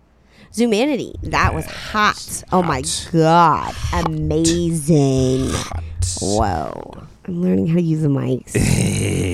[0.53, 2.15] Zumanity, that was hot.
[2.15, 3.09] Yes, Oh my hot.
[3.11, 3.75] god,
[4.05, 5.49] amazing!
[5.49, 5.83] Hot.
[6.21, 8.55] Whoa, I'm learning how to use the mics.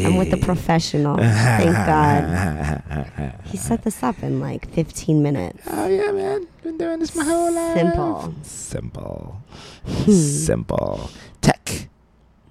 [0.06, 1.18] I'm with the professional.
[1.18, 3.34] Thank God.
[3.46, 5.62] He set this up in like 15 minutes.
[5.70, 6.48] Oh yeah, man.
[6.64, 7.78] Been doing this my whole life.
[7.78, 8.34] Simple.
[8.42, 9.42] Simple.
[9.86, 10.12] Hmm.
[10.12, 11.10] Simple.
[11.42, 11.88] Tech.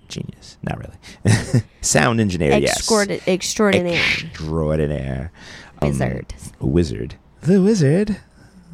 [0.09, 0.59] Genius.
[0.63, 1.63] Not really.
[1.81, 2.83] Sound engineer, yes.
[2.83, 3.95] Extraordi- extraordinaire.
[3.97, 5.33] Extraordinaire.
[5.81, 6.35] Um, Wizard.
[6.61, 7.15] wizard.
[7.41, 8.19] The wizard.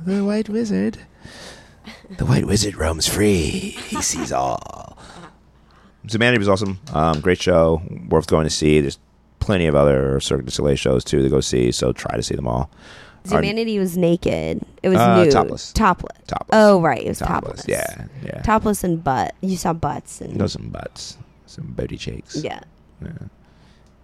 [0.05, 0.99] The white wizard.
[2.19, 3.71] The white wizard roams free.
[3.89, 4.98] He sees all.
[6.09, 6.79] Zumanity was awesome.
[6.93, 7.83] Um, great show.
[8.09, 8.81] Worth going to see.
[8.81, 8.99] There's
[9.41, 11.71] plenty of other Cirque du Soleil shows too to go see.
[11.73, 12.71] So try to see them all.
[13.31, 14.63] Our- Zumanity was naked.
[14.83, 15.33] It was Uh, nude.
[15.33, 15.73] topless.
[15.73, 16.17] Topless.
[16.27, 16.49] Topless.
[16.53, 17.03] Oh, right.
[17.03, 17.65] It was topless.
[17.69, 18.41] Yeah, yeah.
[18.43, 19.35] Topless and butt.
[19.43, 22.37] You saw butts and Know some butts, some booty cheeks.
[22.43, 22.61] yeah.
[23.03, 23.09] Yeah.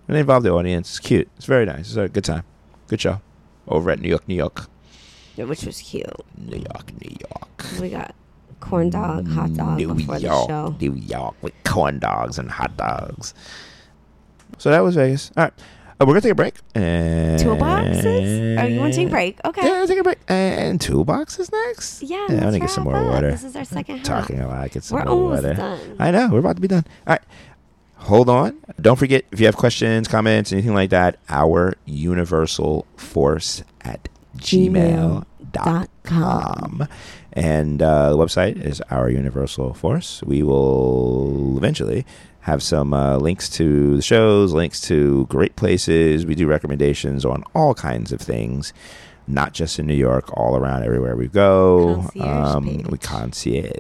[0.06, 0.90] And they involve the audience.
[0.90, 1.28] It's cute.
[1.36, 1.89] It's very nice.
[1.89, 2.43] It's a good time.
[2.89, 3.20] Good show.
[3.66, 4.66] Over at New York, New York.
[5.36, 6.05] which was cute.
[6.36, 7.64] New York, New York.
[7.81, 8.14] We got
[8.65, 10.77] corn dog, hot dog New before York, the show.
[10.81, 13.35] New York with corn dogs and hot dogs.
[14.59, 15.31] So that was Vegas.
[15.36, 15.53] All right.
[16.01, 16.55] Uh, we're going to take a break.
[16.74, 18.61] And Toolboxes?
[18.61, 19.39] Oh, you want to take a break?
[19.45, 19.65] Okay.
[19.65, 20.19] Yeah, take a break.
[20.27, 22.03] And toolboxes next?
[22.03, 23.31] Yeah, I'm going to get some more water.
[23.31, 24.05] This is our second half.
[24.07, 24.70] Talking a lot.
[24.73, 25.55] Get some We're more almost water.
[25.55, 25.97] done.
[26.01, 26.28] I know.
[26.32, 26.85] We're about to be done.
[27.07, 27.23] All right.
[27.97, 28.59] Hold on.
[28.81, 34.09] Don't forget, if you have questions, comments, anything like that, our universal force at
[34.39, 35.27] gmail.com.
[35.53, 36.89] Dot com.
[37.35, 40.23] And uh, the website is our universal force.
[40.23, 42.06] We will eventually
[42.43, 46.24] have some uh, links to the shows, links to great places.
[46.27, 48.73] We do recommendations on all kinds of things,
[49.27, 52.05] not just in New York, all around everywhere we go.
[52.12, 53.70] Concierge Um, we concierge,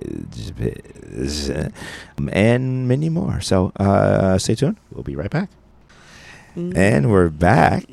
[2.18, 3.40] um, and many more.
[3.40, 4.78] So uh, stay tuned.
[4.90, 5.50] We'll be right back.
[6.56, 6.76] Mm.
[6.76, 7.84] And we're back.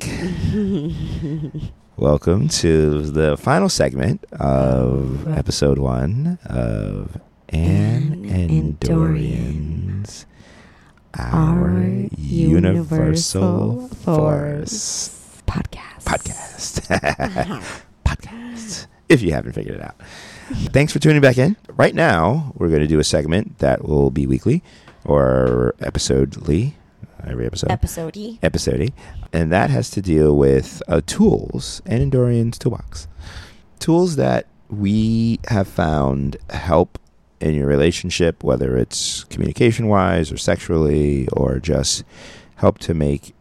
[2.01, 7.15] Welcome to the final segment of episode one of
[7.49, 10.25] Anne and and Dorian's
[11.13, 11.79] Our Our
[12.17, 16.03] Universal Universal Force podcast.
[16.03, 17.63] podcast.
[18.03, 18.87] podcast.
[19.07, 19.95] If you haven't figured it out.
[20.73, 21.55] Thanks for tuning back in.
[21.69, 24.63] Right now, we're going to do a segment that will be weekly
[25.05, 26.73] or episodely,
[27.25, 28.39] every episode Episode E.
[28.41, 28.93] episode,
[29.31, 33.07] and that has to deal with uh, tools and Endorian's toolbox.
[33.79, 36.97] Tools that we have found help
[37.39, 42.03] in your relationship, whether it's communication wise or sexually, or just
[42.55, 43.33] help to make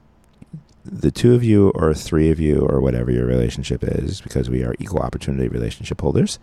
[0.85, 4.65] the two of you or three of you or whatever your relationship is, because we
[4.65, 6.39] are equal opportunity relationship holders.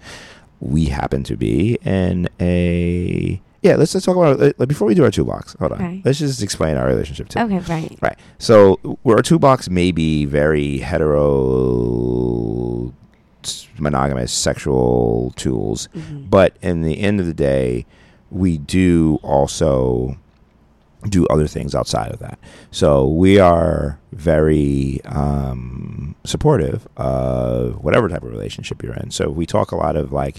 [0.60, 3.76] We happen to be in a yeah.
[3.76, 4.58] Let's let's talk about it.
[4.68, 5.82] Before we do our toolbox, hold on.
[5.82, 6.02] Okay.
[6.06, 7.40] Let's just explain our relationship too.
[7.40, 7.98] Okay, right.
[8.02, 8.18] Right.
[8.40, 10.78] So where our toolbox may be very
[11.78, 12.94] hetero,
[13.78, 16.30] monogamous, sexual tools, Mhm.
[16.30, 17.86] but in the end of the day,
[18.32, 20.18] we do also
[21.10, 22.38] do other things outside of that.
[22.72, 29.12] So we are very um, supportive of whatever type of relationship you're in.
[29.12, 30.38] So we talk a lot of like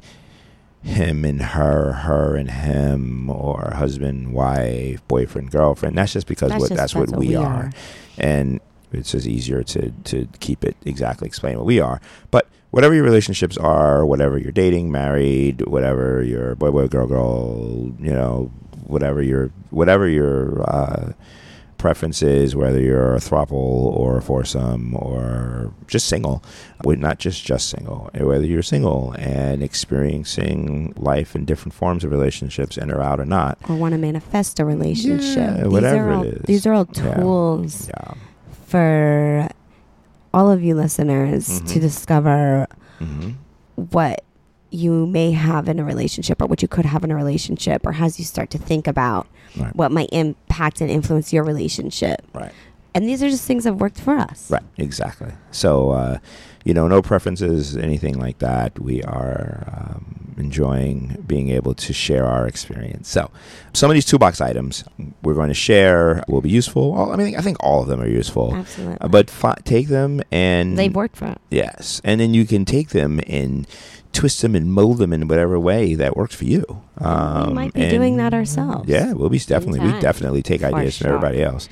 [0.83, 5.97] him and her, her and him, or husband, wife, boyfriend, girlfriend.
[5.99, 7.45] That's just because That's what just- that's, what, we, are.
[7.45, 7.71] are.
[8.17, 8.61] and
[8.93, 12.01] it's just easier to to keep it exactly explain what we are.
[12.31, 17.93] But whatever your relationships are, whatever you're dating, married, whatever your boy boy girl girl,
[18.01, 18.51] you know,
[18.87, 21.13] whatever your whatever your uh,
[21.79, 26.43] preference is, whether you're a throuple or a foursome or just single,
[26.85, 32.11] well, not just just single, whether you're single and experiencing life in different forms of
[32.11, 33.59] relationships, in or out or not.
[33.69, 35.37] Or want to manifest a relationship.
[35.59, 36.43] Yeah, whatever all, it is.
[36.45, 38.15] These are all tools Yeah.
[38.67, 39.49] for
[40.35, 41.81] all of you listeners to Mhm.
[41.81, 42.67] discover
[42.99, 43.31] hmm
[43.77, 44.23] what
[44.71, 47.95] you may have in a relationship or what you could have in a relationship or
[48.01, 49.27] as you start to think about
[49.57, 49.75] Right.
[49.75, 52.27] what might impact and influence your relationship.
[52.35, 52.53] Right.
[52.95, 54.51] And these are just things that have worked for us.
[54.51, 55.31] Right, exactly.
[55.53, 56.19] So, uh,
[56.65, 58.79] you know, no preferences, anything like that.
[58.79, 63.09] We are um, enjoying being able to share our experience.
[63.09, 63.31] So,
[63.73, 64.85] some of these toolbox items
[65.23, 66.95] we're going to share will be useful.
[66.95, 68.55] All, I mean, I think all of them are useful.
[68.55, 68.99] Absolutely.
[69.01, 71.39] Uh, but fi- take them and they've worked for us.
[71.51, 73.67] yes, and then you can take them and
[74.13, 76.65] twist them and mold them in whatever way that works for you.
[76.99, 78.89] Um, we might be doing that ourselves.
[78.89, 81.15] Yeah, we'll be definitely we definitely take For ideas from sure.
[81.17, 81.69] everybody else.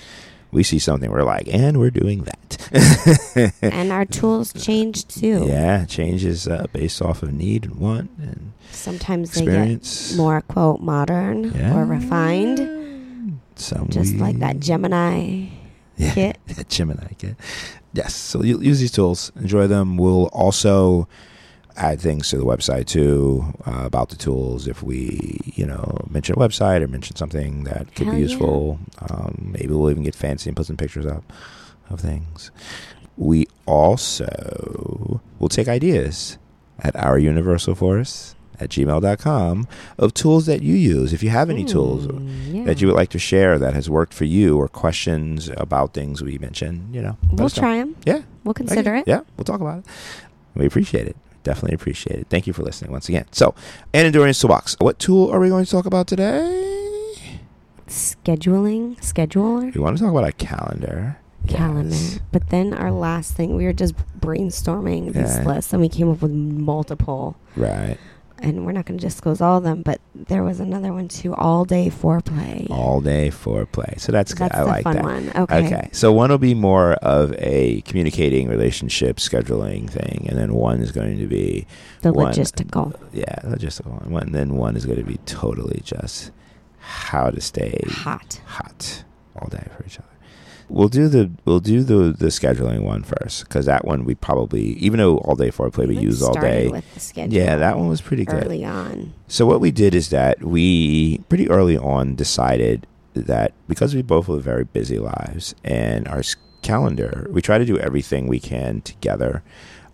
[0.53, 3.53] We see something, we're like, and we're doing that.
[3.63, 5.45] and our tools change too.
[5.47, 10.81] Yeah, changes uh, based off of need and want and Sometimes they get more quote
[10.81, 11.77] modern Yeah.
[11.77, 15.49] or refined, Some just we- like that Gemini
[15.97, 16.39] yeah, kit.
[16.49, 17.37] that Gemini kit.
[17.93, 19.97] Yes, so you use these tools, enjoy them.
[19.97, 21.09] We'll also
[21.77, 26.35] add things to the website too uh, about the tools if we, you know, mention
[26.35, 28.27] a website or mention something that could Hell be yeah.
[28.29, 28.79] useful.
[29.11, 31.25] Um, maybe we'll even get fancy and put some pictures up
[31.91, 32.51] of things.
[33.17, 36.39] We also will take ideas
[36.81, 41.13] at our universal force at gmail.com of tools that you use.
[41.13, 42.07] If you have any tools
[42.49, 42.65] yeah.
[42.65, 46.23] that you would like to share that has worked for you or questions about things
[46.23, 47.97] we mentioned, you know, We'll try them.
[48.07, 48.23] Yeah.
[48.45, 49.01] We'll consider Okay.
[49.01, 49.09] it.
[49.09, 49.85] Yeah, we'll talk about it.
[50.55, 51.17] We appreciate it.
[51.47, 52.27] Definitely appreciate it.
[52.29, 53.25] Thank you for listening once again.
[53.31, 53.55] So,
[53.95, 54.75] Ann and Dorian's toolbox.
[54.81, 57.15] What tool are we going to talk about today?
[57.87, 59.73] Scheduling, scheduler.
[59.73, 61.19] We want to talk about a calendar.
[61.47, 61.95] calendar.
[61.95, 62.19] Yes.
[62.33, 65.45] But then our last thing, we were just brainstorming these Yeah.
[65.47, 67.37] lists, and we came up with multiple.
[67.55, 67.97] Right.
[68.39, 71.35] And we're not going to disclose all of them, but there was another one too.
[71.35, 72.69] All day foreplay.
[72.71, 73.99] All day foreplay.
[73.99, 74.51] So that's good.
[74.51, 75.05] That's I like fun that.
[75.05, 75.33] one.
[75.35, 75.67] Okay.
[75.67, 75.89] Okay.
[75.93, 80.93] So one will be more of a communicating relationship scheduling thing, and then one is
[80.93, 81.67] going to be
[82.03, 82.95] The one- logistical.
[83.13, 84.11] yeah, logistical one.
[84.13, 86.31] One then one is going to be totally just
[86.79, 88.41] how to stay Hot.
[88.45, 89.05] hot
[89.35, 90.09] all day for each other.
[90.69, 94.73] We'll do the we'll do the the scheduling one first because that one we probably
[94.75, 96.69] even though all day foreplay we like, use all day.
[96.69, 98.45] With the schedule Yeah, that one was pretty good.
[98.45, 99.13] early on.
[99.29, 104.29] So what we did is that we pretty early on decided that because we both
[104.29, 106.23] live very busy lives and our
[106.63, 109.43] calendar, we try to do everything we can together,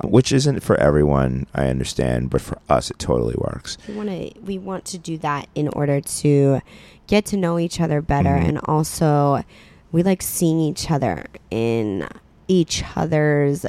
[0.03, 3.77] which isn't for everyone, I understand, but for us it totally works.
[3.87, 6.61] We want to we want to do that in order to
[7.09, 8.49] get to know each other better, Mhm.
[8.49, 9.45] and also
[9.93, 12.09] we like seeing each other in
[12.49, 13.65] each other's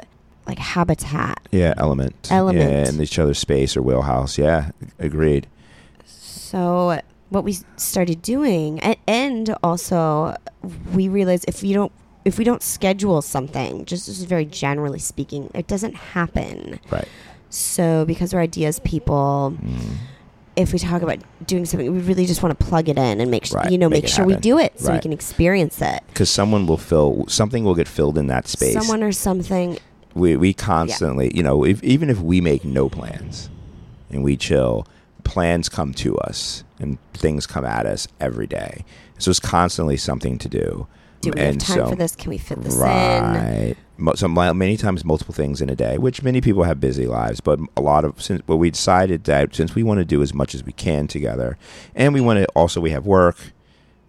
[0.48, 1.40] like habitat.
[1.52, 2.30] Yeah, element.
[2.32, 2.70] Element.
[2.72, 4.38] Yeah, in each other's space or wheelhouse.
[4.38, 5.48] Yeah, agreed.
[6.06, 10.36] So what we started doing, and, and also
[10.94, 11.92] we realized if you don't
[12.26, 16.80] if we don't schedule something, just, just very generally speaking, it doesn't happen.
[16.90, 17.08] Right.
[17.50, 19.96] So because we're ideas people, Mm.
[20.56, 23.32] If we talk about doing something, we really just want to plug it in and
[23.32, 25.82] make sure Right, you know make make, sure we do it so we can experience
[25.82, 26.04] it.
[26.08, 28.74] Because someone will fill something will get filled in that space.
[28.74, 29.80] Someone or something.
[30.14, 33.50] we we constantly, you know, if, even if we make no plans
[34.10, 34.88] and we chill,
[35.24, 38.86] plans come to us and things come at us every day.
[39.18, 40.88] So it's constantly something to do.
[41.22, 42.16] Do we and have time so, for this?
[42.16, 42.82] Can we fit this in?
[42.82, 43.76] right.
[44.16, 47.60] So many times, multiple things in a day, which many people have busy lives, but
[47.78, 48.42] a lot of since.
[48.46, 51.58] But we decided that since we want to do as much as we can together,
[51.96, 53.38] and we want to also we have work,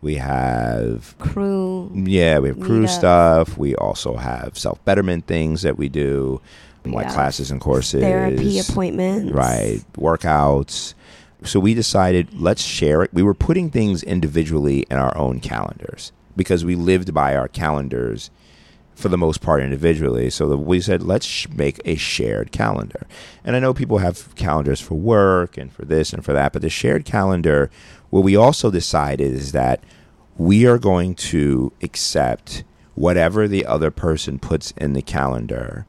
[0.00, 1.90] we have Crew.
[1.94, 3.58] yeah, we have crew stuff.
[3.58, 6.40] We also have self betterment things that we do,
[6.86, 7.12] like Yeah.
[7.14, 9.32] classes and courses, Therapy appointments.
[9.32, 9.80] right?
[9.98, 10.94] Workouts.
[11.44, 13.12] So we decided let's share it.
[13.12, 18.30] We were putting things individually in our own calendars because we lived by our calendars
[18.94, 20.30] for the most part individually.
[20.30, 23.06] So the, we said let's sh- make a shared calendar.
[23.44, 26.62] And I know people have calendars for work and for this and for that, but
[26.62, 27.70] the shared calendar,
[28.10, 29.82] what we also decided is that
[30.36, 32.64] we are going to accept
[32.94, 35.86] whatever the other person puts in the calendar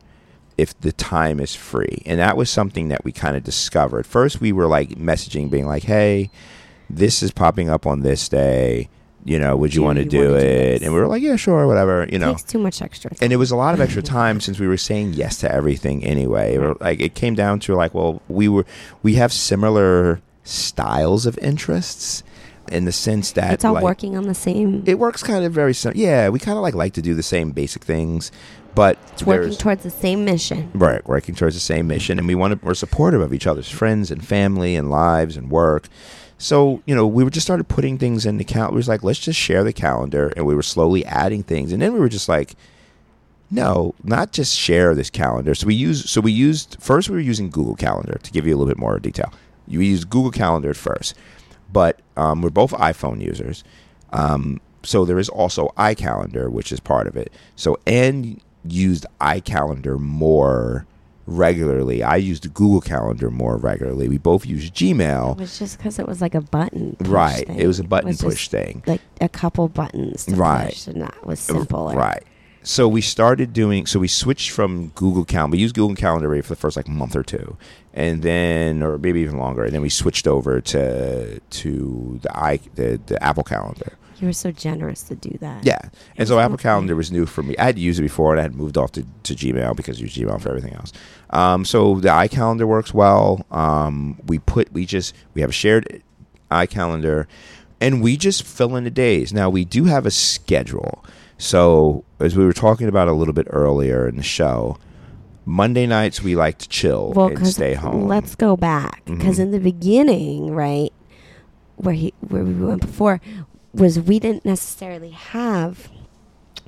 [0.58, 2.02] if the time is free.
[2.06, 4.06] And that was something that we kind of discovered.
[4.06, 6.30] First, we were like messaging, being like, hey,
[6.90, 8.90] this is popping up on this day.
[9.28, 10.40] You know, would you Do want to do do it?
[10.40, 10.82] this?
[10.84, 12.08] and we were like, yeah, sure, whatever.
[12.12, 13.10] You know, takes too much extra.
[13.10, 13.18] Time.
[13.22, 16.04] and it was a lot of extra time since we were saying yes to everything
[16.06, 16.58] anyway.
[16.80, 18.66] Like it came down to like, well, we were
[19.02, 22.24] we have similar styles of interests
[22.72, 24.84] in the sense that it's all like, working on the same.
[24.86, 26.30] It works kind of very sim- yeah.
[26.30, 28.32] We kind of like like to do the same basic things,
[28.76, 30.70] but it's working towards the same mission.
[30.76, 33.70] Right, working towards the same mission, and we want to, we're supportive of each other's
[33.72, 35.88] friends and family and lives and work.
[36.38, 38.74] So you know, we were just started putting things in the calendar.
[38.74, 41.82] We was like, let's just share the calendar, and we were slowly adding things, and
[41.82, 42.56] then we were just like,
[43.52, 45.56] no, not just share this calendar.
[45.56, 48.56] So we use, so we used first we were using Google Calendar to give you
[48.56, 49.32] a little bit more detail.
[49.68, 51.16] You used Google Calendar at first,
[51.72, 53.64] but um, we're both iPhone users.
[54.12, 57.32] Um, so there is also iCalendar, which is part of it.
[57.56, 60.86] So and used iCalendar more
[61.28, 62.04] regularly.
[62.04, 64.08] I used Google Calendar more regularly.
[64.08, 65.38] We both use It Gmail.
[65.38, 66.96] was just because it was like a button.
[67.02, 67.48] Right.
[67.48, 67.60] thing.
[67.60, 68.84] It was a button was push thing.
[68.86, 70.26] Like a couple buttons.
[70.26, 70.70] To Right.
[70.70, 71.92] Push, and that was simple.
[71.94, 72.24] Right.
[72.64, 73.86] So we started doing.
[73.86, 75.56] So we switched from Google Calendar.
[75.56, 77.58] We used Google Calendar for the first like month or two,
[77.94, 82.60] and then, or maybe even longer, and then we switched over to to the i
[82.74, 83.98] the, the Apple Calendar.
[84.20, 85.66] You were so generous to do that.
[85.66, 85.80] Yeah,
[86.18, 86.58] and so Apple.
[86.58, 87.56] Calendar was new for me.
[87.58, 90.02] I had used it before, and I had moved off to, to Gmail because I
[90.04, 90.94] use Gmail for everything else.
[91.32, 93.46] Um, so the iCalendar works well.
[93.52, 96.02] Um, we put we just we have a shared
[96.50, 97.26] iCalendar,
[97.82, 99.34] and we just fill in the days.
[99.34, 101.04] Now we do have a schedule.
[101.38, 104.78] So as we were talking about a little bit earlier in the show,
[105.46, 108.08] Monday nights we like to chill Well, and stay home.
[108.08, 109.42] let's go back because Mhm.
[109.42, 110.94] in the beginning, right,
[111.76, 113.20] where he where we went before,
[113.76, 115.90] was we didn't necessarily have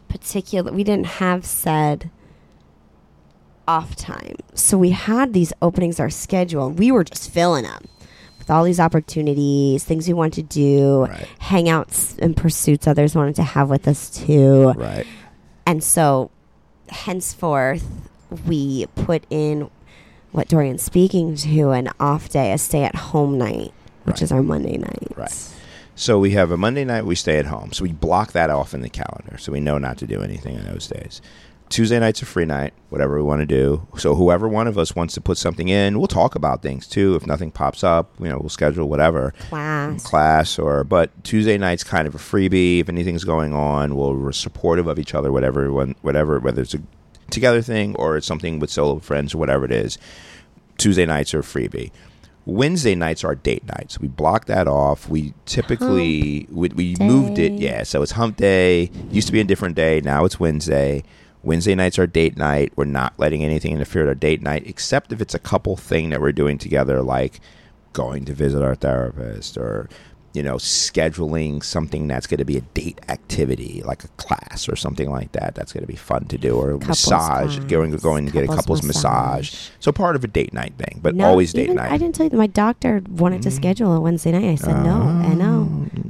[0.08, 0.72] particular.
[0.72, 2.10] We didn't have said
[3.68, 6.70] off time, so we had these openings our schedule.
[6.70, 7.86] We were just filling them
[8.40, 13.36] with all these opportunities, things we wanted to do, right, hangouts and pursuits others wanted
[13.36, 14.72] to have with us too.
[14.72, 15.06] right,
[15.66, 16.32] And so,
[16.90, 17.86] henceforth,
[18.46, 19.70] we put in
[20.32, 23.74] what Dorian's speaking to an off day, a stay at home night,
[24.06, 24.22] which Right.
[24.22, 25.12] is our Monday night.
[25.18, 25.50] Right.
[25.98, 27.74] So we have a Monday night we stay at home.
[27.74, 29.40] So we block that off in the calendar.
[29.40, 31.24] So we know not to do anything in those days.
[31.70, 33.88] Tuesday night's a free night, whatever we want to do.
[33.98, 37.16] So whoever one of us wants to put something in, we'll talk about things too.
[37.16, 40.04] If nothing pops up, you know, we'll schedule whatever Class.
[40.04, 42.80] class or but Tuesday night's kind of a freebie.
[42.80, 45.70] If anything's going on, we'll, we're supportive of each other, whatever
[46.02, 46.82] whatever whether it's a
[47.32, 49.98] together thing or it's something with solo friends or whatever it is.
[50.78, 51.92] Tuesday nights are freebie.
[52.48, 54.00] Wednesday nights are date nights.
[54.00, 55.10] We block that off.
[55.10, 57.84] We typically we, we moved it, yeah.
[57.84, 58.90] So it's hump day.
[59.12, 60.00] Used to be a different day.
[60.00, 61.04] Now it's Wednesday.
[61.44, 62.72] Wednesday nights are date night.
[62.78, 66.10] We're not letting anything interfere with our date night, except if it's a couple thing
[66.12, 67.42] that we're doing together, like
[67.92, 69.90] going to visit our therapist or
[70.38, 74.76] you know scheduling something that's going to be a date activity like a class or
[74.76, 77.72] something like that that's going to be fun to do or a Couples massage class,
[77.74, 79.52] going going to get a couples massage.
[79.52, 79.70] massage.
[79.80, 82.16] so part of a date night thing but No, always date even- night I didn't
[82.16, 83.54] tell you that my doctor wanted to Mm.
[83.62, 84.46] schedule a Wednesday night.
[84.46, 84.98] I said no,
[85.32, 85.58] I know.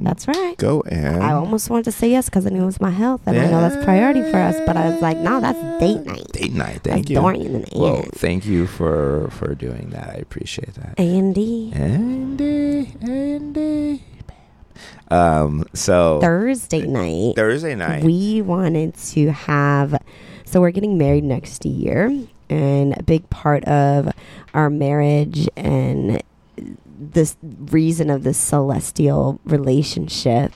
[0.07, 0.55] That's right.
[0.57, 3.21] go and I almost wanted to say yes because I knew it was my health,
[3.27, 4.55] and I know that's priority for us.
[4.67, 6.27] But I was like, no, that's date night.
[6.39, 10.17] date night That's thank you Dorian and well thank you for for doing that i
[10.27, 11.71] appreciate that Andy.
[11.75, 14.03] andy andy
[15.09, 19.95] um so Thursday night, thursday night we wanted to have.
[20.45, 22.11] So we're getting married next year,
[22.49, 24.11] and a big part of
[24.53, 26.21] our marriage and
[26.99, 30.53] this reason of this celestial relationship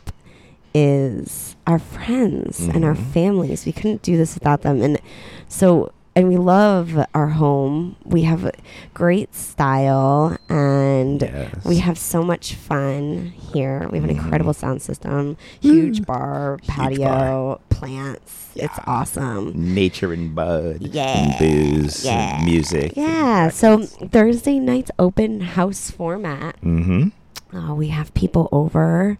[0.73, 3.05] is our friends and our Mhm.
[3.13, 3.65] families.
[3.65, 4.81] We couldn't do this without them.
[4.81, 4.99] And
[5.47, 7.95] so, and we love our home.
[8.03, 8.51] We have a
[8.93, 11.63] great style and Yes.
[11.65, 13.87] we have so much fun here.
[13.91, 14.19] We have an Mhm.
[14.23, 16.05] incredible sound system, huge Mm.
[16.05, 18.49] bar, Huge patio, plants.
[18.55, 19.53] It's awesome.
[19.55, 21.17] nature and bud Yeah.
[21.17, 22.35] and booze Yeah.
[22.37, 23.47] and music Yeah.
[23.49, 26.55] So Thursday night's open house format.
[26.63, 27.09] mm-hmm
[27.53, 29.17] Uh, we have people over,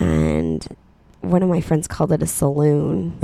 [0.00, 0.66] and
[1.30, 3.18] one of my friends called it a saloon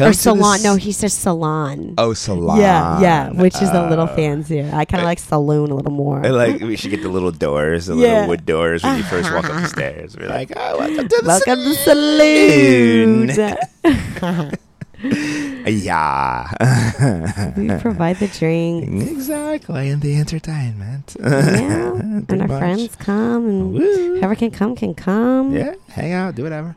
[0.00, 0.62] or salon.
[0.62, 1.94] No, he says salon.
[1.98, 4.70] oh salon Yeah, yeah, which is a little Uh, fancier.
[4.72, 6.24] I kind of like saloon a little more.
[6.24, 8.12] I like we should get the little doors, the Yeah.
[8.12, 10.16] little wood doors when you first walk up the stairs.
[10.16, 13.28] We're like, oh, welcome to the Welcome to saloon.
[13.30, 14.50] saloon.
[15.02, 17.52] yeah.
[17.56, 18.84] we provide the drink.
[19.08, 21.16] exactly, and the entertainment.
[21.20, 22.58] Yeah, and our much.
[22.58, 24.16] friends come, and Woo.
[24.16, 25.54] whoever can come can come.
[25.54, 26.76] Yeah, hang out, do whatever,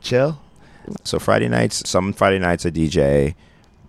[0.00, 0.40] chill.
[1.04, 3.34] So Friday nights, some Friday nights I DJ,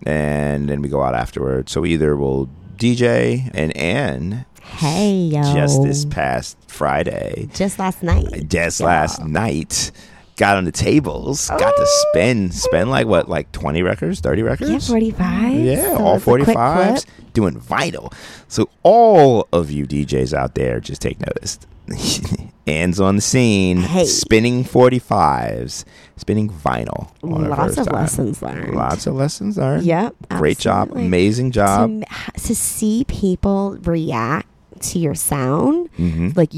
[0.06, 1.72] and then we go out afterwards.
[1.72, 5.42] So either we'll DJ and Anne Hey yo!
[5.54, 8.48] just this past Friday, Just last night.
[8.48, 8.86] just Yeah.
[8.86, 9.90] last night,
[10.36, 12.04] got on the tables, got to Oh.
[12.10, 14.70] spin, spin like what, like twenty records, thirty records?
[14.70, 15.54] Yeah, forty five.
[15.54, 18.12] Yeah, all 45s doing vital.
[18.48, 21.58] So all of you DJs out there, just take notice.
[22.66, 24.06] Anne's on the scene, Hey.
[24.06, 25.84] spinning 45s,
[26.16, 27.10] spinning vinyl.
[27.22, 27.94] Lots of time.
[27.94, 28.74] lessons learned.
[28.74, 29.84] Lots of lessons learned.
[29.84, 30.14] Yep.
[30.30, 30.90] Great job.
[30.92, 31.90] Amazing job.
[31.90, 32.02] m-
[32.34, 34.48] to see people react
[34.80, 36.30] to your sound, Mm-hmm.
[36.34, 36.50] like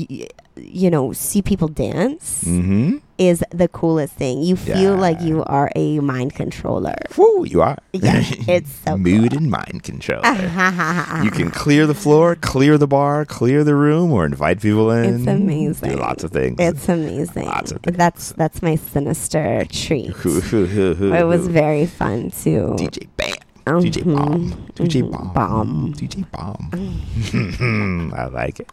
[0.60, 2.98] you, know, see people dance Mm-hmm.
[3.18, 4.42] is the coolest thing.
[4.42, 6.94] You feel like you are a mind controller.
[7.16, 7.76] Woo, you are.
[7.92, 9.38] Yeah, it's so Mood cool.
[9.38, 10.20] and mind control.
[11.24, 15.16] you can clear the floor, clear the bar, clear the room, or invite people in.
[15.16, 15.90] It's amazing.
[15.90, 16.56] Do lots of things.
[16.60, 17.46] It's amazing.
[17.46, 17.96] Lots of things.
[17.96, 20.14] That's that's my sinister treat.
[20.24, 22.74] It was very fun too.
[22.78, 23.34] DJ Bam.
[23.74, 24.04] DJ.
[24.04, 24.50] Bomb.
[24.74, 25.10] DJ.
[25.10, 25.32] Bomb.
[25.32, 25.94] Bomb.
[25.94, 28.14] DJ Bomb.
[28.14, 28.70] I like it.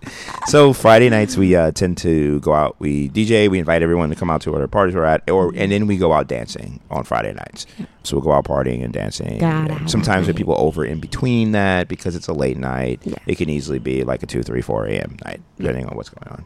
[0.48, 2.76] So Friday nights we uh, tend to go out.
[2.80, 3.50] We DJ.
[3.50, 5.62] We invite everyone to come out to whatever parties we're at, or mm-hmm.
[5.62, 7.66] and then we go out dancing on Friday nights.
[8.04, 9.40] So we'll go out partying and dancing.
[9.40, 13.02] Gotta have Sometimes with people over in between that because it's a late night.
[13.04, 13.16] Yeah.
[13.26, 15.18] It can easily be like a two, three, four a.m.
[15.26, 16.46] night, depending on what's going on.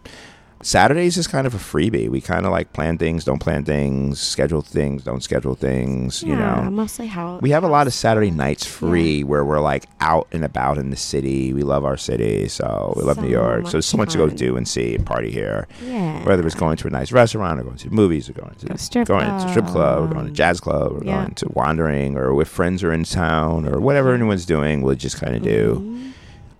[0.62, 2.10] Saturdays is kind of a freebie.
[2.10, 6.22] We kind of like plan things, don't plan things, schedule things, don't schedule things.
[6.22, 9.86] You know, mostly how we have a lot of Saturday nights free where we're like
[10.02, 11.54] out and about in the city.
[11.54, 13.66] We love our city, so we love So New York.
[13.68, 15.68] So there's so much much to go do and see and party here.
[15.86, 16.26] yeah.
[16.26, 18.76] Whether it's going to a nice restaurant or going to movies or going to Go
[18.76, 20.36] strip going to a strip club or going to club.
[20.36, 21.22] jazz club or Yeah.
[21.24, 25.22] going to wandering or with friends are in town or whatever anyone's doing, we'll just
[25.22, 25.76] kind of do.
[25.76, 26.10] Mm-hmm.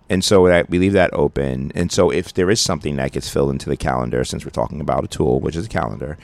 [0.10, 1.72] And so that we leave that open.
[1.76, 4.82] And so if there is something that gets filled into the calendar, since we're talking
[4.82, 6.18] about a tool, which is a calendar,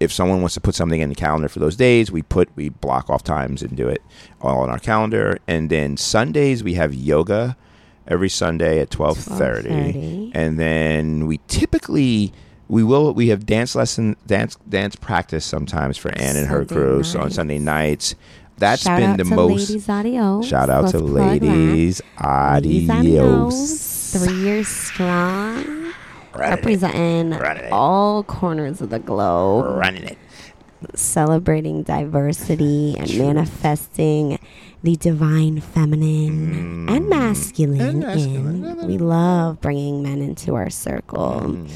[0.00, 2.68] if someone wants to put something in the calendar for those days, we put we
[2.68, 4.02] block off times and do it
[4.40, 5.38] all on our calendar.
[5.48, 7.56] And then Sundays we have yoga
[8.06, 9.68] every Sunday at twelve thirty.
[9.68, 10.30] 12:30.
[10.34, 12.32] And then we typically
[12.68, 16.74] we will we have dance lesson dance dance practice sometimes for Ann and her Sunday
[16.74, 17.02] crew.
[17.02, 17.30] So on.
[17.30, 18.14] Sunday nights.
[18.56, 20.46] That's Shout been out the to most Ladies Adios.
[20.46, 21.46] shout out Let's to plug that.
[21.46, 22.02] ladies.
[22.22, 24.12] Ladies Adios.
[24.12, 25.64] Three years strong.
[25.64, 25.92] Running
[26.56, 30.18] representing Running all corners of the globe, Running it.
[30.94, 34.38] celebrating diversity and manifesting
[34.82, 37.78] the divine feminine and masculine.
[37.78, 37.88] Mm.
[37.88, 38.64] And masculine.
[38.80, 38.86] in.
[38.86, 41.70] We love bringing men into our circle Mm.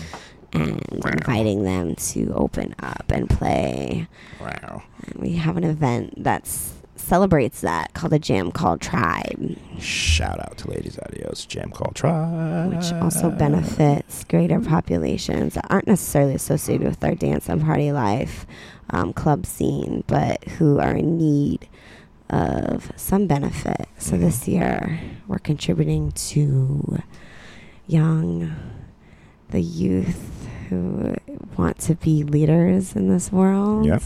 [0.52, 4.06] And inviting them to open up and play.
[4.40, 4.82] Wow.
[5.06, 10.58] And we have an event that's celebrates that called the Jam Called Tribe, Shout out
[10.58, 12.74] to Ladies Adios Jam Call Tribe.
[12.74, 18.46] which also benefits greater populations that aren't necessarily associated with our dance and party life
[18.90, 21.66] um, club scene, but who are in need
[22.28, 23.86] of some benefit.
[23.96, 24.20] So Mhm.
[24.20, 26.98] this year, we're contributing to
[27.86, 28.54] young,
[29.50, 30.37] the youth
[30.68, 31.14] who
[31.56, 33.86] want to be leaders in this world.
[33.86, 34.02] Yep.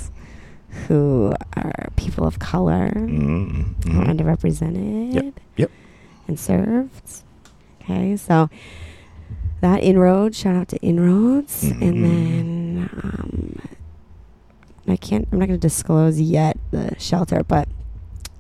[0.88, 4.10] Who are people of color, Mm, who are mhm.
[4.18, 5.70] underrepresented Yep.
[6.28, 7.22] and served.
[7.82, 8.48] Okay, so
[9.60, 11.82] that inroad, shout out to inroads, Mhm.
[11.82, 13.58] and then um,
[14.88, 15.28] I can't.
[15.30, 17.68] I'm not going to disclose yet the shelter, but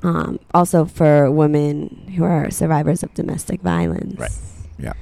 [0.02, 4.18] um, also for women who are survivors of domestic violence.
[4.18, 4.32] Right.
[4.78, 4.94] Yeah.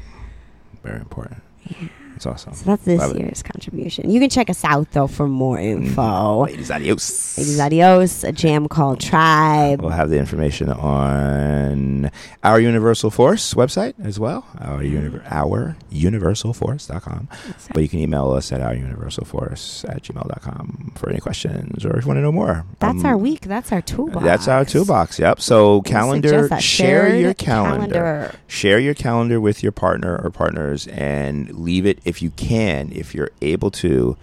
[0.82, 1.42] Very important.
[1.64, 1.88] Yeah.
[2.20, 2.52] It's awesome.
[2.52, 3.22] So that's this Love it.
[3.22, 4.10] year's contribution.
[4.10, 6.44] You can check us out though for more info.
[6.44, 7.38] Ladies Adios.
[7.38, 9.80] Ladies Adios, a jam called Tribe.
[9.80, 12.10] We'll have the information on
[12.44, 14.46] our Universal Force website as well.
[14.60, 17.28] Our, univer- our universalforce.com.
[17.72, 22.04] But you can email us at our universalforce at gmail.com for any questions or if
[22.04, 22.66] you want to know more.
[22.80, 23.42] That's Um, our week.
[23.42, 24.24] That's our toolbox.
[24.24, 25.18] That's our toolbox.
[25.18, 25.40] Yep.
[25.40, 27.94] So calendar, share your calendar.
[27.94, 28.34] calendar.
[28.46, 33.14] Share your calendar with your partner or partners and leave it if you can, if
[33.14, 34.16] you're able to.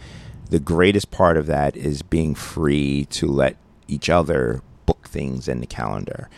[0.50, 3.58] The greatest part of that is being free to let
[3.88, 6.30] each other book things in the calendar.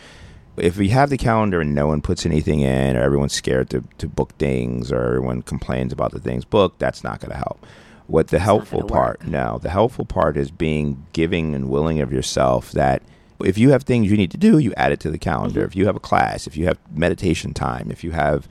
[0.56, 3.84] If we have the calendar and no one puts anything in, or everyone's scared to,
[3.98, 7.64] to book things, or everyone complains about the things booked, that's not going to help.
[8.06, 12.12] What the not helpful part, no, the helpful part is being giving and willing of
[12.12, 13.02] yourself that
[13.44, 15.62] if you have things you need to do, you add it to the calendar.
[15.62, 15.66] Mhm.
[15.66, 18.48] If you have a class, if you have meditation time, if you have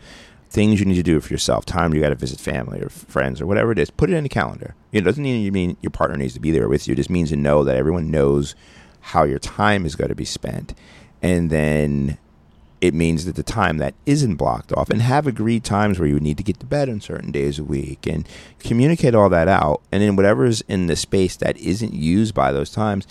[0.50, 3.40] things you need to do for yourself, time you got to visit family or friends
[3.40, 4.76] or whatever it is, put it in the calendar.
[4.92, 6.94] It doesn't mean you mean your partner needs to be there with you.
[6.94, 8.56] It just means to know that everyone knows
[9.02, 10.74] how your time is going to be spent,
[11.22, 12.18] and then
[12.82, 16.20] it means that the time that isn't blocked off and have agreed times where you
[16.20, 18.28] need to get to bed on certain days a week and
[18.60, 19.82] communicate all that out.
[19.92, 23.06] And then whatever's in the space that isn't used by those times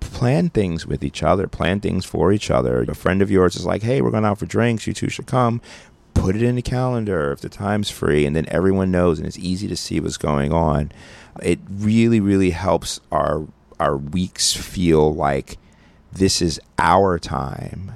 [0.00, 2.82] plan things with each other plan things for each other.
[2.82, 4.86] A friend of yours is like hey we're going out for drinks.
[4.86, 5.60] You two should come
[6.18, 9.38] put it in the calendar if the time's free and then everyone knows and it's
[9.38, 10.92] easy to see what's going on.
[11.42, 13.46] It really really helps our
[13.78, 15.56] our weeks feel like
[16.12, 17.92] this is our time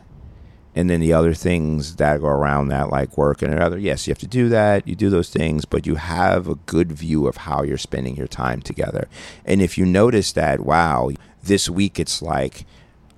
[0.75, 4.13] and then the other things that go around that like work and other yes you
[4.13, 7.39] have to do that you do those things but you have a good view of
[7.39, 9.09] how you're spending your time together.
[9.45, 11.11] And if you notice that wow
[11.43, 12.65] this week it's like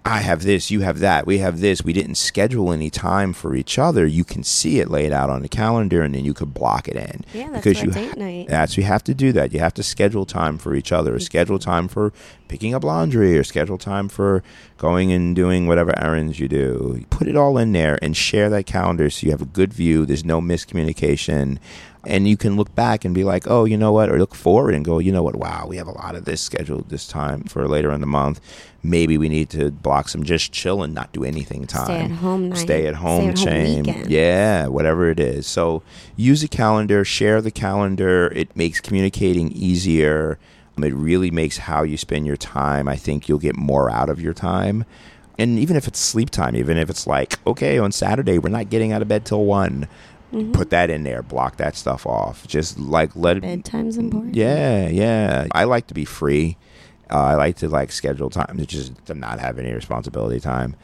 [0.07, 1.83] I have this, you have that, we have this.
[1.83, 4.05] We didn't schedule any time for each other.
[4.05, 6.97] You can see it laid out on the calendar, and then you could block it
[6.97, 7.25] in.
[7.33, 8.49] Yeah, that's because you date night.
[8.49, 9.55] that's you have to do that.
[9.55, 11.13] You have to schedule time for each other.
[11.13, 11.21] Mm-hmm.
[11.21, 12.13] Schedule time for
[12.49, 14.43] picking up laundry, or schedule time for
[14.77, 17.07] going and doing whatever errands you do.
[17.09, 20.05] Put it all in there and share that calendar so you have a good view.
[20.05, 21.59] There's no miscommunication.
[22.07, 24.09] And you can look back and be like, oh, you know what?
[24.11, 25.37] Or look forward and go, you know what?
[25.37, 28.41] Wow, we have a lot of this scheduled this time for later in the month.
[28.83, 32.11] Maybe we need to block some just chill and not do anything time Stay at
[32.11, 32.59] home night.
[32.59, 34.05] stay at home Stay at home chain.
[34.09, 35.47] Yeah, whatever it is.
[35.47, 35.83] So
[36.17, 38.31] use a calendar, share the calendar.
[38.35, 40.39] It makes communicating easier.
[40.77, 42.89] Um, It really makes how you spend your time.
[42.89, 44.85] I think you'll get more out of your time.
[45.39, 48.71] And even if it's sleep time, even if it's like, okay, on Saturday, we're not
[48.71, 49.89] getting out of bed till one,
[50.35, 50.53] Mhm.
[50.53, 52.47] put that in there, block that stuff off.
[52.47, 54.35] Just like let it Bedtime's important.
[54.35, 55.47] yeah, yeah.
[55.53, 56.57] I like to be free.
[57.11, 60.75] Uh, I like to like schedule time to just to not have any responsibility time.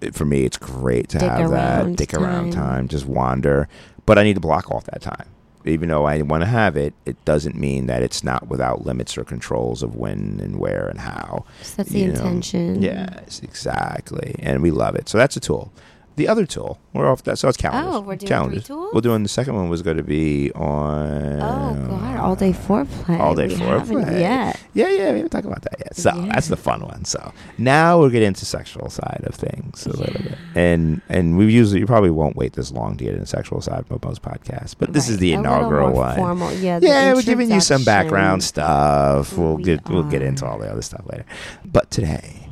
[0.00, 2.64] It- For me, it's great to Dick have that dick around time.
[2.84, 3.68] time, just wander.
[4.04, 5.26] But I need to block off that time.
[5.64, 9.16] Even though I want to have it, it doesn't mean that it's not without limits
[9.16, 11.44] or controls of when and where and how.
[11.62, 12.14] So that's the know.
[12.14, 12.82] intention.
[12.82, 14.34] Yes, exactly.
[14.40, 15.08] And we love it.
[15.08, 15.70] So that's a tool.
[16.16, 17.38] The other tool, we're off that.
[17.38, 17.94] So it's calendars.
[17.94, 18.66] Oh, we're doing calendars.
[18.66, 18.90] three tools?
[18.94, 21.40] We're doing the second one was going to be oh, on.
[21.40, 23.18] Oh God, all day foreplay.
[23.18, 24.20] All day We foreplay.
[24.20, 24.60] yet.
[24.74, 25.96] Yeah, yeah, we haven't talked about that yet.
[25.96, 26.32] So Yeah.
[26.34, 27.06] that's the fun one.
[27.06, 31.50] So now we'll get into sexual side of things a little bit, and and we
[31.50, 34.74] usually you probably won't wait this long to get into sexual side of most podcasts,
[34.78, 36.16] but this is the inaugural one.
[36.16, 36.52] Formal.
[36.54, 36.78] Yeah.
[36.82, 39.36] Yeah, we're giving you some background stuff.
[39.38, 41.24] We'll We get we'll get into all the other stuff later.
[41.64, 42.48] But today,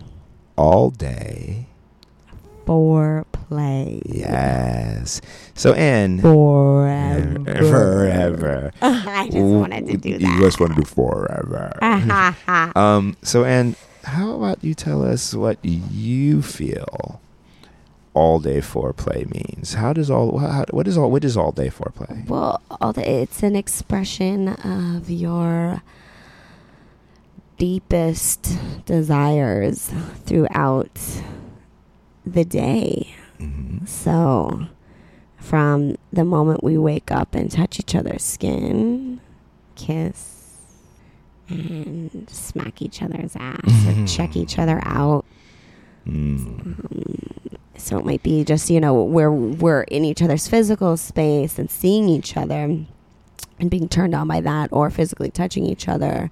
[0.56, 1.66] all day,
[2.66, 3.24] Foreplay.
[3.50, 4.00] Play.
[4.06, 5.20] Yes.
[5.54, 7.44] So, Anne, Forever.
[7.44, 8.72] forever.
[8.80, 10.20] I just wanted to do that.
[10.20, 11.76] You just want to do forever.
[12.78, 13.16] um.
[13.22, 13.74] So, Anne,
[14.04, 17.20] how about you tell us what you feel
[18.14, 19.74] all day foreplay means?
[19.74, 22.26] How does all how, what is all what is all day foreplay?
[22.28, 25.82] Well, all the, it's an expression of your
[27.58, 28.56] deepest
[28.86, 29.90] desires
[30.24, 30.98] throughout
[32.24, 33.14] the day.
[33.86, 34.66] So,
[35.38, 39.20] from the moment we wake up and touch each other's skin,
[39.74, 40.40] kiss,
[41.48, 45.24] and smack each other's ass or check each other out.
[46.06, 47.20] Mm.
[47.76, 51.70] So it might be just, you know, where we're in each other's physical space and
[51.70, 52.76] seeing each other
[53.58, 56.30] and being turned on by that or physically touching each other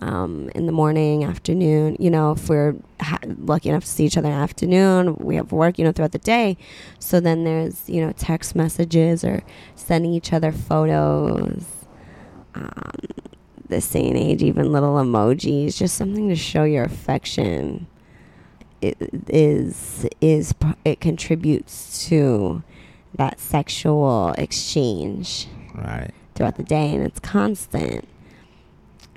[0.00, 1.96] um, in the morning, afternoon.
[1.98, 5.36] You know, if we're ha- lucky enough to see each other in the afternoon, we
[5.36, 6.56] have work, you know, throughout the day.
[6.98, 9.42] So then there's, you know, text messages or
[9.74, 11.64] sending each other photos.
[12.54, 12.92] Um,
[13.68, 17.86] this day and age, even little emojis, just something to show your affection
[18.80, 18.96] it
[19.28, 20.54] is is
[20.84, 22.62] it contributes to
[23.16, 26.12] that sexual exchange Right.
[26.36, 28.06] throughout the day and it's constant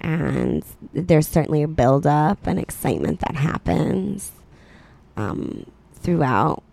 [0.02, 0.64] and
[0.94, 4.32] there's certainly a buildup and excitement that happens
[5.16, 6.64] um, throughout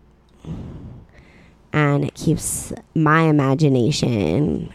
[1.72, 4.72] and it keeps my imagination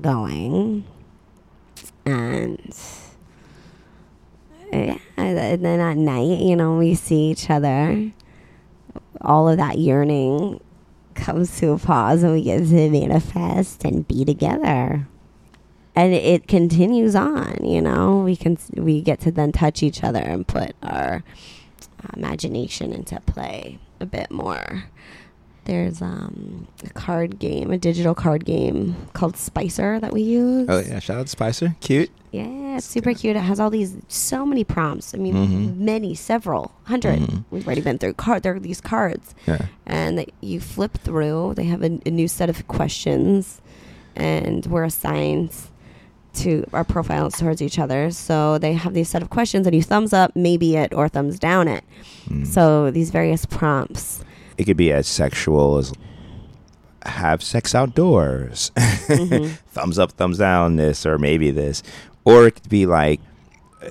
[0.00, 0.84] going
[2.04, 2.74] and
[4.72, 8.12] yeah, and then at night, you know, we see each other.
[9.20, 10.60] All of that yearning
[11.14, 15.08] comes to a pause, and we get to manifest and be together.
[15.96, 18.18] And it continues on, you know.
[18.18, 21.22] We can we get to then touch each other and put our
[22.16, 24.84] imagination into play a bit more.
[25.66, 30.66] There's um, a card game, a digital card game called Spicer that we use.
[30.68, 31.76] Oh yeah, shout out to Spicer.
[31.80, 32.10] Cute.
[32.32, 33.36] Yeah, it's super cute.
[33.36, 35.14] It has all these so many prompts.
[35.14, 35.76] I mean, Mhm.
[35.76, 37.44] many, several, 100 Mhm.
[37.50, 38.14] We've already been through.
[38.14, 38.42] Card.
[38.42, 39.66] There are these cards, Yeah.
[39.86, 41.54] and that you flip through.
[41.56, 43.60] They have a, a new set of questions,
[44.16, 45.52] and we're assigned
[46.34, 48.10] to our profiles towards each other.
[48.10, 51.38] So they have these set of questions, and you thumbs up, maybe it, or thumbs
[51.38, 51.84] down it.
[52.28, 52.46] Mm.
[52.46, 54.24] So these various prompts.
[54.58, 55.92] it could be as sexual as
[57.06, 58.70] have sex outdoors.
[58.76, 59.50] Mhm.
[59.68, 61.82] thumbs up, thumbs down, this or maybe this.
[62.24, 63.20] Or it could be like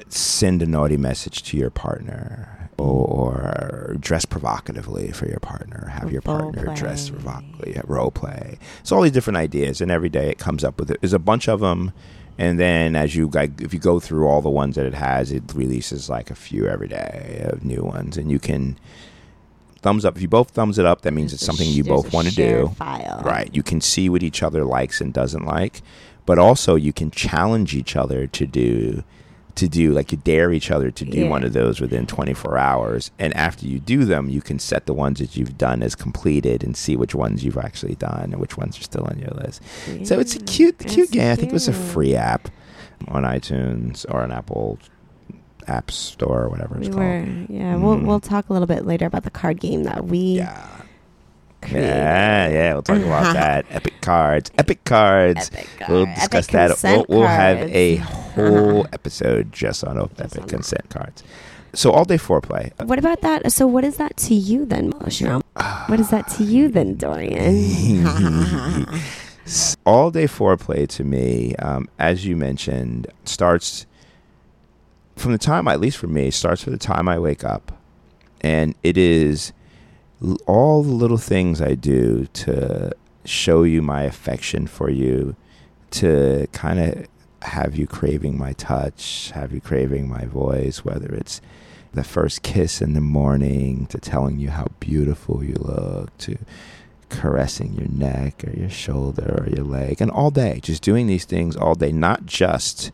[0.09, 5.89] send a naughty message to your partner or dress provocatively for your partner.
[5.91, 8.57] Have your partner dress provocatively, role play.
[8.83, 11.01] So all these different ideas, and every day it comes up with it.
[11.01, 11.91] There's a bunch of them,
[12.39, 15.29] and then as you like, if you go through all the ones that it has,
[15.29, 18.79] it releases like a few every day of new ones, and you can
[19.81, 20.15] thumbs up.
[20.15, 22.13] If you both thumbs it up, that means it's There's a something sh- you both
[22.13, 22.71] want to do.
[22.77, 23.21] File.
[23.25, 23.53] Right.
[23.53, 25.81] You can see what each other likes and doesn't like,
[26.25, 29.03] but also you can challenge each other to do
[29.59, 31.29] to do like you dare each other to do Yeah.
[31.29, 34.93] one of those within 24 hours and after you do them you can set the
[34.93, 38.57] ones that you've done as completed and see which ones you've actually done and which
[38.57, 39.61] ones are still on your list
[40.05, 42.49] so it's a Yeah, cute cute it's game i think it was a free app
[43.07, 44.79] on itunes or an apple
[45.67, 47.75] app store or whatever it's We called were, yeah.
[47.75, 48.05] We'll Mm.
[48.05, 50.78] we'll talk a little bit later about the card game that we yeah
[51.67, 56.83] yeah yeah we'll talk about that epic cards epic cards Epic We'll discuss epic that.
[57.09, 60.49] We'll, we'll have a whole episode just on Just epic on that.
[60.49, 61.23] consent cards.
[61.73, 62.71] So all day foreplay.
[62.85, 63.51] What about that?
[63.51, 65.41] So, what is that to you then, Shram?
[65.87, 68.07] What is that to you then, Dorian?
[69.85, 73.85] all day foreplay to me, um, as you mentioned, starts
[75.15, 77.71] from the time, at least for me, starts from the time I wake up,
[78.41, 79.53] and it is
[80.45, 82.91] all the little things I do to
[83.25, 85.35] show you my affection for you,
[85.91, 87.07] to kind of
[87.43, 91.41] have you craving my touch, have you craving my voice, whether it's
[91.93, 96.37] the first kiss in the morning, to telling you how beautiful you look, to
[97.09, 101.25] caressing your neck or your shoulder or your leg, and all day, just doing these
[101.25, 102.91] things all day, not just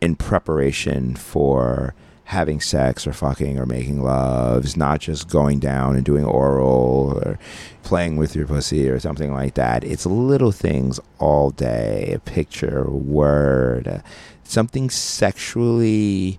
[0.00, 4.64] in preparation for having sex or fucking or making love.
[4.64, 7.38] It's not just going down and doing oral or
[7.82, 9.84] playing with your pussy or something like that.
[9.84, 13.98] It's little things all day a picture, a word, uh,
[14.44, 16.38] something sexually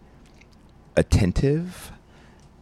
[0.95, 1.91] attentive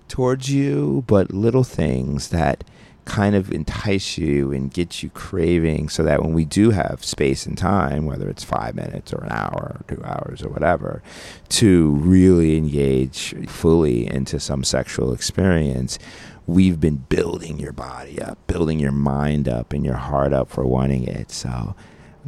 [0.08, 2.64] towards you, but little things that
[3.06, 7.46] kind of entice you and get you craving so that when we do have space
[7.46, 11.02] and time, whether it's five minutes or an hour or two hours or whatever,
[11.50, 15.98] to really engage fully into some sexual experience,
[16.46, 20.66] we've been building your body up, building your mind up and your heart up for
[20.66, 21.32] wanting it.
[21.32, 21.76] So,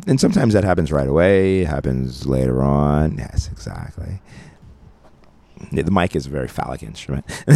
[0.07, 3.17] and sometimes that happens right away, it happens later on.
[3.17, 4.21] Yes, exactly.
[5.71, 7.25] Yeah, the mic is a very phallic instrument.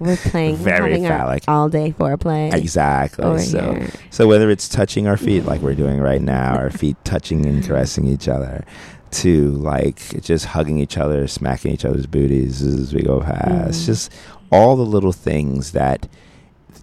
[0.00, 1.44] We're playing, we're Very phallic.
[1.48, 2.54] all day foreplay.
[2.54, 3.24] exactly.
[3.24, 3.90] Over so, here.
[4.10, 7.62] so whether it's touching our feet like we're doing right now, our feet touching and
[7.64, 8.64] caressing each other,
[9.12, 13.86] to like just hugging each other, smacking each other's booties as we go past, Mhm.
[13.86, 14.12] just
[14.52, 16.06] all the little things that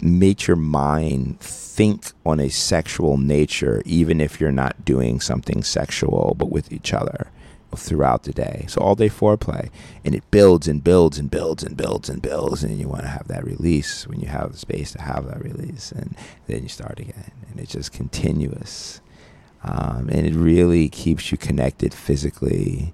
[0.01, 6.35] make your mind think on a sexual nature, even if you're not doing something sexual,
[6.37, 7.27] but with each other
[7.77, 8.65] throughout the day.
[8.67, 9.69] So all day foreplay,
[10.03, 13.07] and it builds and builds and builds and builds and builds, and you want to
[13.09, 16.15] have that release when you have the space to have that release, and
[16.47, 19.01] then you start again, and it's just continuous,
[19.63, 22.93] um, and it really keeps you connected physically.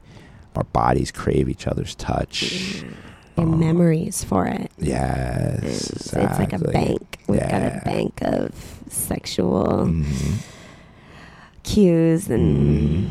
[0.55, 2.83] Our bodies crave each other's touch.
[3.37, 3.49] Your Oh.
[3.49, 4.69] memories for it.
[4.77, 7.17] Yes, It's, it's like a bank.
[7.27, 8.53] We've got a bank of
[8.89, 10.35] sexual Mhm.
[11.63, 13.09] cues and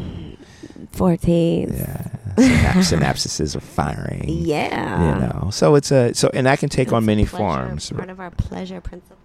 [0.93, 1.71] fortes.
[1.71, 2.11] Yeah,
[2.77, 4.25] synapses are firing.
[4.29, 5.15] Yeah.
[5.15, 5.51] you know.
[5.51, 7.91] So it's a so, and that can take on many pleasure, forms.
[7.91, 9.19] Part of our pleasure principle.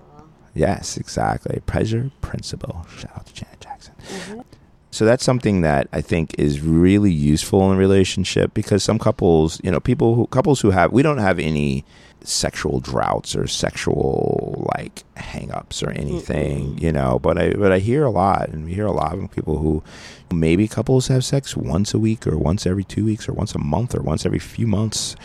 [0.54, 1.62] Yes, exactly.
[1.66, 2.86] Pleasure principle.
[2.98, 3.94] Shout out to Janet Jackson.
[4.08, 4.42] Mm-hmm.
[4.90, 9.62] So that's something that I think is really useful in a relationship because some couples,
[9.64, 11.86] you know, people who couples who have we don't have any
[12.24, 16.82] sexual droughts or sexual like hang-ups or anything, Mm-mm.
[16.82, 19.32] you know, but I but I hear a lot and we hear a lot of
[19.32, 19.84] people who
[20.34, 23.60] maybe couples have sex once a week or once every 2 weeks or once a
[23.60, 25.16] month or once every few months.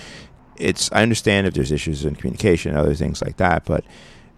[0.57, 3.85] It's I understand if there's issues in communication and other things like that, but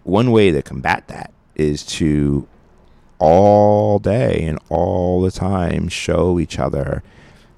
[0.04, 2.46] one way to combat that is to
[3.18, 7.02] all day and all the time show each other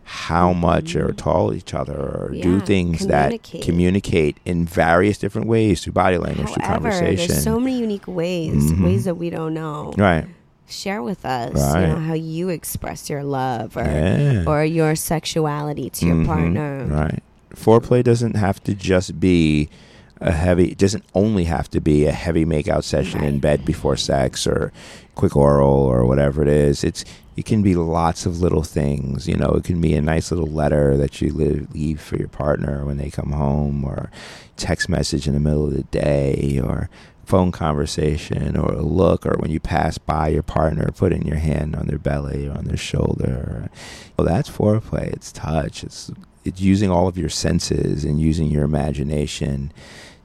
[0.08, 1.16] how much or Mhm.
[1.16, 3.62] tell each other or do Yeah, things that communicate.
[3.62, 7.26] communicate in various different ways through body language, through conversation.
[7.28, 8.84] there's so many unique ways, Mhm.
[8.84, 9.92] ways that we don't know.
[9.98, 10.26] right.
[10.68, 11.80] Share with us, Right.
[11.82, 14.44] you know, how you express your love or Yeah.
[14.46, 16.26] or your sexuality to your Mhm.
[16.26, 16.84] partner.
[16.88, 17.22] Right.
[17.54, 19.68] Foreplay doesn't have to just be
[20.20, 20.66] a heavy.
[20.72, 24.72] It doesn't only have to be a heavy makeout session in bed before sex or
[25.14, 26.82] quick oral or whatever it is.
[26.82, 27.04] It's
[27.36, 29.28] it can be lots of little things.
[29.28, 32.84] You know, it can be a nice little letter that you leave for your partner
[32.84, 34.10] when they come home, or
[34.56, 36.88] text message in the middle of the day, or
[37.24, 41.76] phone conversation, or a look, or when you pass by your partner, putting your hand
[41.76, 43.68] on their belly or on their shoulder.
[44.16, 45.12] Well, that's foreplay.
[45.12, 45.84] It's touch.
[45.84, 46.10] It's
[46.46, 49.72] it's using all of your senses and using your imagination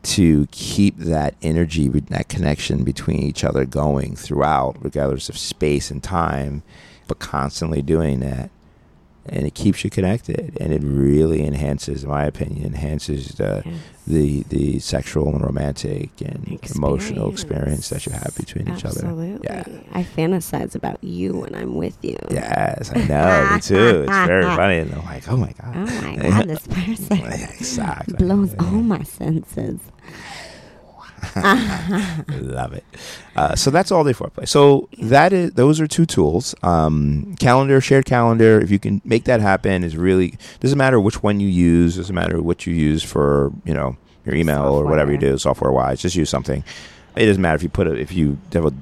[0.03, 6.01] to keep that energy, that connection between each other going throughout, regardless of space and
[6.01, 6.63] time,
[7.11, 8.49] but constantly doing that.
[9.27, 13.75] And it keeps you connected, and it really enhances, in my opinion, enhances the Yes.
[14.07, 17.31] the the sexual and romantic and emotional Experience.
[17.31, 19.05] experience that you have between each other.
[19.05, 19.39] Absolutely.
[19.43, 19.63] Yeah.
[19.93, 22.17] I fantasize about you when I'm with you.
[22.31, 23.53] Yes, I know.
[23.53, 24.05] me too.
[24.07, 25.73] It's very funny, and I'm like, oh my god.
[25.75, 28.15] Oh my god, this person exactly.
[28.17, 29.79] blows all my senses.
[32.41, 32.83] Love it.
[33.35, 34.47] Uh, so that's all day foreplay.
[34.47, 36.55] So that is those are two tools.
[36.63, 38.59] Um, calendar, shared calendar.
[38.59, 41.95] If you can make that happen, is really doesn't matter which one you use.
[41.95, 45.71] Doesn't matter what you use for you know your email or whatever you do software
[45.71, 46.01] wise.
[46.01, 46.63] Just use something.
[47.15, 48.73] It doesn't matter if you put it if you have a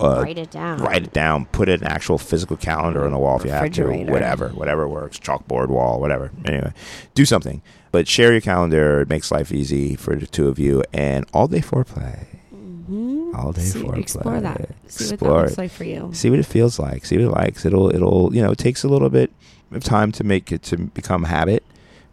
[0.00, 0.78] uh, Write it down.
[0.78, 4.04] write it down, put an actual physical calendar on the wall if you have to,
[4.04, 6.32] whatever, whatever works, chalkboard wall, whatever.
[6.44, 6.72] Anyway,
[7.14, 7.62] do something,
[7.92, 9.02] but share your calendar.
[9.02, 13.34] It makes life easy for the two of you, and all day foreplay, Mhm.
[13.34, 13.98] all day See- foreplay.
[14.00, 14.68] Explore that.
[14.88, 15.58] See what Explore that looks it.
[15.58, 16.10] like for you.
[16.12, 17.04] See what it feels like.
[17.06, 17.64] See what it likes.
[17.64, 19.30] It'll, it'll, you know, it takes a little bit
[19.70, 21.62] of time to make it to become habit,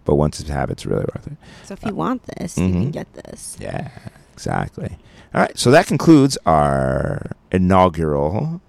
[0.05, 1.33] but once it's habit, it's really worth it.
[1.65, 2.91] So if you want this, you can Mhm.
[2.91, 3.57] get this.
[3.59, 3.89] Yeah,
[4.33, 4.97] exactly.
[5.33, 8.61] All right, so that concludes our inaugural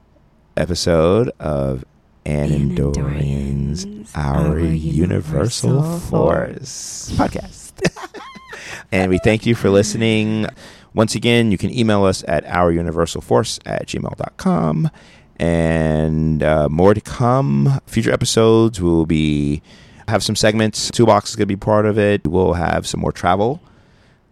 [0.57, 1.85] episode of
[2.25, 7.73] Ann and Dorian's Dorian's Our, Universal, Force podcast.
[8.93, 10.47] and we thank you for listening.
[10.95, 14.91] Once again, you can email us at ouruniversalforce at gmail.com.
[15.39, 17.81] And uh, more to come.
[17.87, 19.63] Future episodes will be
[20.09, 20.91] have some segments.
[20.91, 22.27] Toolbox is going to be part of it.
[22.27, 23.63] We'll have some more travel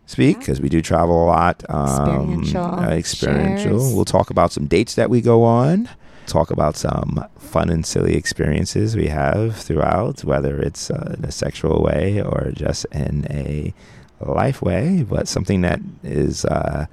[0.06, 1.64] speak because we do travel a lot.
[1.68, 3.78] Um, Experiential uh, experiential.
[3.80, 3.94] shares.
[3.94, 5.88] We'll talk about some dates that we go on.
[6.28, 11.32] Talk about some fun and silly experiences we have throughout, whether it's uh, in a
[11.32, 13.72] sexual way or just in a
[14.20, 16.86] life way, but something that is uh,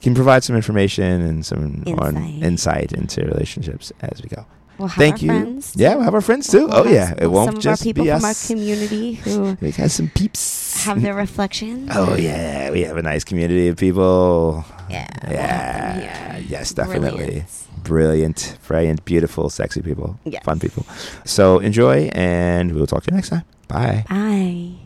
[0.00, 2.42] can provide some information and some Insight.
[2.42, 4.46] insight into relationships as we go.
[4.78, 5.28] We'll have Thank you.
[5.28, 6.66] Friends Yeah, we'll have our friends too.
[6.66, 9.56] We'll oh yeah, it won't some just of our people be from our community who
[9.60, 10.84] We got some peeps.
[10.84, 11.90] have their reflections.
[11.94, 14.64] Oh yeah, we have a nice community of people.
[14.90, 15.06] Yeah.
[15.30, 15.98] Yeah.
[15.98, 16.38] Yeah.
[16.38, 17.10] Yes, definitely.
[17.24, 17.68] Brilliant.
[17.84, 20.18] Brilliant, brilliant, beautiful, sexy people.
[20.24, 20.42] Yes.
[20.44, 20.86] Fun people.
[21.24, 23.44] So enjoy, and we'll talk to you next time.
[23.68, 24.04] Bye.
[24.08, 24.83] Bye.